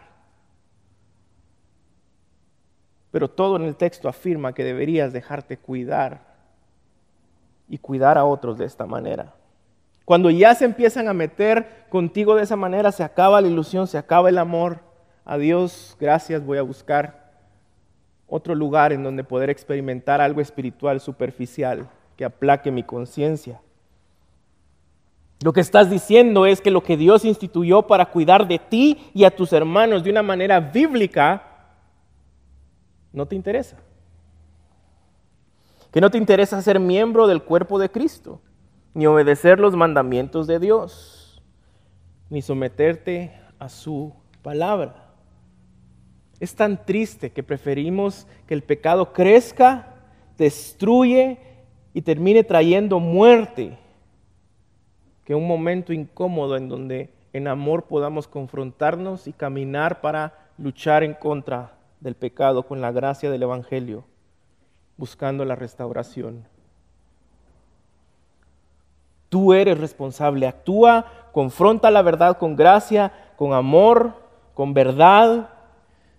Pero 3.10 3.28
todo 3.28 3.56
en 3.56 3.62
el 3.62 3.76
texto 3.76 4.08
afirma 4.08 4.54
que 4.54 4.64
deberías 4.64 5.12
dejarte 5.12 5.56
cuidar 5.56 6.20
y 7.68 7.78
cuidar 7.78 8.18
a 8.18 8.24
otros 8.24 8.58
de 8.58 8.64
esta 8.64 8.86
manera. 8.86 9.34
Cuando 10.04 10.30
ya 10.30 10.54
se 10.54 10.64
empiezan 10.64 11.08
a 11.08 11.12
meter 11.12 11.86
contigo 11.88 12.34
de 12.34 12.44
esa 12.44 12.56
manera, 12.56 12.92
se 12.92 13.02
acaba 13.02 13.40
la 13.40 13.48
ilusión, 13.48 13.86
se 13.86 13.98
acaba 13.98 14.28
el 14.28 14.38
amor. 14.38 14.80
Adiós, 15.24 15.96
gracias, 15.98 16.44
voy 16.44 16.58
a 16.58 16.62
buscar 16.62 17.21
otro 18.34 18.54
lugar 18.54 18.94
en 18.94 19.02
donde 19.02 19.24
poder 19.24 19.50
experimentar 19.50 20.22
algo 20.22 20.40
espiritual 20.40 21.00
superficial 21.00 21.86
que 22.16 22.24
aplaque 22.24 22.70
mi 22.70 22.82
conciencia. 22.82 23.60
Lo 25.44 25.52
que 25.52 25.60
estás 25.60 25.90
diciendo 25.90 26.46
es 26.46 26.62
que 26.62 26.70
lo 26.70 26.82
que 26.82 26.96
Dios 26.96 27.26
instituyó 27.26 27.82
para 27.82 28.06
cuidar 28.06 28.48
de 28.48 28.58
ti 28.58 29.10
y 29.12 29.24
a 29.24 29.36
tus 29.36 29.52
hermanos 29.52 30.02
de 30.02 30.08
una 30.08 30.22
manera 30.22 30.60
bíblica 30.60 31.42
no 33.12 33.26
te 33.26 33.36
interesa. 33.36 33.76
Que 35.90 36.00
no 36.00 36.08
te 36.08 36.16
interesa 36.16 36.62
ser 36.62 36.80
miembro 36.80 37.26
del 37.26 37.42
cuerpo 37.42 37.78
de 37.78 37.90
Cristo, 37.90 38.40
ni 38.94 39.06
obedecer 39.06 39.60
los 39.60 39.76
mandamientos 39.76 40.46
de 40.46 40.58
Dios, 40.58 41.42
ni 42.30 42.40
someterte 42.40 43.38
a 43.58 43.68
su 43.68 44.14
palabra. 44.40 45.01
Es 46.42 46.56
tan 46.56 46.84
triste 46.84 47.30
que 47.30 47.44
preferimos 47.44 48.26
que 48.48 48.54
el 48.54 48.64
pecado 48.64 49.12
crezca, 49.12 49.94
destruye 50.36 51.38
y 51.94 52.02
termine 52.02 52.42
trayendo 52.42 52.98
muerte 52.98 53.78
que 55.24 55.36
un 55.36 55.46
momento 55.46 55.92
incómodo 55.92 56.56
en 56.56 56.68
donde 56.68 57.10
en 57.32 57.46
amor 57.46 57.84
podamos 57.84 58.26
confrontarnos 58.26 59.28
y 59.28 59.32
caminar 59.32 60.00
para 60.00 60.50
luchar 60.58 61.04
en 61.04 61.14
contra 61.14 61.74
del 62.00 62.16
pecado 62.16 62.64
con 62.64 62.80
la 62.80 62.90
gracia 62.90 63.30
del 63.30 63.44
Evangelio, 63.44 64.02
buscando 64.96 65.44
la 65.44 65.54
restauración. 65.54 66.44
Tú 69.28 69.52
eres 69.52 69.78
responsable, 69.78 70.48
actúa, 70.48 71.06
confronta 71.30 71.88
la 71.92 72.02
verdad 72.02 72.36
con 72.36 72.56
gracia, 72.56 73.12
con 73.36 73.52
amor, 73.52 74.14
con 74.54 74.74
verdad. 74.74 75.48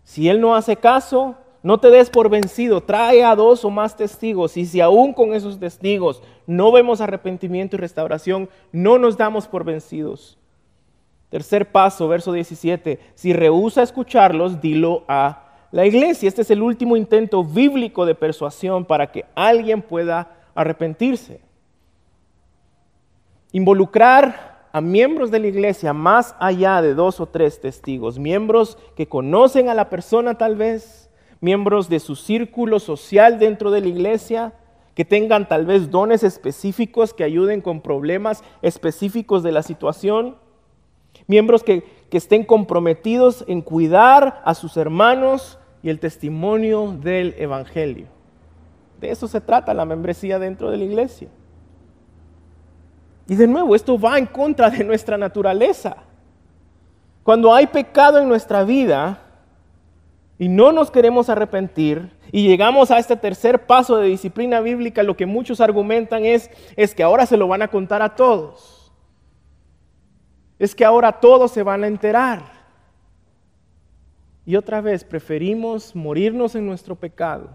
Si 0.03 0.29
Él 0.29 0.41
no 0.41 0.55
hace 0.55 0.75
caso, 0.75 1.35
no 1.63 1.79
te 1.79 1.89
des 1.89 2.09
por 2.09 2.29
vencido, 2.29 2.81
trae 2.81 3.23
a 3.23 3.35
dos 3.35 3.63
o 3.63 3.69
más 3.69 3.95
testigos 3.95 4.57
y 4.57 4.65
si 4.65 4.81
aún 4.81 5.13
con 5.13 5.33
esos 5.33 5.59
testigos 5.59 6.21
no 6.45 6.71
vemos 6.73 6.99
arrepentimiento 6.99 7.77
y 7.77 7.79
restauración, 7.79 8.49
no 8.73 8.97
nos 8.97 9.17
damos 9.17 9.47
por 9.47 9.63
vencidos. 9.63 10.37
Tercer 11.29 11.71
paso, 11.71 12.07
verso 12.07 12.31
17, 12.33 12.99
si 13.15 13.33
rehúsa 13.33 13.81
escucharlos, 13.81 14.61
dilo 14.61 15.03
a 15.07 15.43
la 15.71 15.85
iglesia. 15.85 16.27
Este 16.27 16.43
es 16.43 16.51
el 16.51 16.61
último 16.61 16.95
intento 16.95 17.43
bíblico 17.43 18.05
de 18.05 18.13
persuasión 18.13 18.85
para 18.85 19.11
que 19.11 19.25
alguien 19.33 19.81
pueda 19.81 20.35
arrepentirse. 20.53 21.39
Involucrar 23.51 24.52
a 24.73 24.81
miembros 24.81 25.29
de 25.29 25.39
la 25.39 25.47
iglesia 25.47 25.93
más 25.93 26.35
allá 26.39 26.81
de 26.81 26.95
dos 26.95 27.19
o 27.19 27.27
tres 27.27 27.61
testigos, 27.61 28.17
miembros 28.17 28.79
que 28.95 29.07
conocen 29.07 29.69
a 29.69 29.75
la 29.75 29.89
persona 29.89 30.39
tal 30.39 30.55
vez, 30.55 31.11
miembros 31.41 31.89
de 31.89 31.99
su 31.99 32.15
círculo 32.15 32.79
social 32.79 33.37
dentro 33.37 33.69
de 33.69 33.81
la 33.81 33.87
iglesia, 33.87 34.53
que 34.95 35.05
tengan 35.05 35.47
tal 35.47 35.67
vez 35.67 35.91
dones 35.91 36.23
específicos 36.23 37.13
que 37.13 37.23
ayuden 37.23 37.61
con 37.61 37.81
problemas 37.81 38.43
específicos 38.63 39.43
de 39.43 39.51
la 39.51 39.61
situación, 39.61 40.37
miembros 41.27 41.63
que, 41.63 41.83
que 42.09 42.17
estén 42.17 42.43
comprometidos 42.43 43.45
en 43.47 43.61
cuidar 43.61 44.41
a 44.43 44.55
sus 44.55 44.75
hermanos 44.75 45.59
y 45.83 45.89
el 45.89 45.99
testimonio 45.99 46.97
del 46.99 47.35
Evangelio. 47.37 48.07
De 48.99 49.11
eso 49.11 49.27
se 49.27 49.39
trata 49.39 49.75
la 49.75 49.85
membresía 49.85 50.39
dentro 50.39 50.71
de 50.71 50.77
la 50.77 50.83
iglesia. 50.85 51.29
Y 53.33 53.35
de 53.35 53.47
nuevo, 53.47 53.75
esto 53.75 53.99
va 53.99 54.19
en 54.19 54.27
contra 54.27 54.69
de 54.69 54.83
nuestra 54.83 55.17
naturaleza. 55.17 55.97
Cuando 57.23 57.51
hay 57.51 57.65
pecado 57.65 58.19
en 58.19 58.27
nuestra 58.27 58.63
vida 58.63 59.21
y 60.37 60.47
no 60.47 60.71
nos 60.71 60.91
queremos 60.91 61.29
arrepentir 61.29 62.15
y 62.31 62.47
llegamos 62.47 62.91
a 62.91 62.99
este 62.99 63.15
tercer 63.15 63.65
paso 63.65 63.97
de 63.97 64.07
disciplina 64.09 64.59
bíblica, 64.59 65.01
lo 65.01 65.17
que 65.17 65.25
muchos 65.25 65.61
argumentan 65.61 66.25
es, 66.25 66.51
es 66.75 66.93
que 66.93 67.01
ahora 67.01 67.25
se 67.25 67.35
lo 67.35 67.47
van 67.47 67.63
a 67.63 67.69
contar 67.69 68.03
a 68.03 68.13
todos. 68.13 68.93
Es 70.59 70.75
que 70.75 70.85
ahora 70.85 71.13
todos 71.13 71.49
se 71.49 71.63
van 71.63 71.83
a 71.83 71.87
enterar. 71.87 72.43
Y 74.45 74.57
otra 74.57 74.79
vez 74.79 75.03
preferimos 75.03 75.95
morirnos 75.95 76.53
en 76.53 76.67
nuestro 76.67 76.93
pecado 76.93 77.49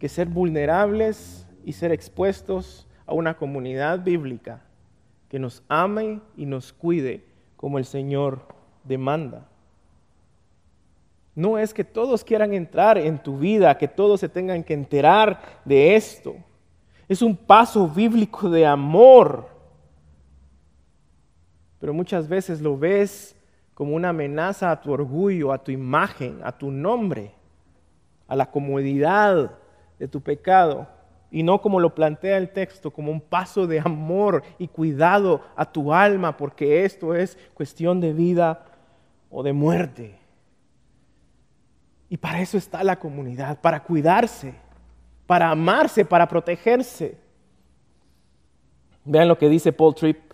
que 0.00 0.08
ser 0.08 0.26
vulnerables 0.26 1.46
y 1.64 1.74
ser 1.74 1.92
expuestos 1.92 2.88
a 3.06 3.14
una 3.14 3.36
comunidad 3.36 4.00
bíblica 4.00 4.62
que 5.28 5.38
nos 5.38 5.62
ame 5.68 6.20
y 6.36 6.46
nos 6.46 6.72
cuide 6.72 7.24
como 7.56 7.78
el 7.78 7.84
Señor 7.84 8.46
demanda. 8.84 9.46
No 11.34 11.58
es 11.58 11.74
que 11.74 11.82
todos 11.82 12.22
quieran 12.22 12.54
entrar 12.54 12.96
en 12.96 13.20
tu 13.20 13.38
vida, 13.38 13.76
que 13.76 13.88
todos 13.88 14.20
se 14.20 14.28
tengan 14.28 14.62
que 14.62 14.74
enterar 14.74 15.40
de 15.64 15.96
esto. 15.96 16.36
Es 17.08 17.22
un 17.22 17.36
paso 17.36 17.88
bíblico 17.88 18.48
de 18.48 18.64
amor. 18.64 19.48
Pero 21.80 21.92
muchas 21.92 22.28
veces 22.28 22.60
lo 22.60 22.78
ves 22.78 23.36
como 23.74 23.96
una 23.96 24.10
amenaza 24.10 24.70
a 24.70 24.80
tu 24.80 24.92
orgullo, 24.92 25.52
a 25.52 25.58
tu 25.58 25.72
imagen, 25.72 26.40
a 26.44 26.52
tu 26.52 26.70
nombre, 26.70 27.32
a 28.28 28.36
la 28.36 28.50
comodidad 28.50 29.50
de 29.98 30.08
tu 30.08 30.20
pecado, 30.20 30.86
y 31.34 31.42
no 31.42 31.60
como 31.60 31.80
lo 31.80 31.96
plantea 31.96 32.38
el 32.38 32.50
texto, 32.50 32.92
como 32.92 33.10
un 33.10 33.20
paso 33.20 33.66
de 33.66 33.80
amor 33.80 34.44
y 34.56 34.68
cuidado 34.68 35.40
a 35.56 35.64
tu 35.64 35.92
alma, 35.92 36.36
porque 36.36 36.84
esto 36.84 37.12
es 37.12 37.36
cuestión 37.54 38.00
de 38.00 38.12
vida 38.12 38.64
o 39.30 39.42
de 39.42 39.52
muerte. 39.52 40.16
Y 42.08 42.18
para 42.18 42.40
eso 42.40 42.56
está 42.56 42.84
la 42.84 43.00
comunidad, 43.00 43.60
para 43.60 43.82
cuidarse, 43.82 44.54
para 45.26 45.50
amarse, 45.50 46.04
para 46.04 46.28
protegerse. 46.28 47.18
Vean 49.04 49.26
lo 49.26 49.36
que 49.36 49.48
dice 49.48 49.72
Paul 49.72 49.96
Tripp 49.96 50.32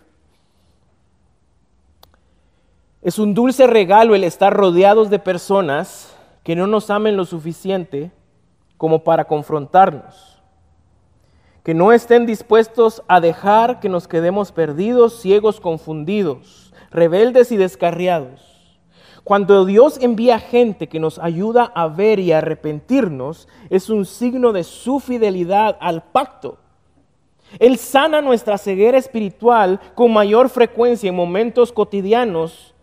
Es 3.00 3.18
un 3.18 3.32
dulce 3.32 3.66
regalo 3.66 4.14
el 4.14 4.24
estar 4.24 4.52
rodeados 4.52 5.08
de 5.08 5.18
personas 5.18 6.14
que 6.44 6.54
no 6.54 6.66
nos 6.66 6.90
amen 6.90 7.16
lo 7.16 7.24
suficiente 7.24 8.10
como 8.76 9.02
para 9.02 9.24
confrontarnos, 9.24 10.29
que 11.62 11.74
no 11.74 11.92
estén 11.92 12.26
dispuestos 12.26 13.02
a 13.08 13.20
dejar 13.20 13.80
que 13.80 13.88
nos 13.88 14.08
quedemos 14.08 14.52
perdidos, 14.52 15.20
ciegos, 15.20 15.60
confundidos, 15.60 16.72
rebeldes 16.90 17.52
y 17.52 17.56
descarriados. 17.56 18.50
Cuando 19.24 19.64
Dios 19.64 19.98
envía 20.00 20.38
gente 20.38 20.88
que 20.88 20.98
nos 20.98 21.18
ayuda 21.18 21.70
a 21.74 21.88
ver 21.88 22.18
y 22.18 22.32
a 22.32 22.38
arrepentirnos, 22.38 23.48
es 23.68 23.90
un 23.90 24.06
signo 24.06 24.52
de 24.52 24.64
su 24.64 24.98
fidelidad 24.98 25.76
al 25.80 26.02
pacto. 26.02 26.58
Él 27.58 27.76
sana 27.76 28.22
nuestra 28.22 28.58
ceguera 28.58 28.96
espiritual 28.96 29.80
con 29.94 30.12
mayor 30.12 30.48
frecuencia 30.48 31.08
en 31.08 31.16
momentos 31.16 31.72
cotidianos 31.72 32.74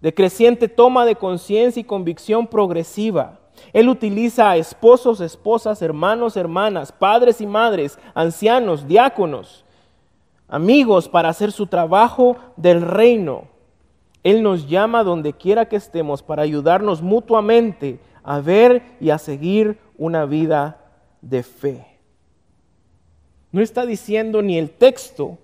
de 0.00 0.14
creciente 0.14 0.68
toma 0.68 1.04
de 1.04 1.14
conciencia 1.16 1.80
y 1.80 1.84
convicción 1.84 2.46
progresiva. 2.46 3.38
Él 3.72 3.88
utiliza 3.88 4.50
a 4.50 4.56
esposos, 4.56 5.20
esposas, 5.20 5.82
hermanos, 5.82 6.36
hermanas, 6.36 6.92
padres 6.92 7.40
y 7.40 7.46
madres, 7.46 7.98
ancianos, 8.14 8.86
diáconos, 8.86 9.64
amigos 10.48 11.08
para 11.08 11.28
hacer 11.28 11.52
su 11.52 11.66
trabajo 11.66 12.36
del 12.56 12.82
reino. 12.82 13.44
Él 14.22 14.42
nos 14.42 14.68
llama 14.68 15.02
donde 15.02 15.32
quiera 15.32 15.66
que 15.66 15.76
estemos 15.76 16.22
para 16.22 16.42
ayudarnos 16.42 17.02
mutuamente 17.02 17.98
a 18.22 18.40
ver 18.40 18.82
y 19.00 19.10
a 19.10 19.18
seguir 19.18 19.78
una 19.96 20.26
vida 20.26 20.78
de 21.20 21.42
fe. 21.42 21.86
No 23.50 23.60
está 23.60 23.84
diciendo 23.84 24.42
ni 24.42 24.58
el 24.58 24.70
texto, 24.70 25.38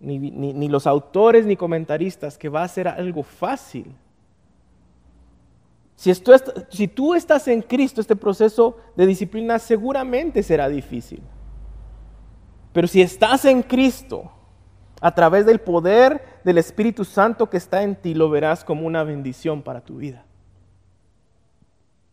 ni, 0.00 0.68
los 0.68 0.86
autores, 0.86 1.46
ni 1.46 1.56
comentaristas 1.56 2.36
que 2.36 2.48
va 2.48 2.62
a 2.62 2.68
ser 2.68 2.88
algo 2.88 3.22
fácil. 3.22 3.86
Si, 5.96 6.88
tú 6.88 7.14
estás 7.14 7.48
en 7.48 7.62
Cristo, 7.62 8.00
este 8.00 8.16
proceso 8.16 8.76
de 8.96 9.06
disciplina 9.06 9.58
seguramente 9.58 10.42
será 10.42 10.68
difícil. 10.68 11.22
Pero 12.72 12.88
si 12.88 13.00
estás 13.00 13.44
en 13.44 13.62
Cristo, 13.62 14.30
a 15.00 15.14
través 15.14 15.46
del 15.46 15.60
poder 15.60 16.40
del 16.44 16.58
Espíritu 16.58 17.04
Santo 17.04 17.48
que 17.48 17.56
está 17.56 17.82
en 17.82 17.94
ti, 17.94 18.14
lo 18.14 18.28
verás 18.30 18.64
como 18.64 18.86
una 18.86 19.04
bendición 19.04 19.62
para 19.62 19.82
tu 19.82 19.98
vida. 19.98 20.24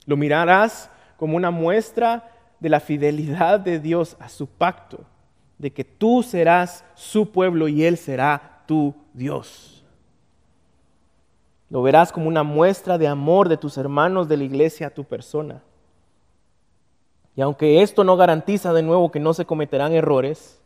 Lo 0.05 0.17
mirarás 0.17 0.89
como 1.17 1.37
una 1.37 1.51
muestra 1.51 2.31
de 2.59 2.69
la 2.69 2.79
fidelidad 2.79 3.59
de 3.59 3.79
Dios 3.79 4.17
a 4.19 4.29
su 4.29 4.47
pacto, 4.47 5.05
de 5.57 5.71
que 5.71 5.83
tú 5.83 6.21
serás 6.21 6.83
su 6.93 7.31
pueblo 7.31 7.67
y 7.67 7.83
Él 7.85 7.97
será 7.97 8.63
tu 8.67 8.93
Dios. 9.13 9.70
Lo 11.71 11.81
verás 11.81 12.11
como 12.11 12.27
una 12.27 12.43
muestra 12.43 12.97
de 12.97 13.07
amor 13.07 13.47
de 13.47 13.55
tus 13.55 13.77
hermanos 13.77 14.27
de 14.27 14.35
la 14.35 14.43
iglesia 14.43 14.87
a 14.87 14.93
tu 14.93 15.05
persona. 15.05 15.63
Y 17.33 17.41
aunque 17.41 17.81
esto 17.81 18.03
no 18.03 18.17
garantiza 18.17 18.73
de 18.73 18.83
nuevo 18.83 19.09
que 19.09 19.21
no 19.21 19.33
se 19.33 19.45
cometerán 19.45 19.93
errores, 19.93 20.61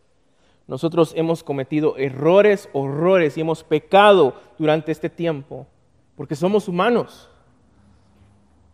nosotros 0.65 1.13
hemos 1.15 1.43
cometido 1.43 1.95
errores, 1.95 2.69
horrores 2.73 3.37
y 3.37 3.41
hemos 3.41 3.63
pecado 3.63 4.33
durante 4.57 4.91
este 4.91 5.11
tiempo, 5.11 5.67
porque 6.15 6.35
somos 6.35 6.67
humanos. 6.67 7.29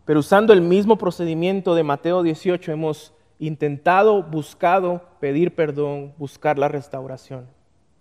Pero 0.06 0.22
usando 0.22 0.54
el 0.54 0.62
mismo 0.62 0.98
procedimiento 0.98 1.76
de 1.76 1.84
Mateo 1.84 2.24
18 2.24 2.72
hemos 2.72 3.14
intentado, 3.40 4.24
buscado 4.24 5.02
pedir 5.20 5.54
perdón, 5.54 6.14
buscar 6.18 6.58
la 6.58 6.70
restauración. 6.70 7.46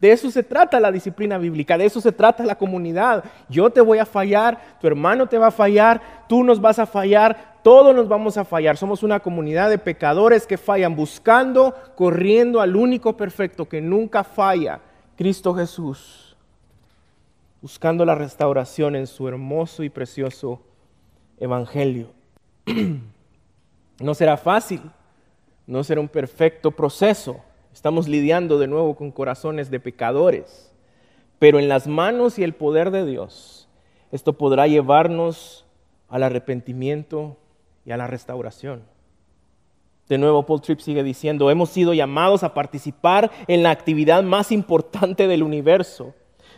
De 0.00 0.10
eso 0.10 0.30
se 0.30 0.42
trata 0.42 0.80
la 0.80 0.90
disciplina 0.90 1.36
bíblica, 1.36 1.76
de 1.76 1.84
eso 1.84 2.00
se 2.00 2.10
trata 2.10 2.42
la 2.46 2.54
comunidad. 2.54 3.22
Yo 3.50 3.68
te 3.68 3.82
voy 3.82 3.98
a 3.98 4.06
fallar, 4.06 4.78
tu 4.80 4.86
hermano 4.86 5.26
te 5.26 5.36
va 5.36 5.48
a 5.48 5.50
fallar, 5.52 6.00
tú 6.26 6.42
nos 6.42 6.58
vas 6.58 6.78
a 6.78 6.86
fallar, 6.86 7.58
todos 7.62 7.94
nos 7.94 8.08
vamos 8.08 8.38
a 8.38 8.46
fallar. 8.46 8.78
Somos 8.78 9.02
una 9.02 9.20
comunidad 9.20 9.68
de 9.68 9.76
pecadores 9.76 10.46
que 10.46 10.56
fallan, 10.56 10.96
buscando, 10.96 11.74
corriendo 11.96 12.62
al 12.62 12.76
único 12.76 13.14
perfecto 13.14 13.68
que 13.68 13.82
nunca 13.82 14.24
falla, 14.24 14.80
Cristo 15.16 15.54
Jesús. 15.54 16.34
Buscando 17.60 18.06
la 18.06 18.14
restauración 18.14 18.96
en 18.96 19.06
su 19.06 19.28
hermoso 19.28 19.82
y 19.82 19.90
precioso 19.90 20.62
evangelio. 21.38 22.08
No 24.00 24.14
será 24.14 24.38
fácil, 24.38 24.80
no 25.66 25.84
será 25.84 26.00
un 26.00 26.08
perfecto 26.08 26.70
proceso 26.70 27.42
Estamos 27.72 28.08
lidiando 28.08 28.58
de 28.58 28.66
nuevo 28.66 28.96
con 28.96 29.12
corazones 29.12 29.70
de 29.70 29.80
pecadores, 29.80 30.72
pero 31.38 31.58
en 31.58 31.68
las 31.68 31.86
manos 31.86 32.38
y 32.38 32.42
el 32.42 32.52
poder 32.52 32.90
de 32.90 33.06
Dios, 33.06 33.68
esto 34.10 34.32
podrá 34.34 34.66
llevarnos 34.66 35.64
al 36.08 36.24
arrepentimiento 36.24 37.36
y 37.86 37.92
a 37.92 37.96
la 37.96 38.08
restauración. 38.08 38.82
De 40.08 40.18
nuevo, 40.18 40.44
Paul 40.44 40.60
Tripp 40.60 40.80
sigue 40.80 41.04
diciendo, 41.04 41.50
hemos 41.50 41.70
sido 41.70 41.94
llamados 41.94 42.42
a 42.42 42.52
participar 42.52 43.30
en 43.46 43.62
la 43.62 43.70
actividad 43.70 44.24
más 44.24 44.50
importante 44.50 45.28
del 45.28 45.44
universo. 45.44 46.14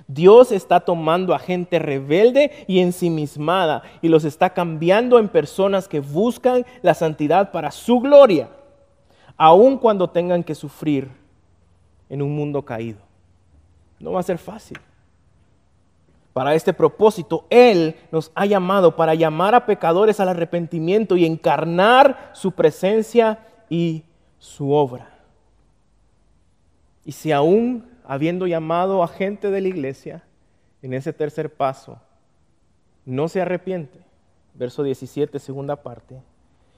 Dios 0.08 0.50
está 0.50 0.80
tomando 0.80 1.34
a 1.34 1.38
gente 1.38 1.78
rebelde 1.78 2.50
y 2.66 2.80
ensimismada 2.80 3.82
y 4.00 4.08
los 4.08 4.24
está 4.24 4.54
cambiando 4.54 5.18
en 5.18 5.28
personas 5.28 5.86
que 5.86 6.00
buscan 6.00 6.64
la 6.80 6.94
santidad 6.94 7.52
para 7.52 7.70
su 7.70 8.00
gloria 8.00 8.48
aun 9.42 9.76
cuando 9.76 10.08
tengan 10.08 10.44
que 10.44 10.54
sufrir 10.54 11.10
en 12.08 12.22
un 12.22 12.32
mundo 12.32 12.64
caído. 12.64 13.00
No 13.98 14.12
va 14.12 14.20
a 14.20 14.22
ser 14.22 14.38
fácil. 14.38 14.78
Para 16.32 16.54
este 16.54 16.72
propósito, 16.72 17.44
Él 17.50 17.96
nos 18.12 18.30
ha 18.36 18.46
llamado 18.46 18.94
para 18.94 19.16
llamar 19.16 19.56
a 19.56 19.66
pecadores 19.66 20.20
al 20.20 20.28
arrepentimiento 20.28 21.16
y 21.16 21.26
encarnar 21.26 22.30
su 22.34 22.52
presencia 22.52 23.40
y 23.68 24.04
su 24.38 24.70
obra. 24.70 25.10
Y 27.04 27.10
si 27.10 27.32
aún 27.32 27.90
habiendo 28.06 28.46
llamado 28.46 29.02
a 29.02 29.08
gente 29.08 29.50
de 29.50 29.60
la 29.60 29.66
iglesia, 29.66 30.22
en 30.82 30.94
ese 30.94 31.12
tercer 31.12 31.52
paso, 31.52 31.98
no 33.04 33.26
se 33.26 33.40
arrepiente, 33.40 33.98
verso 34.54 34.84
17, 34.84 35.40
segunda 35.40 35.74
parte, 35.74 36.22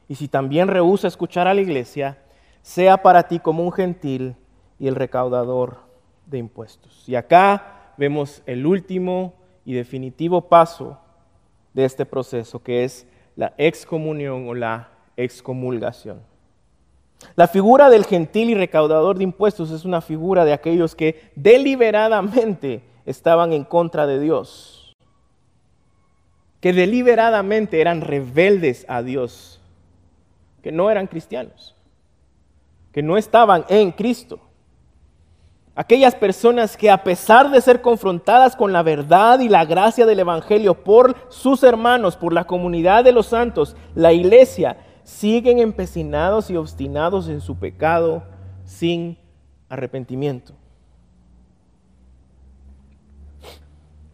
y 0.09 0.14
si 0.14 0.29
también 0.29 0.68
rehúsa 0.68 1.09
escuchar 1.09 1.46
a 1.46 1.53
la 1.53 1.61
iglesia, 1.61 2.16
sea 2.64 2.96
para 2.96 3.29
ti 3.29 3.40
como 3.40 3.62
un 3.62 3.72
gentil 3.72 4.37
y 4.79 4.88
el 4.88 4.94
recaudador 4.94 5.77
de 6.24 6.38
impuestos. 6.38 7.07
Y 7.07 7.14
acá 7.14 7.92
vemos 7.98 8.42
el 8.46 8.64
último 8.64 9.35
y 9.66 9.74
definitivo 9.74 10.48
paso 10.48 10.98
de 11.74 11.85
este 11.85 12.07
proceso, 12.07 12.62
que 12.62 12.85
es 12.85 13.07
la 13.37 13.53
excomunión 13.59 14.48
o 14.48 14.55
la 14.55 14.88
excomulgación. 15.18 16.22
La 17.37 17.48
figura 17.48 17.90
del 17.90 18.07
gentil 18.07 18.48
y 18.48 18.55
recaudador 18.55 19.18
de 19.18 19.24
impuestos 19.24 19.70
es 19.70 19.85
una 19.85 20.00
figura 20.00 20.46
de 20.46 20.55
aquellos 20.55 20.94
que 20.94 21.31
deliberadamente 21.37 22.83
estaban 23.05 23.53
en 23.53 23.64
contra 23.64 24.07
de 24.07 24.18
Dios, 24.18 24.96
que 26.61 26.72
deliberadamente 26.72 27.83
eran 27.83 28.00
rebeldes 28.00 28.87
a 28.88 29.03
Dios, 29.03 29.61
que 30.62 30.72
no 30.72 30.90
eran 30.90 31.09
cristianos 31.09 31.74
que 32.95 33.03
no 33.03 33.17
estaban 33.17 33.65
en 33.69 33.91
Cristo. 33.91 34.39
Aquellas 35.75 36.15
personas 36.15 36.77
que 36.77 36.89
a 36.89 37.03
pesar 37.03 37.51
de 37.51 37.61
ser 37.61 37.83
confrontadas 37.83 38.55
con 38.55 38.73
la 38.73 38.85
verdad 38.85 39.41
y 39.41 39.49
la 39.49 39.65
gracia 39.65 40.07
del 40.07 40.21
Evangelio 40.21 40.85
por 40.85 41.17
sus 41.29 41.65
hermanos, 41.65 42.17
por 42.17 42.33
la 42.33 42.45
comunidad 42.45 43.03
de 43.03 43.11
los 43.11 43.27
santos, 43.27 43.75
la 43.97 44.13
iglesia, 44.13 44.77
siguen 45.03 45.59
empecinados 45.59 46.51
y 46.51 46.57
obstinados 46.57 47.29
en 47.29 47.41
su 47.41 47.59
pecado 47.59 48.23
sin 48.65 49.19
arrepentimiento. 49.69 50.53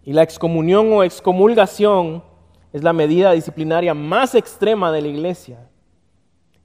Y 0.03 0.14
la 0.14 0.23
excomunión 0.23 0.90
o 0.95 1.05
excomulgación 1.05 2.25
es 2.73 2.83
la 2.83 2.95
medida 2.95 3.33
disciplinaria 3.33 3.93
más 3.93 4.35
extrema 4.35 4.90
de 4.90 5.03
la 5.03 5.09
iglesia 5.09 5.69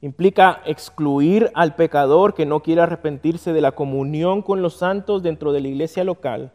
Implica 0.05 0.61
excluir 0.65 1.49
al 1.55 1.73
pecador 1.73 2.35
que 2.35 2.45
no 2.45 2.59
quiere 2.59 2.81
arrepentirse 2.81 3.53
de 3.53 3.61
la 3.61 3.71
comunión 3.71 4.43
con 4.43 4.61
los 4.61 4.75
santos 4.75 5.23
dentro 5.23 5.51
de 5.51 5.61
la 5.61 5.67
iglesia 5.67 6.03
local 6.03 6.51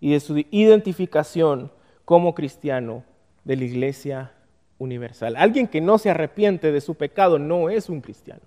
y 0.00 0.12
de 0.12 0.20
su 0.20 0.38
identificación 0.52 1.72
como 2.04 2.32
cristiano 2.32 3.02
de 3.42 3.56
la 3.56 3.64
iglesia 3.64 4.34
universal. 4.78 5.34
Alguien 5.34 5.66
que 5.66 5.80
no 5.80 5.98
se 5.98 6.10
arrepiente 6.10 6.70
de 6.70 6.80
su 6.80 6.94
pecado 6.94 7.40
no 7.40 7.70
es 7.70 7.88
un 7.88 8.00
cristiano. 8.00 8.42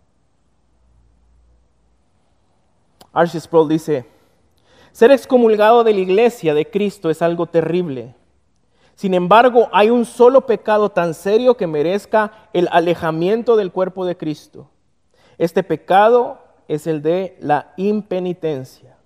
Archie 3.11 3.41
Sproul 3.41 3.67
dice, 3.67 4.05
ser 4.93 5.11
excomulgado 5.11 5.83
de 5.83 5.91
la 5.91 5.99
iglesia 5.99 6.53
de 6.53 6.65
Cristo 6.65 7.09
es 7.09 7.21
algo 7.21 7.47
terrible 7.47 8.15
sin 8.99 9.13
embargo, 9.13 9.69
hay 9.71 9.91
un 9.91 10.03
solo 10.03 10.45
pecado 10.45 10.89
tan 10.89 11.13
serio 11.13 11.55
que 11.55 11.67
merezca 11.67 12.33
el 12.51 12.67
alejamiento 12.69 13.55
del 13.55 13.71
cuerpo 13.71 14.05
de 14.05 14.17
Cristo. 14.17 14.67
Este 15.37 15.63
pecado 15.63 16.39
es 16.67 16.85
el 16.85 17.01
de 17.01 17.37
la 17.39 17.71
impenitencia. 17.77 18.97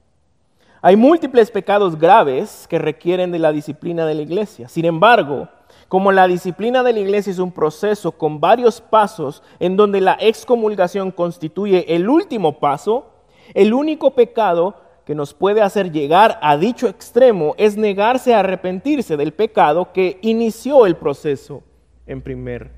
Hay 0.82 0.96
múltiples 0.96 1.52
pecados 1.52 2.00
graves 2.00 2.66
que 2.68 2.80
requieren 2.80 3.32
de 3.32 3.38
la 3.38 3.52
disciplina 3.52 4.08
de 4.08 4.16
la 4.16 4.24
iglesia. 4.24 4.68
Sin 4.68 4.86
embargo, 4.86 5.48
como 5.90 6.12
la 6.12 6.28
disciplina 6.28 6.82
de 6.82 6.94
la 6.94 7.00
iglesia 7.00 7.30
es 7.30 7.38
un 7.38 7.52
proceso 7.52 8.14
con 8.14 8.40
varios 8.40 8.82
pasos 8.82 9.44
en 9.60 9.78
donde 9.78 10.02
la 10.02 10.18
excomulgación 10.20 11.12
constituye 11.12 11.94
el 11.94 12.10
último 12.10 12.60
paso, 12.60 13.12
el 13.54 13.76
único 13.76 14.16
pecado 14.16 14.74
que 15.06 15.16
nos 15.16 15.34
puede 15.34 15.62
hacer 15.62 15.92
llegar 15.92 16.40
a 16.42 16.58
dicho 16.58 16.88
extremo 16.88 17.56
es 17.58 17.76
negarse 17.76 18.34
a 18.34 18.40
arrepentirse 18.40 19.18
del 19.18 19.34
pecado 19.34 19.92
que 19.92 20.20
inició 20.22 20.86
el 20.86 20.96
proceso 20.96 21.64
en 22.08 22.22
primer 22.22 22.72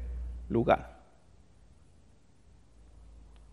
lugar. 0.49 0.95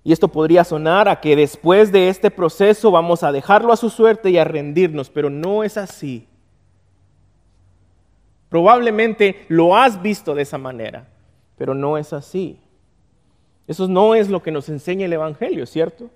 Y 0.04 0.12
esto 0.12 0.28
podría 0.28 0.64
sonar 0.64 1.08
a 1.08 1.20
que 1.20 1.36
después 1.36 1.92
de 1.92 2.08
este 2.08 2.30
proceso 2.30 2.90
vamos 2.90 3.22
a 3.22 3.30
dejarlo 3.30 3.72
a 3.72 3.76
su 3.76 3.88
suerte 3.88 4.30
y 4.30 4.38
a 4.38 4.44
rendirnos, 4.44 5.10
pero 5.10 5.30
no 5.30 5.62
es 5.62 5.76
así. 5.76 6.26
Probablemente 8.48 9.46
lo 9.48 9.76
has 9.76 10.02
visto 10.02 10.34
de 10.34 10.42
esa 10.42 10.58
manera, 10.58 11.08
pero 11.56 11.74
no 11.74 11.98
es 11.98 12.12
así. 12.12 12.58
Eso 13.66 13.86
no 13.86 14.14
es 14.14 14.28
lo 14.28 14.42
que 14.42 14.50
nos 14.50 14.68
enseña 14.68 15.06
el 15.06 15.12
Evangelio, 15.12 15.66
¿cierto? 15.66 16.10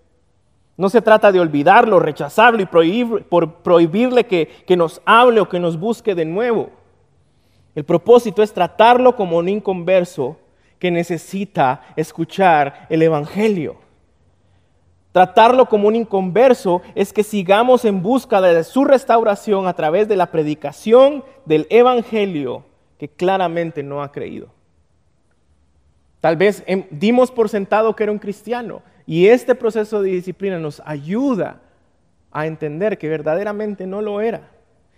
No 0.76 0.90
se 0.90 1.00
trata 1.00 1.32
de 1.32 1.40
olvidarlo, 1.40 1.98
rechazarlo 1.98 2.60
y 2.60 3.04
por 3.28 3.54
prohibirle 3.62 4.26
que, 4.26 4.46
que 4.66 4.76
nos 4.76 5.00
hable 5.06 5.40
o 5.40 5.48
que 5.48 5.58
nos 5.58 5.78
busque 5.78 6.14
de 6.14 6.24
nuevo. 6.26 6.70
El 7.74 7.84
propósito 7.84 8.42
es 8.42 8.52
tratarlo 8.52 9.16
como 9.16 9.38
un 9.38 9.48
inconverso 9.48 10.36
que 10.78 10.90
necesita 10.90 11.82
escuchar 11.96 12.86
el 12.90 13.02
Evangelio. 13.02 13.76
Tratarlo 15.12 15.66
como 15.66 15.88
un 15.88 15.96
inconverso 15.96 16.82
es 16.94 17.10
que 17.12 17.22
sigamos 17.22 17.86
en 17.86 18.02
busca 18.02 18.42
de 18.42 18.62
su 18.64 18.84
restauración 18.84 19.66
a 19.66 19.72
través 19.72 20.08
de 20.08 20.16
la 20.16 20.30
predicación 20.30 21.24
del 21.46 21.66
Evangelio 21.70 22.64
que 22.98 23.08
claramente 23.08 23.82
no 23.82 24.02
ha 24.02 24.12
creído. 24.12 24.48
Tal 26.20 26.36
vez 26.36 26.62
em, 26.66 26.84
dimos 26.90 27.30
por 27.30 27.48
sentado 27.48 27.96
que 27.96 28.02
era 28.02 28.12
un 28.12 28.18
cristiano 28.18 28.82
y 29.06 29.28
este 29.28 29.54
proceso 29.54 30.02
de 30.02 30.10
disciplina 30.10 30.58
nos 30.58 30.82
ayuda 30.84 31.60
a 32.32 32.46
entender 32.46 32.98
que 32.98 33.08
verdaderamente 33.08 33.86
no 33.86 34.02
lo 34.02 34.20
era. 34.20 34.50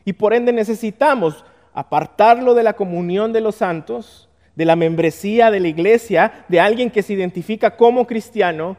Y 0.04 0.14
por 0.14 0.32
ende 0.32 0.52
necesitamos 0.52 1.44
apartarlo 1.74 2.54
de 2.54 2.62
la 2.62 2.72
comunión 2.72 3.32
de 3.32 3.42
los 3.42 3.56
santos, 3.56 4.28
de 4.56 4.64
la 4.64 4.74
membresía 4.74 5.50
de 5.50 5.60
la 5.60 5.68
iglesia, 5.68 6.44
de 6.48 6.58
alguien 6.58 6.90
que 6.90 7.02
se 7.02 7.12
identifica 7.12 7.76
como 7.76 8.06
cristiano 8.06 8.76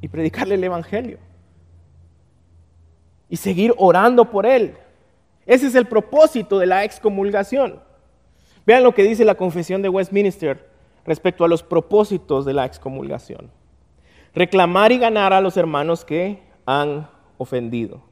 y 0.00 0.08
predicarle 0.08 0.54
el 0.54 0.64
Evangelio. 0.64 1.18
Y 3.28 3.36
seguir 3.36 3.74
orando 3.76 4.30
por 4.30 4.46
él. 4.46 4.76
Ese 5.44 5.66
es 5.66 5.74
el 5.74 5.86
propósito 5.86 6.58
de 6.60 6.66
la 6.66 6.84
excomulgación. 6.84 7.80
Vean 8.64 8.84
lo 8.84 8.94
que 8.94 9.02
dice 9.02 9.24
la 9.24 9.34
confesión 9.34 9.82
de 9.82 9.88
Westminster 9.88 10.70
respecto 11.04 11.44
a 11.44 11.48
los 11.48 11.62
propósitos 11.62 12.44
de 12.44 12.52
la 12.52 12.64
excomulgación. 12.64 13.50
Reclamar 14.36 14.92
y 14.92 14.98
ganar 14.98 15.32
a 15.32 15.40
los 15.40 15.56
hermanos 15.56 16.04
que 16.04 16.42
han 16.66 17.08
ofendido, 17.38 18.02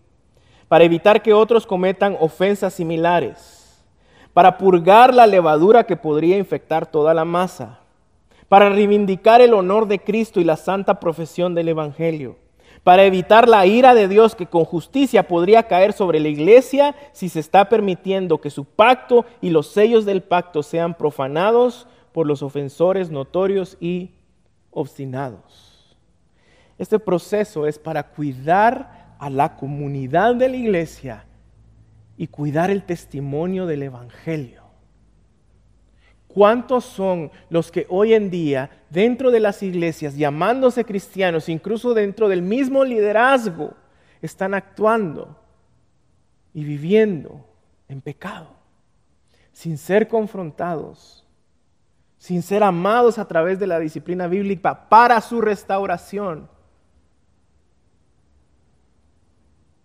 para 0.68 0.84
evitar 0.84 1.20
que 1.20 1.34
otros 1.34 1.66
cometan 1.66 2.16
ofensas 2.18 2.72
similares, 2.72 3.84
para 4.32 4.56
purgar 4.56 5.12
la 5.12 5.26
levadura 5.26 5.84
que 5.84 5.98
podría 5.98 6.38
infectar 6.38 6.86
toda 6.86 7.12
la 7.12 7.26
masa, 7.26 7.80
para 8.48 8.70
reivindicar 8.70 9.42
el 9.42 9.52
honor 9.52 9.86
de 9.86 9.98
Cristo 9.98 10.40
y 10.40 10.44
la 10.44 10.56
santa 10.56 10.98
profesión 10.98 11.54
del 11.54 11.68
Evangelio, 11.68 12.36
para 12.84 13.04
evitar 13.04 13.46
la 13.46 13.66
ira 13.66 13.94
de 13.94 14.08
Dios 14.08 14.34
que 14.34 14.46
con 14.46 14.64
justicia 14.64 15.28
podría 15.28 15.64
caer 15.64 15.92
sobre 15.92 16.20
la 16.20 16.28
iglesia 16.28 16.94
si 17.12 17.28
se 17.28 17.40
está 17.40 17.68
permitiendo 17.68 18.40
que 18.40 18.48
su 18.48 18.64
pacto 18.64 19.26
y 19.42 19.50
los 19.50 19.66
sellos 19.66 20.06
del 20.06 20.22
pacto 20.22 20.62
sean 20.62 20.94
profanados 20.94 21.86
por 22.12 22.26
los 22.26 22.42
ofensores 22.42 23.10
notorios 23.10 23.76
y 23.78 24.12
obstinados. 24.70 25.63
Este 26.78 26.98
proceso 26.98 27.66
es 27.66 27.78
para 27.78 28.02
cuidar 28.02 29.16
a 29.18 29.30
la 29.30 29.56
comunidad 29.56 30.34
de 30.34 30.48
la 30.48 30.56
iglesia 30.56 31.24
y 32.16 32.26
cuidar 32.26 32.70
el 32.70 32.84
testimonio 32.84 33.66
del 33.66 33.84
Evangelio. 33.84 34.62
¿Cuántos 36.28 36.84
son 36.84 37.30
los 37.48 37.70
que 37.70 37.86
hoy 37.88 38.12
en 38.12 38.28
día 38.28 38.70
dentro 38.90 39.30
de 39.30 39.38
las 39.38 39.62
iglesias, 39.62 40.16
llamándose 40.16 40.84
cristianos, 40.84 41.48
incluso 41.48 41.94
dentro 41.94 42.28
del 42.28 42.42
mismo 42.42 42.84
liderazgo, 42.84 43.74
están 44.20 44.54
actuando 44.54 45.38
y 46.52 46.64
viviendo 46.64 47.46
en 47.88 48.00
pecado, 48.00 48.48
sin 49.52 49.78
ser 49.78 50.08
confrontados 50.08 51.24
sin 52.24 52.40
ser 52.40 52.62
amados 52.62 53.18
a 53.18 53.28
través 53.28 53.58
de 53.58 53.66
la 53.66 53.78
disciplina 53.78 54.26
bíblica 54.28 54.88
para 54.88 55.20
su 55.20 55.42
restauración, 55.42 56.48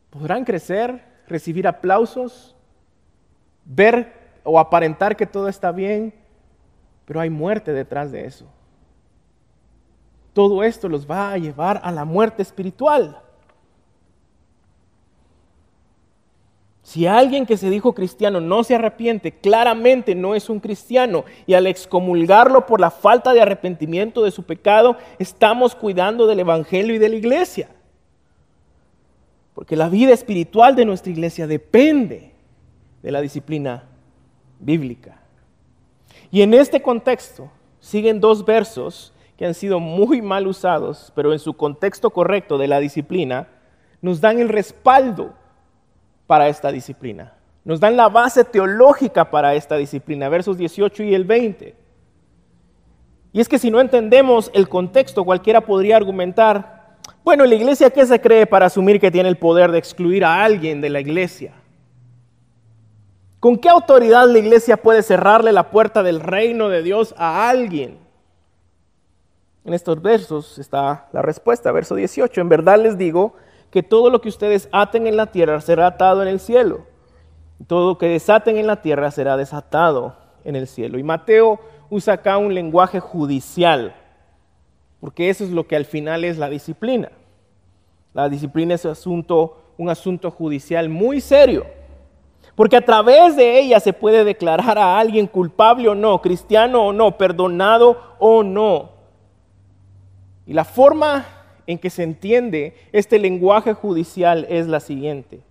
podrán 0.09 0.43
crecer, 0.45 1.03
recibir 1.27 1.67
aplausos, 1.67 2.55
ver 3.65 4.13
o 4.43 4.59
aparentar 4.59 5.15
que 5.15 5.25
todo 5.25 5.47
está 5.47 5.71
bien, 5.71 6.13
pero 7.05 7.19
hay 7.19 7.29
muerte 7.29 7.73
detrás 7.73 8.11
de 8.11 8.25
eso. 8.25 8.45
Todo 10.33 10.63
esto 10.63 10.87
los 10.87 11.09
va 11.09 11.31
a 11.31 11.37
llevar 11.37 11.79
a 11.83 11.91
la 11.91 12.05
muerte 12.05 12.41
espiritual. 12.41 13.19
Si 16.89 17.05
alguien 17.05 17.45
que 17.45 17.57
se 17.57 17.69
dijo 17.69 17.93
cristiano 17.93 18.41
no 18.41 18.63
se 18.63 18.73
arrepiente, 18.73 19.31
claramente 19.31 20.15
no 20.15 20.33
es 20.33 20.49
un 20.49 20.59
cristiano. 20.59 21.23
Y 21.45 21.53
al 21.53 21.67
excomulgarlo 21.67 22.65
por 22.65 22.79
la 22.79 22.89
falta 22.89 23.31
de 23.31 23.41
arrepentimiento 23.41 24.23
de 24.23 24.31
su 24.31 24.41
pecado, 24.41 24.97
estamos 25.19 25.75
cuidando 25.75 26.25
del 26.25 26.39
Evangelio 26.39 26.95
y 26.95 26.97
de 26.97 27.09
la 27.09 27.15
iglesia. 27.15 27.69
Porque 29.59 29.75
la 29.75 29.89
vida 29.89 30.13
espiritual 30.13 30.73
de 30.73 30.85
nuestra 30.85 31.11
iglesia 31.11 31.45
depende 31.45 32.31
de 33.03 33.11
la 33.11 33.19
disciplina 33.19 33.83
bíblica. 34.57 35.19
Y 36.31 36.43
en 36.43 36.53
este 36.53 36.81
contexto 36.81 37.51
siguen 37.81 38.21
dos 38.21 38.45
versos 38.45 39.11
que 39.35 39.45
han 39.45 39.53
sido 39.53 39.81
muy 39.81 40.21
mal 40.21 40.47
usados, 40.47 41.11
pero 41.13 41.33
en 41.33 41.39
su 41.39 41.55
contexto 41.55 42.09
correcto 42.11 42.57
de 42.57 42.69
la 42.69 42.79
disciplina, 42.79 43.49
nos 44.01 44.21
dan 44.21 44.39
el 44.39 44.47
respaldo 44.47 45.33
para 46.25 46.47
esta 46.47 46.71
disciplina. 46.71 47.33
Nos 47.65 47.81
dan 47.81 47.97
la 47.97 48.07
base 48.07 48.45
teológica 48.45 49.29
para 49.29 49.55
esta 49.55 49.75
disciplina, 49.75 50.29
versos 50.29 50.57
18 50.57 51.03
y 51.03 51.13
el 51.13 51.25
20. 51.25 51.75
Y 53.33 53.41
es 53.41 53.49
que 53.49 53.59
si 53.59 53.69
no 53.69 53.81
entendemos 53.81 54.51
el 54.53 54.69
contexto, 54.69 55.25
cualquiera 55.25 55.59
podría 55.59 55.97
argumentar, 55.97 56.78
bueno, 57.23 57.45
¿la 57.45 57.55
iglesia 57.55 57.89
qué 57.89 58.05
se 58.05 58.19
cree 58.19 58.45
para 58.45 58.67
asumir 58.67 58.99
que 58.99 59.11
tiene 59.11 59.29
el 59.29 59.37
poder 59.37 59.71
de 59.71 59.77
excluir 59.77 60.25
a 60.25 60.43
alguien 60.43 60.81
de 60.81 60.89
la 60.89 60.99
iglesia? 60.99 61.53
¿Con 63.39 63.57
qué 63.57 63.69
autoridad 63.69 64.27
la 64.27 64.39
iglesia 64.39 64.77
puede 64.77 65.01
cerrarle 65.01 65.51
la 65.53 65.71
puerta 65.71 66.03
del 66.03 66.19
reino 66.19 66.67
de 66.69 66.83
Dios 66.83 67.15
a 67.17 67.49
alguien? 67.49 67.97
En 69.63 69.73
estos 69.73 70.01
versos 70.01 70.57
está 70.59 71.07
la 71.13 71.21
respuesta, 71.21 71.71
verso 71.71 71.95
18. 71.95 72.41
En 72.41 72.49
verdad 72.49 72.79
les 72.79 72.97
digo 72.97 73.33
que 73.71 73.83
todo 73.83 74.09
lo 74.09 74.19
que 74.19 74.29
ustedes 74.29 74.67
aten 74.71 75.07
en 75.07 75.15
la 75.15 75.27
tierra 75.27 75.61
será 75.61 75.87
atado 75.87 76.21
en 76.21 76.27
el 76.27 76.39
cielo. 76.39 76.85
Todo 77.67 77.89
lo 77.89 77.97
que 77.97 78.07
desaten 78.07 78.57
en 78.57 78.67
la 78.67 78.81
tierra 78.81 79.11
será 79.11 79.37
desatado 79.37 80.15
en 80.43 80.55
el 80.55 80.67
cielo. 80.67 80.97
Y 80.97 81.03
Mateo 81.03 81.59
usa 81.89 82.15
acá 82.15 82.37
un 82.37 82.53
lenguaje 82.53 82.99
judicial, 82.99 83.95
porque 84.99 85.29
eso 85.29 85.43
es 85.43 85.51
lo 85.51 85.67
que 85.67 85.75
al 85.75 85.85
final 85.85 86.23
es 86.23 86.37
la 86.37 86.49
disciplina. 86.49 87.11
La 88.13 88.27
disciplina 88.29 88.75
es 88.75 88.85
un 88.85 88.91
asunto, 88.91 89.57
un 89.77 89.89
asunto 89.89 90.31
judicial 90.31 90.89
muy 90.89 91.21
serio, 91.21 91.65
porque 92.55 92.75
a 92.75 92.85
través 92.85 93.35
de 93.35 93.59
ella 93.59 93.79
se 93.79 93.93
puede 93.93 94.23
declarar 94.23 94.77
a 94.77 94.99
alguien 94.99 95.27
culpable 95.27 95.87
o 95.87 95.95
no, 95.95 96.21
cristiano 96.21 96.87
o 96.87 96.93
no, 96.93 97.17
perdonado 97.17 97.97
o 98.19 98.43
no. 98.43 98.89
Y 100.45 100.53
la 100.53 100.65
forma 100.65 101.25
en 101.67 101.77
que 101.77 101.89
se 101.89 102.03
entiende 102.03 102.75
este 102.91 103.19
lenguaje 103.19 103.73
judicial 103.73 104.45
es 104.49 104.67
la 104.67 104.79
siguiente. 104.79 105.41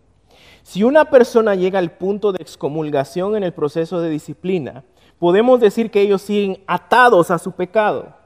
Si 0.65 0.83
una 0.83 1.07
persona 1.07 1.55
llega 1.55 1.79
al 1.79 1.93
punto 1.93 2.33
de 2.33 2.43
excomulgación 2.43 3.37
en 3.37 3.45
el 3.45 3.53
proceso 3.53 4.01
de 4.01 4.11
disciplina, 4.11 4.85
podemos 5.19 5.61
decir 5.61 5.91
que 5.91 6.03
ellos 6.03 6.21
siguen 6.21 6.63
atados 6.67 7.31
a 7.31 7.39
su 7.39 7.53
pecado. 7.53 8.18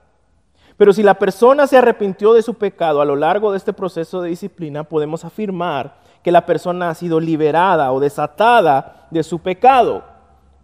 Pero 0.77 0.93
si 0.93 1.03
la 1.03 1.15
persona 1.15 1.67
se 1.67 1.77
arrepintió 1.77 2.33
de 2.33 2.43
su 2.43 2.55
pecado 2.55 3.01
a 3.01 3.05
lo 3.05 3.17
largo 3.17 3.53
de 3.53 3.59
este 3.59 3.73
proceso 3.73 4.23
de 4.23 4.31
disciplina, 4.31 4.85
podemos 4.85 5.25
afirmar 5.25 5.97
que 6.23 6.33
la 6.33 6.47
persona 6.47 6.91
ha 6.91 6.95
sido 6.95 7.21
liberada 7.21 7.93
o 7.93 8.01
desatada 8.01 9.07
de 9.11 9.23
su 9.23 9.41
pecado. 9.41 10.05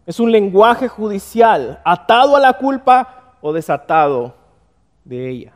Es 0.07 0.21
un 0.21 0.33
lenguaje 0.33 0.89
judicial, 0.89 1.81
atado 1.85 2.37
a 2.37 2.41
la 2.41 2.55
culpa 2.55 3.35
o 3.41 3.53
desatado 3.53 4.35
de 5.05 5.29
ella. 5.29 5.53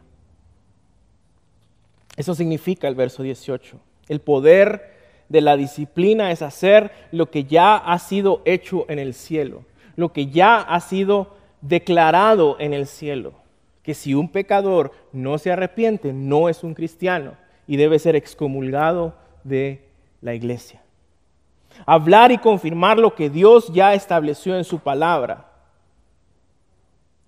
Eso 2.16 2.34
significa 2.34 2.88
el 2.88 2.94
verso 2.94 3.22
18. 3.22 3.78
El 4.08 4.20
poder 4.20 4.92
de 5.28 5.40
la 5.40 5.56
disciplina 5.56 6.30
es 6.30 6.42
hacer 6.42 6.92
lo 7.10 7.30
que 7.30 7.44
ya 7.44 7.76
ha 7.76 7.98
sido 7.98 8.42
hecho 8.44 8.84
en 8.88 8.98
el 8.98 9.14
cielo, 9.14 9.64
lo 9.96 10.12
que 10.12 10.26
ya 10.26 10.60
ha 10.60 10.80
sido 10.80 11.34
declarado 11.62 12.56
en 12.58 12.74
el 12.74 12.86
cielo. 12.86 13.41
Que 13.82 13.94
si 13.94 14.14
un 14.14 14.28
pecador 14.28 14.92
no 15.12 15.38
se 15.38 15.52
arrepiente, 15.52 16.12
no 16.12 16.48
es 16.48 16.62
un 16.62 16.74
cristiano 16.74 17.36
y 17.66 17.76
debe 17.76 17.98
ser 17.98 18.16
excomulgado 18.16 19.14
de 19.44 19.88
la 20.20 20.34
iglesia. 20.34 20.82
Hablar 21.86 22.32
y 22.32 22.38
confirmar 22.38 22.98
lo 22.98 23.14
que 23.14 23.30
Dios 23.30 23.72
ya 23.72 23.94
estableció 23.94 24.56
en 24.56 24.64
su 24.64 24.78
palabra 24.78 25.52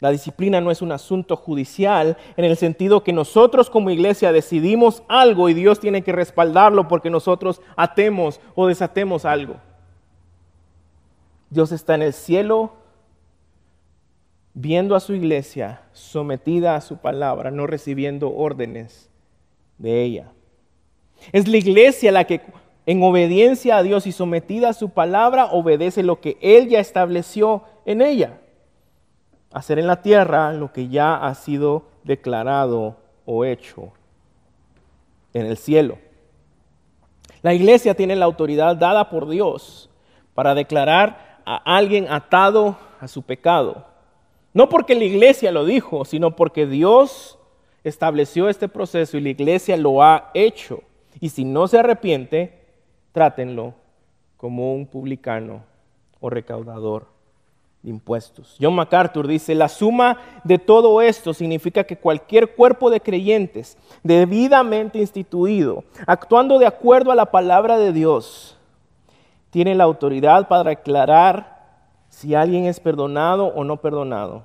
la 0.04 0.10
disciplina 0.10 0.60
no 0.60 0.70
es 0.70 0.82
un 0.82 0.92
asunto 0.92 1.34
judicial 1.34 2.18
en 2.36 2.44
el 2.44 2.58
sentido 2.58 3.02
que 3.02 3.14
nosotros 3.14 3.70
como 3.70 3.88
iglesia 3.88 4.32
decidimos 4.32 5.02
algo 5.08 5.48
y 5.48 5.54
Dios 5.54 5.80
tiene 5.80 6.02
que 6.02 6.12
respaldarlo 6.12 6.88
porque 6.88 7.08
nosotros 7.08 7.62
atemos 7.74 8.38
o 8.54 8.66
desatemos 8.66 9.24
algo. 9.24 9.56
Dios 11.48 11.72
está 11.72 11.94
en 11.94 12.02
el 12.02 12.12
cielo 12.12 12.72
viendo 14.54 14.94
a 14.94 15.00
su 15.00 15.14
iglesia 15.14 15.82
sometida 15.92 16.76
a 16.76 16.80
su 16.80 16.98
palabra, 16.98 17.50
no 17.50 17.66
recibiendo 17.66 18.34
órdenes 18.34 19.10
de 19.78 20.02
ella. 20.02 20.32
Es 21.32 21.48
la 21.48 21.56
iglesia 21.56 22.12
la 22.12 22.24
que 22.24 22.40
en 22.86 23.02
obediencia 23.02 23.78
a 23.78 23.82
Dios 23.82 24.06
y 24.06 24.12
sometida 24.12 24.70
a 24.70 24.74
su 24.74 24.90
palabra 24.90 25.46
obedece 25.46 26.02
lo 26.02 26.20
que 26.20 26.38
Él 26.40 26.68
ya 26.68 26.80
estableció 26.80 27.64
en 27.84 28.02
ella. 28.02 28.40
hacer 29.52 29.78
en 29.78 29.86
la 29.86 30.02
tierra 30.02 30.52
lo 30.52 30.72
que 30.72 30.88
ya 30.88 31.14
ha 31.14 31.32
sido 31.36 31.84
declarado 32.02 32.96
o 33.24 33.44
hecho 33.44 33.92
en 35.32 35.46
el 35.46 35.56
cielo. 35.56 35.98
La 37.40 37.54
iglesia 37.54 37.94
tiene 37.94 38.16
la 38.16 38.24
autoridad 38.24 38.74
dada 38.74 39.10
por 39.10 39.28
Dios 39.28 39.90
para 40.34 40.56
declarar 40.56 41.40
a 41.46 41.76
alguien 41.76 42.10
atado 42.10 42.76
a 43.00 43.06
su 43.06 43.22
pecado. 43.22 43.93
No 44.54 44.68
porque 44.68 44.94
la 44.94 45.04
iglesia 45.04 45.50
lo 45.50 45.64
dijo, 45.64 46.04
sino 46.04 46.36
porque 46.36 46.66
Dios 46.66 47.38
estableció 47.82 48.48
este 48.48 48.68
proceso 48.68 49.18
y 49.18 49.20
la 49.20 49.28
iglesia 49.30 49.76
lo 49.76 50.02
ha 50.02 50.30
hecho. 50.32 50.80
Y 51.20 51.28
si 51.28 51.44
no 51.44 51.66
se 51.66 51.80
arrepiente, 51.80 52.60
trátenlo 53.12 53.74
como 54.36 54.74
un 54.74 54.86
publicano 54.86 55.64
o 56.20 56.30
recaudador 56.30 57.06
de 57.82 57.90
impuestos. 57.90 58.56
John 58.60 58.74
MacArthur 58.74 59.26
dice, 59.26 59.54
la 59.54 59.68
suma 59.68 60.18
de 60.44 60.58
todo 60.58 61.02
esto 61.02 61.34
significa 61.34 61.84
que 61.84 61.98
cualquier 61.98 62.54
cuerpo 62.54 62.90
de 62.90 63.00
creyentes 63.00 63.76
debidamente 64.02 64.98
instituido, 64.98 65.84
actuando 66.06 66.58
de 66.58 66.66
acuerdo 66.66 67.10
a 67.10 67.14
la 67.16 67.26
palabra 67.26 67.76
de 67.76 67.92
Dios, 67.92 68.56
tiene 69.50 69.74
la 69.74 69.84
autoridad 69.84 70.48
para 70.48 70.70
declarar 70.70 71.53
si 72.14 72.34
alguien 72.36 72.66
es 72.66 72.78
perdonado 72.78 73.46
o 73.46 73.64
no 73.64 73.80
perdonado. 73.80 74.44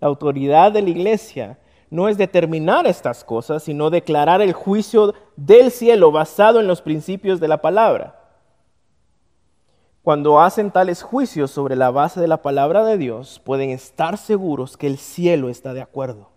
La 0.00 0.08
autoridad 0.08 0.72
de 0.72 0.80
la 0.80 0.88
iglesia 0.88 1.58
no 1.90 2.08
es 2.08 2.16
determinar 2.16 2.86
estas 2.86 3.22
cosas, 3.24 3.62
sino 3.62 3.90
declarar 3.90 4.40
el 4.40 4.54
juicio 4.54 5.14
del 5.36 5.70
cielo 5.70 6.10
basado 6.10 6.60
en 6.60 6.66
los 6.66 6.80
principios 6.80 7.40
de 7.40 7.48
la 7.48 7.58
palabra. 7.60 8.18
Cuando 10.02 10.40
hacen 10.40 10.70
tales 10.70 11.02
juicios 11.02 11.50
sobre 11.50 11.76
la 11.76 11.90
base 11.90 12.20
de 12.20 12.26
la 12.26 12.40
palabra 12.40 12.84
de 12.84 12.96
Dios, 12.96 13.40
pueden 13.44 13.68
estar 13.68 14.16
seguros 14.16 14.78
que 14.78 14.86
el 14.86 14.96
cielo 14.96 15.50
está 15.50 15.74
de 15.74 15.82
acuerdo. 15.82 16.30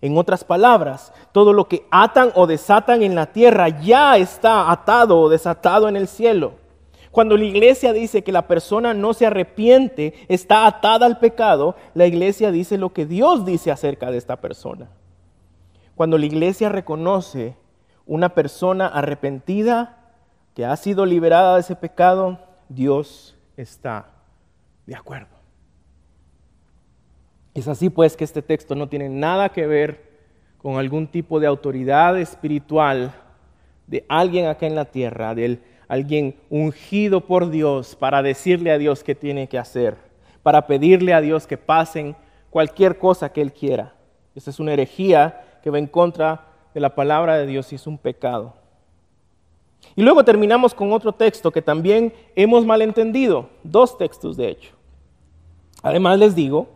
En 0.00 0.18
otras 0.18 0.42
palabras, 0.42 1.12
todo 1.30 1.52
lo 1.52 1.68
que 1.68 1.86
atan 1.92 2.32
o 2.34 2.48
desatan 2.48 3.04
en 3.04 3.14
la 3.14 3.26
tierra 3.26 3.68
ya 3.68 4.16
está 4.16 4.70
atado 4.70 5.20
o 5.20 5.28
desatado 5.28 5.88
en 5.88 5.96
el 5.96 6.08
cielo. 6.08 6.63
Cuando 7.14 7.36
la 7.36 7.44
iglesia 7.44 7.92
dice 7.92 8.24
que 8.24 8.32
la 8.32 8.48
persona 8.48 8.92
no 8.92 9.14
se 9.14 9.24
arrepiente, 9.24 10.14
está 10.26 10.66
atada 10.66 11.06
al 11.06 11.20
pecado, 11.20 11.76
la 11.94 12.06
iglesia 12.06 12.50
dice 12.50 12.76
lo 12.76 12.92
que 12.92 13.06
Dios 13.06 13.46
dice 13.46 13.70
acerca 13.70 14.10
de 14.10 14.18
esta 14.18 14.40
persona. 14.40 14.88
Cuando 15.94 16.18
la 16.18 16.26
iglesia 16.26 16.70
reconoce 16.70 17.54
una 18.04 18.30
persona 18.30 18.88
arrepentida 18.88 20.12
que 20.56 20.64
ha 20.64 20.74
sido 20.74 21.06
liberada 21.06 21.54
de 21.54 21.60
ese 21.60 21.76
pecado, 21.76 22.40
Dios 22.68 23.38
está 23.56 24.08
de 24.84 24.96
acuerdo. 24.96 25.36
Es 27.54 27.68
así 27.68 27.90
pues 27.90 28.16
que 28.16 28.24
este 28.24 28.42
texto 28.42 28.74
no 28.74 28.88
tiene 28.88 29.08
nada 29.08 29.50
que 29.50 29.68
ver 29.68 30.18
con 30.58 30.78
algún 30.78 31.06
tipo 31.06 31.38
de 31.38 31.46
autoridad 31.46 32.18
espiritual 32.18 33.14
de 33.86 34.04
alguien 34.08 34.46
acá 34.46 34.66
en 34.66 34.74
la 34.74 34.86
tierra, 34.86 35.36
del 35.36 35.62
alguien 35.88 36.36
ungido 36.50 37.20
por 37.20 37.50
Dios 37.50 37.96
para 37.96 38.22
decirle 38.22 38.70
a 38.70 38.78
Dios 38.78 39.04
qué 39.04 39.14
tiene 39.14 39.48
que 39.48 39.58
hacer, 39.58 39.96
para 40.42 40.66
pedirle 40.66 41.14
a 41.14 41.20
Dios 41.20 41.46
que 41.46 41.58
pasen 41.58 42.16
cualquier 42.50 42.98
cosa 42.98 43.32
que 43.32 43.42
Él 43.42 43.52
quiera. 43.52 43.94
Esa 44.34 44.50
es 44.50 44.60
una 44.60 44.72
herejía 44.72 45.58
que 45.62 45.70
va 45.70 45.78
en 45.78 45.86
contra 45.86 46.46
de 46.74 46.80
la 46.80 46.94
palabra 46.94 47.36
de 47.36 47.46
Dios 47.46 47.72
y 47.72 47.76
es 47.76 47.86
un 47.86 47.98
pecado. 47.98 48.54
Y 49.96 50.02
luego 50.02 50.24
terminamos 50.24 50.74
con 50.74 50.92
otro 50.92 51.12
texto 51.12 51.50
que 51.50 51.62
también 51.62 52.12
hemos 52.34 52.64
malentendido, 52.64 53.48
dos 53.62 53.96
textos 53.96 54.36
de 54.36 54.48
hecho. 54.48 54.74
Además 55.82 56.18
les 56.18 56.34
digo 56.34 56.68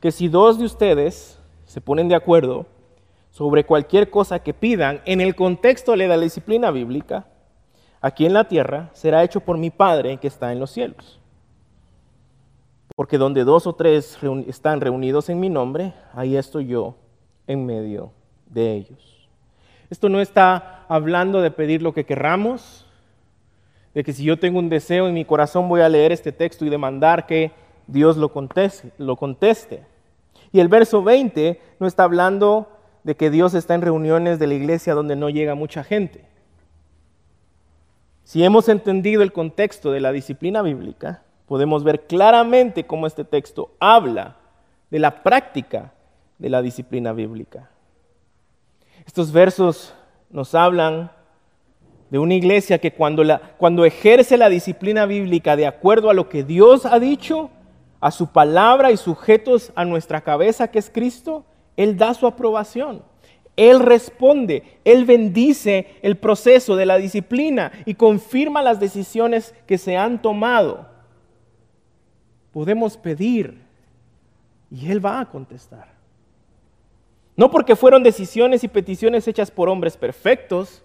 que 0.00 0.10
si 0.10 0.28
dos 0.28 0.58
de 0.58 0.64
ustedes 0.64 1.38
se 1.64 1.80
ponen 1.80 2.08
de 2.08 2.14
acuerdo 2.14 2.66
sobre 3.30 3.64
cualquier 3.64 4.08
cosa 4.10 4.38
que 4.38 4.54
pidan 4.54 5.02
en 5.04 5.20
el 5.20 5.34
contexto 5.36 5.96
de 5.96 6.08
la 6.08 6.18
disciplina 6.18 6.70
bíblica, 6.70 7.26
aquí 8.06 8.24
en 8.24 8.34
la 8.34 8.44
tierra 8.44 8.90
será 8.92 9.24
hecho 9.24 9.40
por 9.40 9.58
mi 9.58 9.70
Padre 9.70 10.18
que 10.18 10.28
está 10.28 10.52
en 10.52 10.60
los 10.60 10.70
cielos. 10.70 11.18
Porque 12.94 13.18
donde 13.18 13.44
dos 13.44 13.66
o 13.66 13.74
tres 13.74 14.16
están 14.46 14.80
reunidos 14.80 15.28
en 15.28 15.40
mi 15.40 15.50
nombre, 15.50 15.92
ahí 16.14 16.36
estoy 16.36 16.68
yo 16.68 16.94
en 17.48 17.66
medio 17.66 18.12
de 18.46 18.74
ellos. 18.74 19.28
Esto 19.90 20.08
no 20.08 20.20
está 20.20 20.84
hablando 20.88 21.42
de 21.42 21.50
pedir 21.50 21.82
lo 21.82 21.92
que 21.92 22.06
querramos, 22.06 22.86
de 23.92 24.04
que 24.04 24.12
si 24.12 24.24
yo 24.24 24.38
tengo 24.38 24.60
un 24.60 24.68
deseo 24.68 25.08
en 25.08 25.14
mi 25.14 25.24
corazón 25.24 25.68
voy 25.68 25.80
a 25.80 25.88
leer 25.88 26.12
este 26.12 26.30
texto 26.30 26.64
y 26.64 26.70
demandar 26.70 27.26
que 27.26 27.50
Dios 27.88 28.16
lo 28.16 28.32
conteste. 28.32 28.92
Lo 28.98 29.16
conteste. 29.16 29.82
Y 30.52 30.60
el 30.60 30.68
verso 30.68 31.02
20 31.02 31.60
no 31.80 31.88
está 31.88 32.04
hablando 32.04 32.68
de 33.02 33.16
que 33.16 33.30
Dios 33.30 33.54
está 33.54 33.74
en 33.74 33.82
reuniones 33.82 34.38
de 34.38 34.46
la 34.46 34.54
iglesia 34.54 34.94
donde 34.94 35.16
no 35.16 35.28
llega 35.28 35.54
mucha 35.56 35.82
gente. 35.82 36.35
Si 38.26 38.42
hemos 38.42 38.68
entendido 38.68 39.22
el 39.22 39.32
contexto 39.32 39.92
de 39.92 40.00
la 40.00 40.10
disciplina 40.10 40.60
bíblica, 40.60 41.22
podemos 41.46 41.84
ver 41.84 42.08
claramente 42.08 42.84
cómo 42.84 43.06
este 43.06 43.22
texto 43.22 43.70
habla 43.78 44.34
de 44.90 44.98
la 44.98 45.22
práctica 45.22 45.92
de 46.36 46.50
la 46.50 46.60
disciplina 46.60 47.12
bíblica. 47.12 47.70
Estos 49.06 49.30
versos 49.30 49.94
nos 50.28 50.56
hablan 50.56 51.12
de 52.10 52.18
una 52.18 52.34
iglesia 52.34 52.80
que 52.80 52.92
cuando, 52.92 53.22
cuando 53.58 53.84
ejerce 53.84 54.36
la 54.36 54.48
disciplina 54.48 55.06
bíblica 55.06 55.54
de 55.54 55.68
acuerdo 55.68 56.10
a 56.10 56.14
lo 56.14 56.28
que 56.28 56.42
Dios 56.42 56.84
ha 56.84 56.98
dicho, 56.98 57.50
a 58.00 58.10
su 58.10 58.26
palabra 58.32 58.90
y 58.90 58.96
sujetos 58.96 59.70
a 59.76 59.84
nuestra 59.84 60.20
cabeza 60.20 60.66
que 60.66 60.80
es 60.80 60.90
Cristo, 60.90 61.44
Él 61.76 61.96
da 61.96 62.12
su 62.12 62.26
aprobación. 62.26 63.04
Él 63.56 63.80
responde, 63.80 64.62
Él 64.84 65.06
bendice 65.06 65.86
el 66.02 66.16
proceso 66.16 66.76
de 66.76 66.86
la 66.86 66.98
disciplina 66.98 67.72
y 67.86 67.94
confirma 67.94 68.62
las 68.62 68.78
decisiones 68.78 69.54
que 69.66 69.78
se 69.78 69.96
han 69.96 70.20
tomado. 70.20 70.86
Podemos 72.52 72.96
pedir 72.96 73.62
y 74.70 74.90
Él 74.90 75.04
va 75.04 75.20
a 75.20 75.30
contestar. 75.30 75.96
No 77.34 77.50
porque 77.50 77.76
fueron 77.76 78.02
decisiones 78.02 78.64
y 78.64 78.68
peticiones 78.68 79.26
hechas 79.28 79.50
por 79.50 79.68
hombres 79.68 79.96
perfectos, 79.96 80.82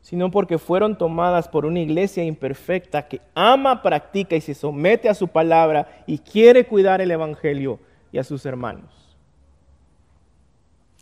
sino 0.00 0.30
porque 0.30 0.58
fueron 0.58 0.96
tomadas 0.96 1.48
por 1.48 1.66
una 1.66 1.80
iglesia 1.80 2.22
imperfecta 2.22 3.08
que 3.08 3.20
ama, 3.34 3.82
practica 3.82 4.36
y 4.36 4.40
se 4.40 4.54
somete 4.54 5.08
a 5.08 5.14
su 5.14 5.26
palabra 5.26 6.04
y 6.06 6.18
quiere 6.18 6.64
cuidar 6.64 7.00
el 7.00 7.10
Evangelio 7.10 7.80
y 8.12 8.18
a 8.18 8.24
sus 8.24 8.46
hermanos. 8.46 9.05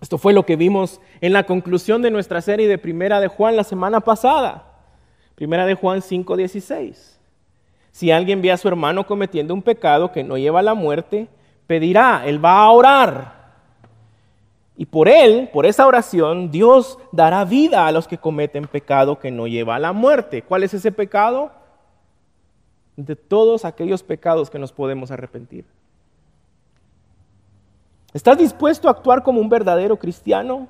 Esto 0.00 0.18
fue 0.18 0.32
lo 0.32 0.44
que 0.44 0.56
vimos 0.56 1.00
en 1.20 1.32
la 1.32 1.44
conclusión 1.44 2.02
de 2.02 2.10
nuestra 2.10 2.40
serie 2.40 2.68
de 2.68 2.78
Primera 2.78 3.20
de 3.20 3.28
Juan 3.28 3.56
la 3.56 3.64
semana 3.64 4.00
pasada. 4.00 4.64
Primera 5.34 5.66
de 5.66 5.74
Juan 5.74 6.02
5:16. 6.02 7.18
Si 7.90 8.10
alguien 8.10 8.42
ve 8.42 8.52
a 8.52 8.56
su 8.56 8.68
hermano 8.68 9.06
cometiendo 9.06 9.54
un 9.54 9.62
pecado 9.62 10.10
que 10.12 10.24
no 10.24 10.36
lleva 10.36 10.60
a 10.60 10.64
la 10.64 10.74
muerte, 10.74 11.28
pedirá, 11.66 12.22
él 12.26 12.44
va 12.44 12.58
a 12.58 12.70
orar. 12.70 13.44
Y 14.76 14.86
por 14.86 15.08
él, 15.08 15.48
por 15.52 15.66
esa 15.66 15.86
oración, 15.86 16.50
Dios 16.50 16.98
dará 17.12 17.44
vida 17.44 17.86
a 17.86 17.92
los 17.92 18.08
que 18.08 18.18
cometen 18.18 18.66
pecado 18.66 19.20
que 19.20 19.30
no 19.30 19.46
lleva 19.46 19.76
a 19.76 19.78
la 19.78 19.92
muerte. 19.92 20.42
¿Cuál 20.42 20.64
es 20.64 20.74
ese 20.74 20.90
pecado? 20.90 21.52
De 22.96 23.14
todos 23.14 23.64
aquellos 23.64 24.02
pecados 24.02 24.50
que 24.50 24.58
nos 24.58 24.72
podemos 24.72 25.12
arrepentir. 25.12 25.64
¿Estás 28.14 28.38
dispuesto 28.38 28.86
a 28.86 28.92
actuar 28.92 29.24
como 29.24 29.40
un 29.40 29.48
verdadero 29.48 29.98
cristiano? 29.98 30.68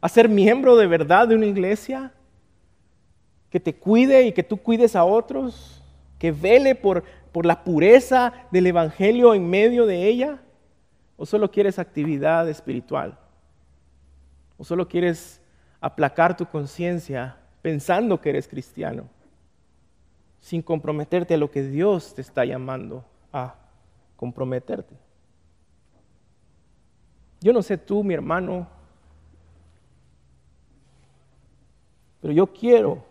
¿A 0.00 0.08
ser 0.08 0.28
miembro 0.28 0.76
de 0.76 0.88
verdad 0.88 1.28
de 1.28 1.36
una 1.36 1.46
iglesia? 1.46 2.12
¿Que 3.50 3.60
te 3.60 3.72
cuide 3.72 4.26
y 4.26 4.32
que 4.32 4.42
tú 4.42 4.56
cuides 4.56 4.96
a 4.96 5.04
otros? 5.04 5.80
¿Que 6.18 6.32
vele 6.32 6.74
por, 6.74 7.04
por 7.30 7.46
la 7.46 7.62
pureza 7.62 8.32
del 8.50 8.66
Evangelio 8.66 9.32
en 9.32 9.48
medio 9.48 9.86
de 9.86 10.08
ella? 10.08 10.42
¿O 11.16 11.24
solo 11.24 11.52
quieres 11.52 11.78
actividad 11.78 12.48
espiritual? 12.48 13.16
¿O 14.58 14.64
solo 14.64 14.88
quieres 14.88 15.40
aplacar 15.80 16.36
tu 16.36 16.46
conciencia 16.46 17.36
pensando 17.62 18.20
que 18.20 18.30
eres 18.30 18.48
cristiano? 18.48 19.08
Sin 20.40 20.62
comprometerte 20.62 21.34
a 21.34 21.38
lo 21.38 21.52
que 21.52 21.62
Dios 21.62 22.12
te 22.16 22.22
está 22.22 22.44
llamando 22.44 23.04
a 23.32 23.54
comprometerte. 24.24 24.96
Yo 27.42 27.52
no 27.52 27.60
sé 27.60 27.76
tú, 27.76 28.02
mi 28.02 28.14
hermano, 28.14 28.66
pero 32.22 32.32
yo 32.32 32.46
quiero, 32.46 33.04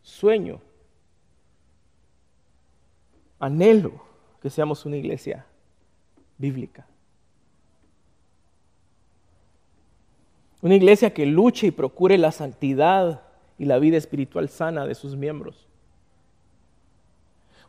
sueño, 0.00 0.62
anhelo 3.38 3.92
que 4.40 4.48
seamos 4.48 4.86
una 4.86 4.96
iglesia 4.96 5.44
bíblica. 6.38 6.86
Una 10.62 10.74
iglesia 10.74 11.12
que 11.12 11.26
luche 11.26 11.66
y 11.66 11.70
procure 11.70 12.16
la 12.16 12.32
santidad 12.32 13.20
y 13.58 13.66
la 13.66 13.78
vida 13.78 13.98
espiritual 13.98 14.48
sana 14.48 14.86
de 14.86 14.94
sus 14.94 15.16
miembros. 15.16 15.69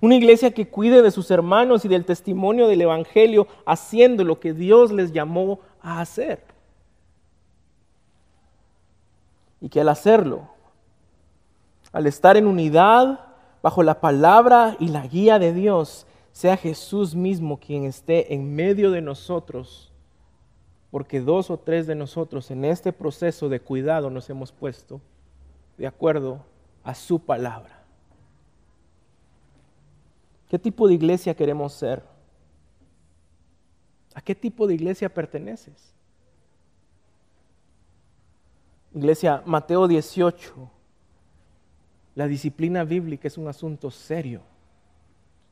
Una 0.01 0.15
iglesia 0.15 0.51
que 0.51 0.67
cuide 0.67 1.03
de 1.03 1.11
sus 1.11 1.29
hermanos 1.29 1.85
y 1.85 1.87
del 1.87 2.05
testimonio 2.05 2.67
del 2.67 2.81
Evangelio, 2.81 3.47
haciendo 3.67 4.23
lo 4.23 4.39
que 4.39 4.51
Dios 4.53 4.91
les 4.91 5.13
llamó 5.13 5.59
a 5.79 6.01
hacer. 6.01 6.43
Y 9.61 9.69
que 9.69 9.79
al 9.79 9.89
hacerlo, 9.89 10.49
al 11.91 12.07
estar 12.07 12.35
en 12.35 12.47
unidad 12.47 13.19
bajo 13.61 13.83
la 13.83 14.01
palabra 14.01 14.75
y 14.79 14.87
la 14.87 15.05
guía 15.05 15.37
de 15.37 15.53
Dios, 15.53 16.07
sea 16.31 16.57
Jesús 16.57 17.13
mismo 17.13 17.59
quien 17.59 17.85
esté 17.85 18.33
en 18.33 18.55
medio 18.55 18.89
de 18.89 19.01
nosotros, 19.01 19.91
porque 20.89 21.21
dos 21.21 21.51
o 21.51 21.57
tres 21.57 21.85
de 21.85 21.93
nosotros 21.93 22.49
en 22.49 22.65
este 22.65 22.91
proceso 22.91 23.49
de 23.49 23.59
cuidado 23.59 24.09
nos 24.09 24.29
hemos 24.31 24.51
puesto 24.51 24.99
de 25.77 25.85
acuerdo 25.85 26.43
a 26.83 26.95
su 26.95 27.19
palabra. 27.19 27.80
¿Qué 30.51 30.59
tipo 30.59 30.85
de 30.85 30.95
iglesia 30.95 31.33
queremos 31.33 31.71
ser? 31.71 32.03
¿A 34.13 34.19
qué 34.19 34.35
tipo 34.35 34.67
de 34.67 34.73
iglesia 34.73 35.07
perteneces? 35.07 35.93
Iglesia, 38.93 39.43
Mateo 39.45 39.87
18, 39.87 40.69
la 42.15 42.27
disciplina 42.27 42.83
bíblica 42.83 43.29
es 43.29 43.37
un 43.37 43.47
asunto 43.47 43.91
serio, 43.91 44.41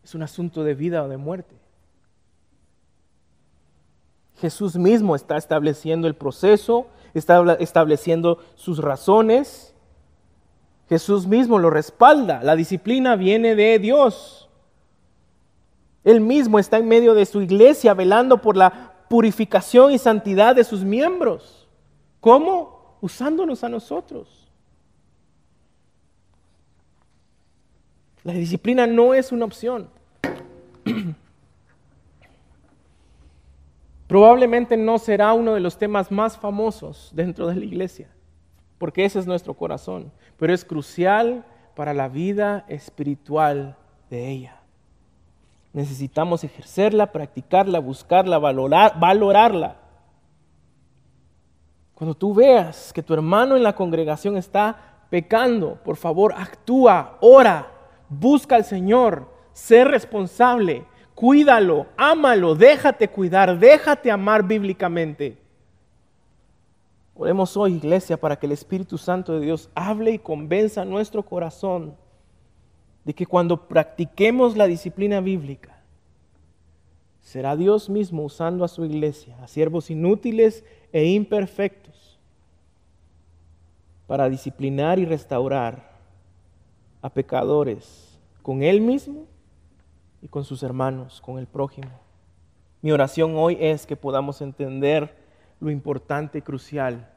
es 0.03 0.15
un 0.15 0.23
asunto 0.23 0.65
de 0.65 0.73
vida 0.73 1.01
o 1.01 1.07
de 1.07 1.15
muerte. 1.15 1.55
Jesús 4.35 4.75
mismo 4.75 5.15
está 5.15 5.37
estableciendo 5.37 6.09
el 6.09 6.15
proceso, 6.15 6.87
está 7.13 7.53
estableciendo 7.61 8.39
sus 8.55 8.79
razones. 8.79 9.73
Jesús 10.89 11.25
mismo 11.25 11.57
lo 11.57 11.69
respalda. 11.69 12.43
La 12.43 12.57
disciplina 12.57 13.15
viene 13.15 13.55
de 13.55 13.79
Dios. 13.79 14.48
Él 16.03 16.21
mismo 16.21 16.59
está 16.59 16.77
en 16.77 16.87
medio 16.87 17.13
de 17.13 17.25
su 17.25 17.41
iglesia 17.41 17.93
velando 17.93 18.41
por 18.41 18.55
la 18.55 18.93
purificación 19.09 19.91
y 19.91 19.97
santidad 19.97 20.55
de 20.55 20.63
sus 20.63 20.83
miembros. 20.83 21.67
¿Cómo? 22.19 22.97
Usándonos 23.01 23.63
a 23.63 23.69
nosotros. 23.69 24.47
La 28.23 28.33
disciplina 28.33 28.85
no 28.85 29.13
es 29.13 29.31
una 29.31 29.45
opción. 29.45 29.89
Probablemente 34.07 34.75
no 34.75 34.97
será 34.97 35.33
uno 35.33 35.53
de 35.53 35.59
los 35.59 35.77
temas 35.77 36.11
más 36.11 36.37
famosos 36.37 37.11
dentro 37.13 37.47
de 37.47 37.55
la 37.55 37.65
iglesia, 37.65 38.09
porque 38.77 39.05
ese 39.05 39.19
es 39.19 39.27
nuestro 39.27 39.53
corazón, 39.53 40.11
pero 40.37 40.53
es 40.53 40.65
crucial 40.65 41.45
para 41.75 41.93
la 41.93 42.09
vida 42.09 42.65
espiritual 42.67 43.77
de 44.09 44.29
ella. 44.29 44.58
Necesitamos 45.73 46.43
ejercerla, 46.43 47.11
practicarla, 47.11 47.79
buscarla, 47.79 48.39
valorar, 48.39 48.99
valorarla. 48.99 49.75
Cuando 51.93 52.15
tú 52.15 52.33
veas 52.33 52.91
que 52.93 53.03
tu 53.03 53.13
hermano 53.13 53.55
en 53.55 53.63
la 53.63 53.75
congregación 53.75 54.37
está 54.37 55.05
pecando, 55.09 55.75
por 55.83 55.97
favor, 55.97 56.33
actúa, 56.35 57.17
ora, 57.21 57.71
busca 58.07 58.55
al 58.55 58.63
Señor, 58.63 59.29
sé 59.51 59.83
responsable, 59.83 60.85
cuídalo, 61.13 61.87
ámalo, 61.97 62.55
déjate 62.55 63.09
cuidar, 63.09 63.59
déjate 63.59 64.09
amar 64.09 64.43
bíblicamente. 64.43 65.37
Oremos 67.15 67.57
hoy, 67.57 67.73
iglesia, 67.73 68.15
para 68.15 68.37
que 68.37 68.45
el 68.45 68.53
Espíritu 68.53 68.97
Santo 68.97 69.33
de 69.33 69.41
Dios 69.41 69.69
hable 69.75 70.11
y 70.11 70.19
convenza 70.19 70.85
nuestro 70.85 71.21
corazón 71.23 71.97
de 73.05 73.13
que 73.13 73.25
cuando 73.25 73.67
practiquemos 73.67 74.55
la 74.55 74.67
disciplina 74.67 75.21
bíblica, 75.21 75.81
será 77.21 77.55
Dios 77.55 77.89
mismo 77.89 78.23
usando 78.23 78.63
a 78.63 78.67
su 78.67 78.85
iglesia, 78.85 79.37
a 79.41 79.47
siervos 79.47 79.89
inútiles 79.89 80.63
e 80.91 81.05
imperfectos, 81.05 82.19
para 84.07 84.29
disciplinar 84.29 84.97
y 84.97 85.05
restaurar 85.05 85.91
a 87.01 87.09
pecadores 87.09 88.17
con 88.41 88.63
Él 88.63 88.81
mismo 88.81 89.25
y 90.21 90.27
con 90.27 90.43
sus 90.43 90.63
hermanos, 90.63 91.21
con 91.21 91.37
el 91.37 91.45
prójimo. 91.45 91.91
Mi 92.81 92.91
oración 92.91 93.35
hoy 93.35 93.57
es 93.59 93.85
que 93.85 93.95
podamos 93.95 94.41
entender 94.41 95.15
lo 95.59 95.69
importante 95.69 96.39
y 96.39 96.41
crucial 96.41 97.09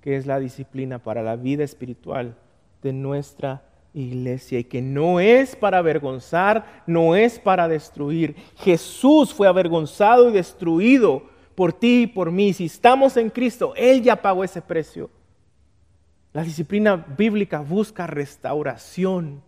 que 0.00 0.16
es 0.16 0.26
la 0.26 0.40
disciplina 0.40 0.98
para 0.98 1.22
la 1.22 1.36
vida 1.36 1.62
espiritual 1.62 2.34
de 2.82 2.92
nuestra 2.92 3.62
iglesia 3.94 4.58
y 4.58 4.64
que 4.64 4.80
no 4.80 5.20
es 5.20 5.54
para 5.54 5.78
avergonzar, 5.78 6.82
no 6.86 7.14
es 7.14 7.38
para 7.38 7.68
destruir. 7.68 8.36
Jesús 8.56 9.32
fue 9.34 9.46
avergonzado 9.48 10.30
y 10.30 10.32
destruido 10.32 11.24
por 11.54 11.72
ti 11.72 12.02
y 12.02 12.06
por 12.06 12.30
mí. 12.30 12.52
Si 12.52 12.66
estamos 12.66 13.16
en 13.16 13.30
Cristo, 13.30 13.74
Él 13.76 14.02
ya 14.02 14.16
pagó 14.16 14.44
ese 14.44 14.62
precio. 14.62 15.10
La 16.32 16.42
disciplina 16.42 16.96
bíblica 16.96 17.60
busca 17.60 18.06
restauración, 18.06 19.42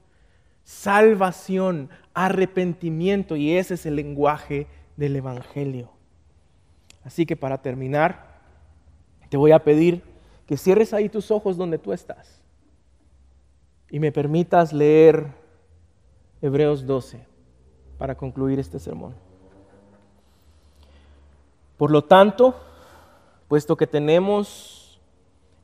salvación, 0.65 1.89
arrepentimiento 2.13 3.37
y 3.37 3.57
ese 3.57 3.75
es 3.75 3.87
el 3.87 3.97
lenguaje 3.97 4.67
del 4.97 5.17
Evangelio. 5.17 5.91
Así 7.03 7.25
que 7.25 7.37
para 7.37 7.63
terminar, 7.63 8.35
te 9.31 9.37
voy 9.37 9.53
a 9.53 9.65
pedir 9.65 10.03
que 10.47 10.59
cierres 10.59 10.93
ahí 10.93 11.09
tus 11.09 11.31
ojos 11.31 11.57
donde 11.57 11.79
tú 11.79 11.93
estás 11.93 12.44
y 13.95 14.01
me 14.01 14.11
permitas 14.11 14.73
leer 14.73 15.29
Hebreos 16.43 16.85
12 16.85 17.25
para 17.97 18.17
concluir 18.17 18.59
este 18.59 18.81
sermón. 18.81 19.15
Por 21.77 21.93
lo 21.93 22.03
tanto, 22.03 22.57
puesto 23.47 23.77
que 23.77 23.87
tenemos 23.87 25.01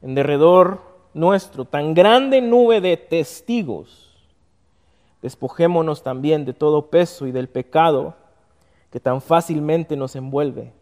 en 0.00 0.14
derredor 0.14 0.80
nuestro 1.12 1.64
tan 1.64 1.92
grande 1.92 2.40
nube 2.40 2.80
de 2.80 2.96
testigos, 2.96 4.30
despojémonos 5.22 6.04
también 6.04 6.44
de 6.44 6.52
todo 6.52 6.86
peso 6.86 7.26
y 7.26 7.32
del 7.32 7.48
pecado 7.48 8.14
que 8.92 9.00
tan 9.00 9.20
fácilmente 9.20 9.96
nos 9.96 10.14
envuelve. 10.14 10.72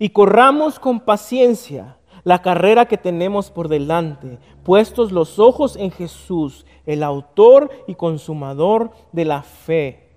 Y 0.00 0.08
corramos 0.08 0.80
con 0.80 0.98
paciencia 0.98 1.96
la 2.26 2.42
carrera 2.42 2.86
que 2.86 2.98
tenemos 2.98 3.52
por 3.52 3.68
delante, 3.68 4.40
puestos 4.64 5.12
los 5.12 5.38
ojos 5.38 5.76
en 5.76 5.92
Jesús, 5.92 6.66
el 6.84 7.04
autor 7.04 7.70
y 7.86 7.94
consumador 7.94 8.90
de 9.12 9.24
la 9.24 9.44
fe, 9.44 10.08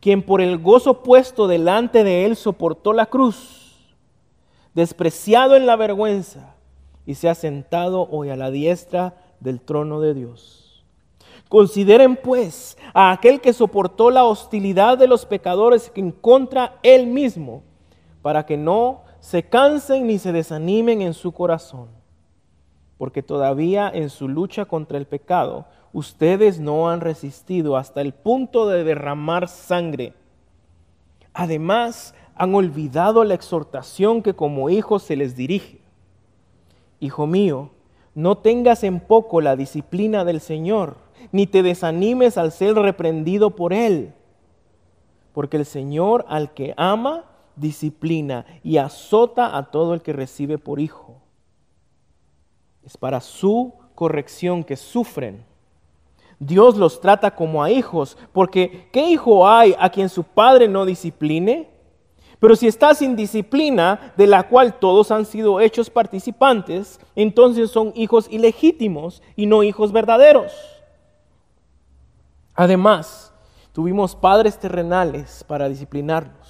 quien 0.00 0.22
por 0.22 0.40
el 0.40 0.58
gozo 0.58 1.04
puesto 1.04 1.46
delante 1.46 2.02
de 2.02 2.24
él 2.24 2.34
soportó 2.34 2.92
la 2.92 3.06
cruz, 3.06 3.94
despreciado 4.74 5.54
en 5.54 5.66
la 5.66 5.76
vergüenza, 5.76 6.56
y 7.06 7.14
se 7.14 7.28
ha 7.28 7.34
sentado 7.36 8.08
hoy 8.10 8.30
a 8.30 8.36
la 8.36 8.50
diestra 8.50 9.14
del 9.38 9.60
trono 9.60 10.00
de 10.00 10.14
Dios. 10.14 10.84
Consideren 11.48 12.16
pues 12.16 12.76
a 12.92 13.12
aquel 13.12 13.40
que 13.40 13.52
soportó 13.52 14.10
la 14.10 14.24
hostilidad 14.24 14.98
de 14.98 15.06
los 15.06 15.26
pecadores 15.26 15.92
en 15.94 16.10
contra 16.10 16.80
él 16.82 17.06
mismo, 17.06 17.62
para 18.20 18.46
que 18.46 18.56
no 18.56 19.02
se 19.22 19.44
cansen 19.44 20.08
ni 20.08 20.18
se 20.18 20.32
desanimen 20.32 21.00
en 21.00 21.14
su 21.14 21.30
corazón, 21.30 21.86
porque 22.98 23.22
todavía 23.22 23.88
en 23.88 24.10
su 24.10 24.26
lucha 24.26 24.64
contra 24.64 24.98
el 24.98 25.06
pecado 25.06 25.66
ustedes 25.92 26.58
no 26.58 26.90
han 26.90 27.00
resistido 27.00 27.76
hasta 27.76 28.00
el 28.00 28.14
punto 28.14 28.66
de 28.66 28.82
derramar 28.82 29.46
sangre. 29.46 30.14
Además, 31.32 32.16
han 32.34 32.52
olvidado 32.56 33.22
la 33.22 33.34
exhortación 33.34 34.22
que 34.22 34.34
como 34.34 34.70
hijos 34.70 35.04
se 35.04 35.14
les 35.14 35.36
dirige. 35.36 35.80
Hijo 36.98 37.28
mío, 37.28 37.70
no 38.16 38.38
tengas 38.38 38.82
en 38.82 38.98
poco 38.98 39.40
la 39.40 39.54
disciplina 39.54 40.24
del 40.24 40.40
Señor, 40.40 40.96
ni 41.30 41.46
te 41.46 41.62
desanimes 41.62 42.38
al 42.38 42.50
ser 42.50 42.74
reprendido 42.74 43.50
por 43.50 43.72
Él, 43.72 44.14
porque 45.32 45.58
el 45.58 45.64
Señor 45.64 46.24
al 46.28 46.52
que 46.54 46.74
ama, 46.76 47.26
disciplina 47.56 48.44
y 48.62 48.78
azota 48.78 49.56
a 49.56 49.70
todo 49.70 49.94
el 49.94 50.02
que 50.02 50.12
recibe 50.12 50.58
por 50.58 50.80
hijo. 50.80 51.20
Es 52.82 52.96
para 52.96 53.20
su 53.20 53.74
corrección 53.94 54.64
que 54.64 54.76
sufren. 54.76 55.44
Dios 56.38 56.76
los 56.76 57.00
trata 57.00 57.34
como 57.34 57.62
a 57.62 57.70
hijos, 57.70 58.18
porque 58.32 58.88
¿qué 58.92 59.08
hijo 59.08 59.48
hay 59.48 59.74
a 59.78 59.90
quien 59.90 60.08
su 60.08 60.24
padre 60.24 60.66
no 60.66 60.84
discipline? 60.84 61.68
Pero 62.40 62.56
si 62.56 62.66
está 62.66 62.92
sin 62.96 63.14
disciplina, 63.14 64.12
de 64.16 64.26
la 64.26 64.48
cual 64.48 64.80
todos 64.80 65.12
han 65.12 65.24
sido 65.24 65.60
hechos 65.60 65.88
participantes, 65.88 66.98
entonces 67.14 67.70
son 67.70 67.92
hijos 67.94 68.26
ilegítimos 68.28 69.22
y 69.36 69.46
no 69.46 69.62
hijos 69.62 69.92
verdaderos. 69.92 70.52
Además, 72.54 73.32
tuvimos 73.72 74.16
padres 74.16 74.58
terrenales 74.58 75.44
para 75.44 75.68
disciplinarnos 75.68 76.41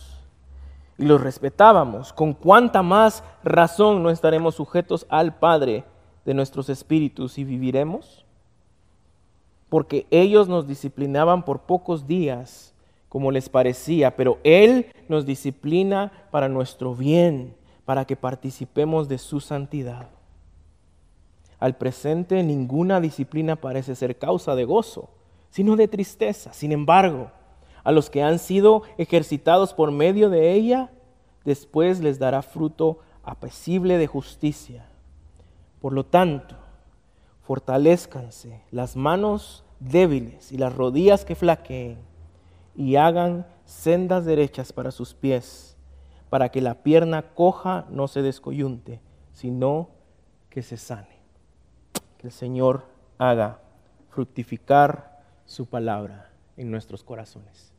y 0.99 1.05
los 1.05 1.20
respetábamos, 1.20 2.12
con 2.12 2.34
cuánta 2.34 2.82
más 2.82 3.24
razón 3.43 4.03
no 4.03 4.11
estaremos 4.11 4.55
sujetos 4.55 5.07
al 5.09 5.36
Padre 5.36 5.84
de 6.24 6.34
nuestros 6.34 6.68
espíritus 6.68 7.38
y 7.38 7.45
viviremos? 7.45 8.24
Porque 9.68 10.07
ellos 10.11 10.49
nos 10.49 10.66
disciplinaban 10.66 11.45
por 11.45 11.61
pocos 11.61 12.07
días, 12.07 12.74
como 13.09 13.30
les 13.30 13.49
parecía, 13.49 14.16
pero 14.16 14.38
Él 14.45 14.86
nos 15.09 15.26
disciplina 15.26 16.12
para 16.30 16.49
nuestro 16.49 16.95
bien, 16.95 17.55
para 17.84 18.05
que 18.05 18.16
participemos 18.16 19.09
de 19.09 19.18
su 19.18 19.40
santidad. 19.40 20.09
Al 21.59 21.76
presente 21.76 22.43
ninguna 22.43 23.01
disciplina 23.01 23.57
parece 23.57 23.95
ser 23.95 24.18
causa 24.18 24.55
de 24.55 24.64
gozo, 24.64 25.11
sino 25.51 25.76
de 25.76 25.88
tristeza. 25.88 26.53
Sin 26.53 26.72
embargo, 26.72 27.30
a 27.85 27.93
los 27.93 28.11
que 28.11 28.22
han 28.22 28.39
sido 28.39 28.83
ejercitados 28.99 29.74
por 29.74 29.91
medio 29.91 30.30
de 30.30 30.53
ella, 30.53 30.91
después 31.45 32.01
les 32.01 32.18
dará 32.18 32.43
fruto 32.43 32.99
apacible 33.22 33.99
de 33.99 34.07
justicia. 34.07 34.87
Por 35.80 35.93
lo 35.93 36.05
tanto, 36.05 36.57
fortalezcanse 37.43 38.62
las 38.70 38.97
manos 38.97 39.64
débiles 39.80 40.53
y 40.53 40.59
las 40.59 40.74
rodillas 40.74 41.24
que 41.24 41.35
flaqueen 41.35 41.99
y 42.74 42.97
hagan 42.97 43.47
sendas 43.64 44.24
derechas 44.24 44.72
para 44.72 44.91
sus 44.91 45.14
pies, 45.14 45.76
para 46.30 46.51
que 46.51 46.61
la 46.61 46.83
pierna 46.83 47.35
coja 47.35 47.87
no 47.91 48.09
se 48.09 48.22
descoyunte, 48.22 49.01
sino 49.33 49.91
que 50.49 50.62
se 50.62 50.76
sane. 50.76 51.20
Que 52.18 52.28
el 52.28 52.33
Señor 52.33 52.87
haga 53.18 53.61
fructificar 54.11 55.22
su 55.45 55.66
palabra 55.66 56.30
en 56.57 56.70
nuestros 56.70 57.03
corazones. 57.03 57.71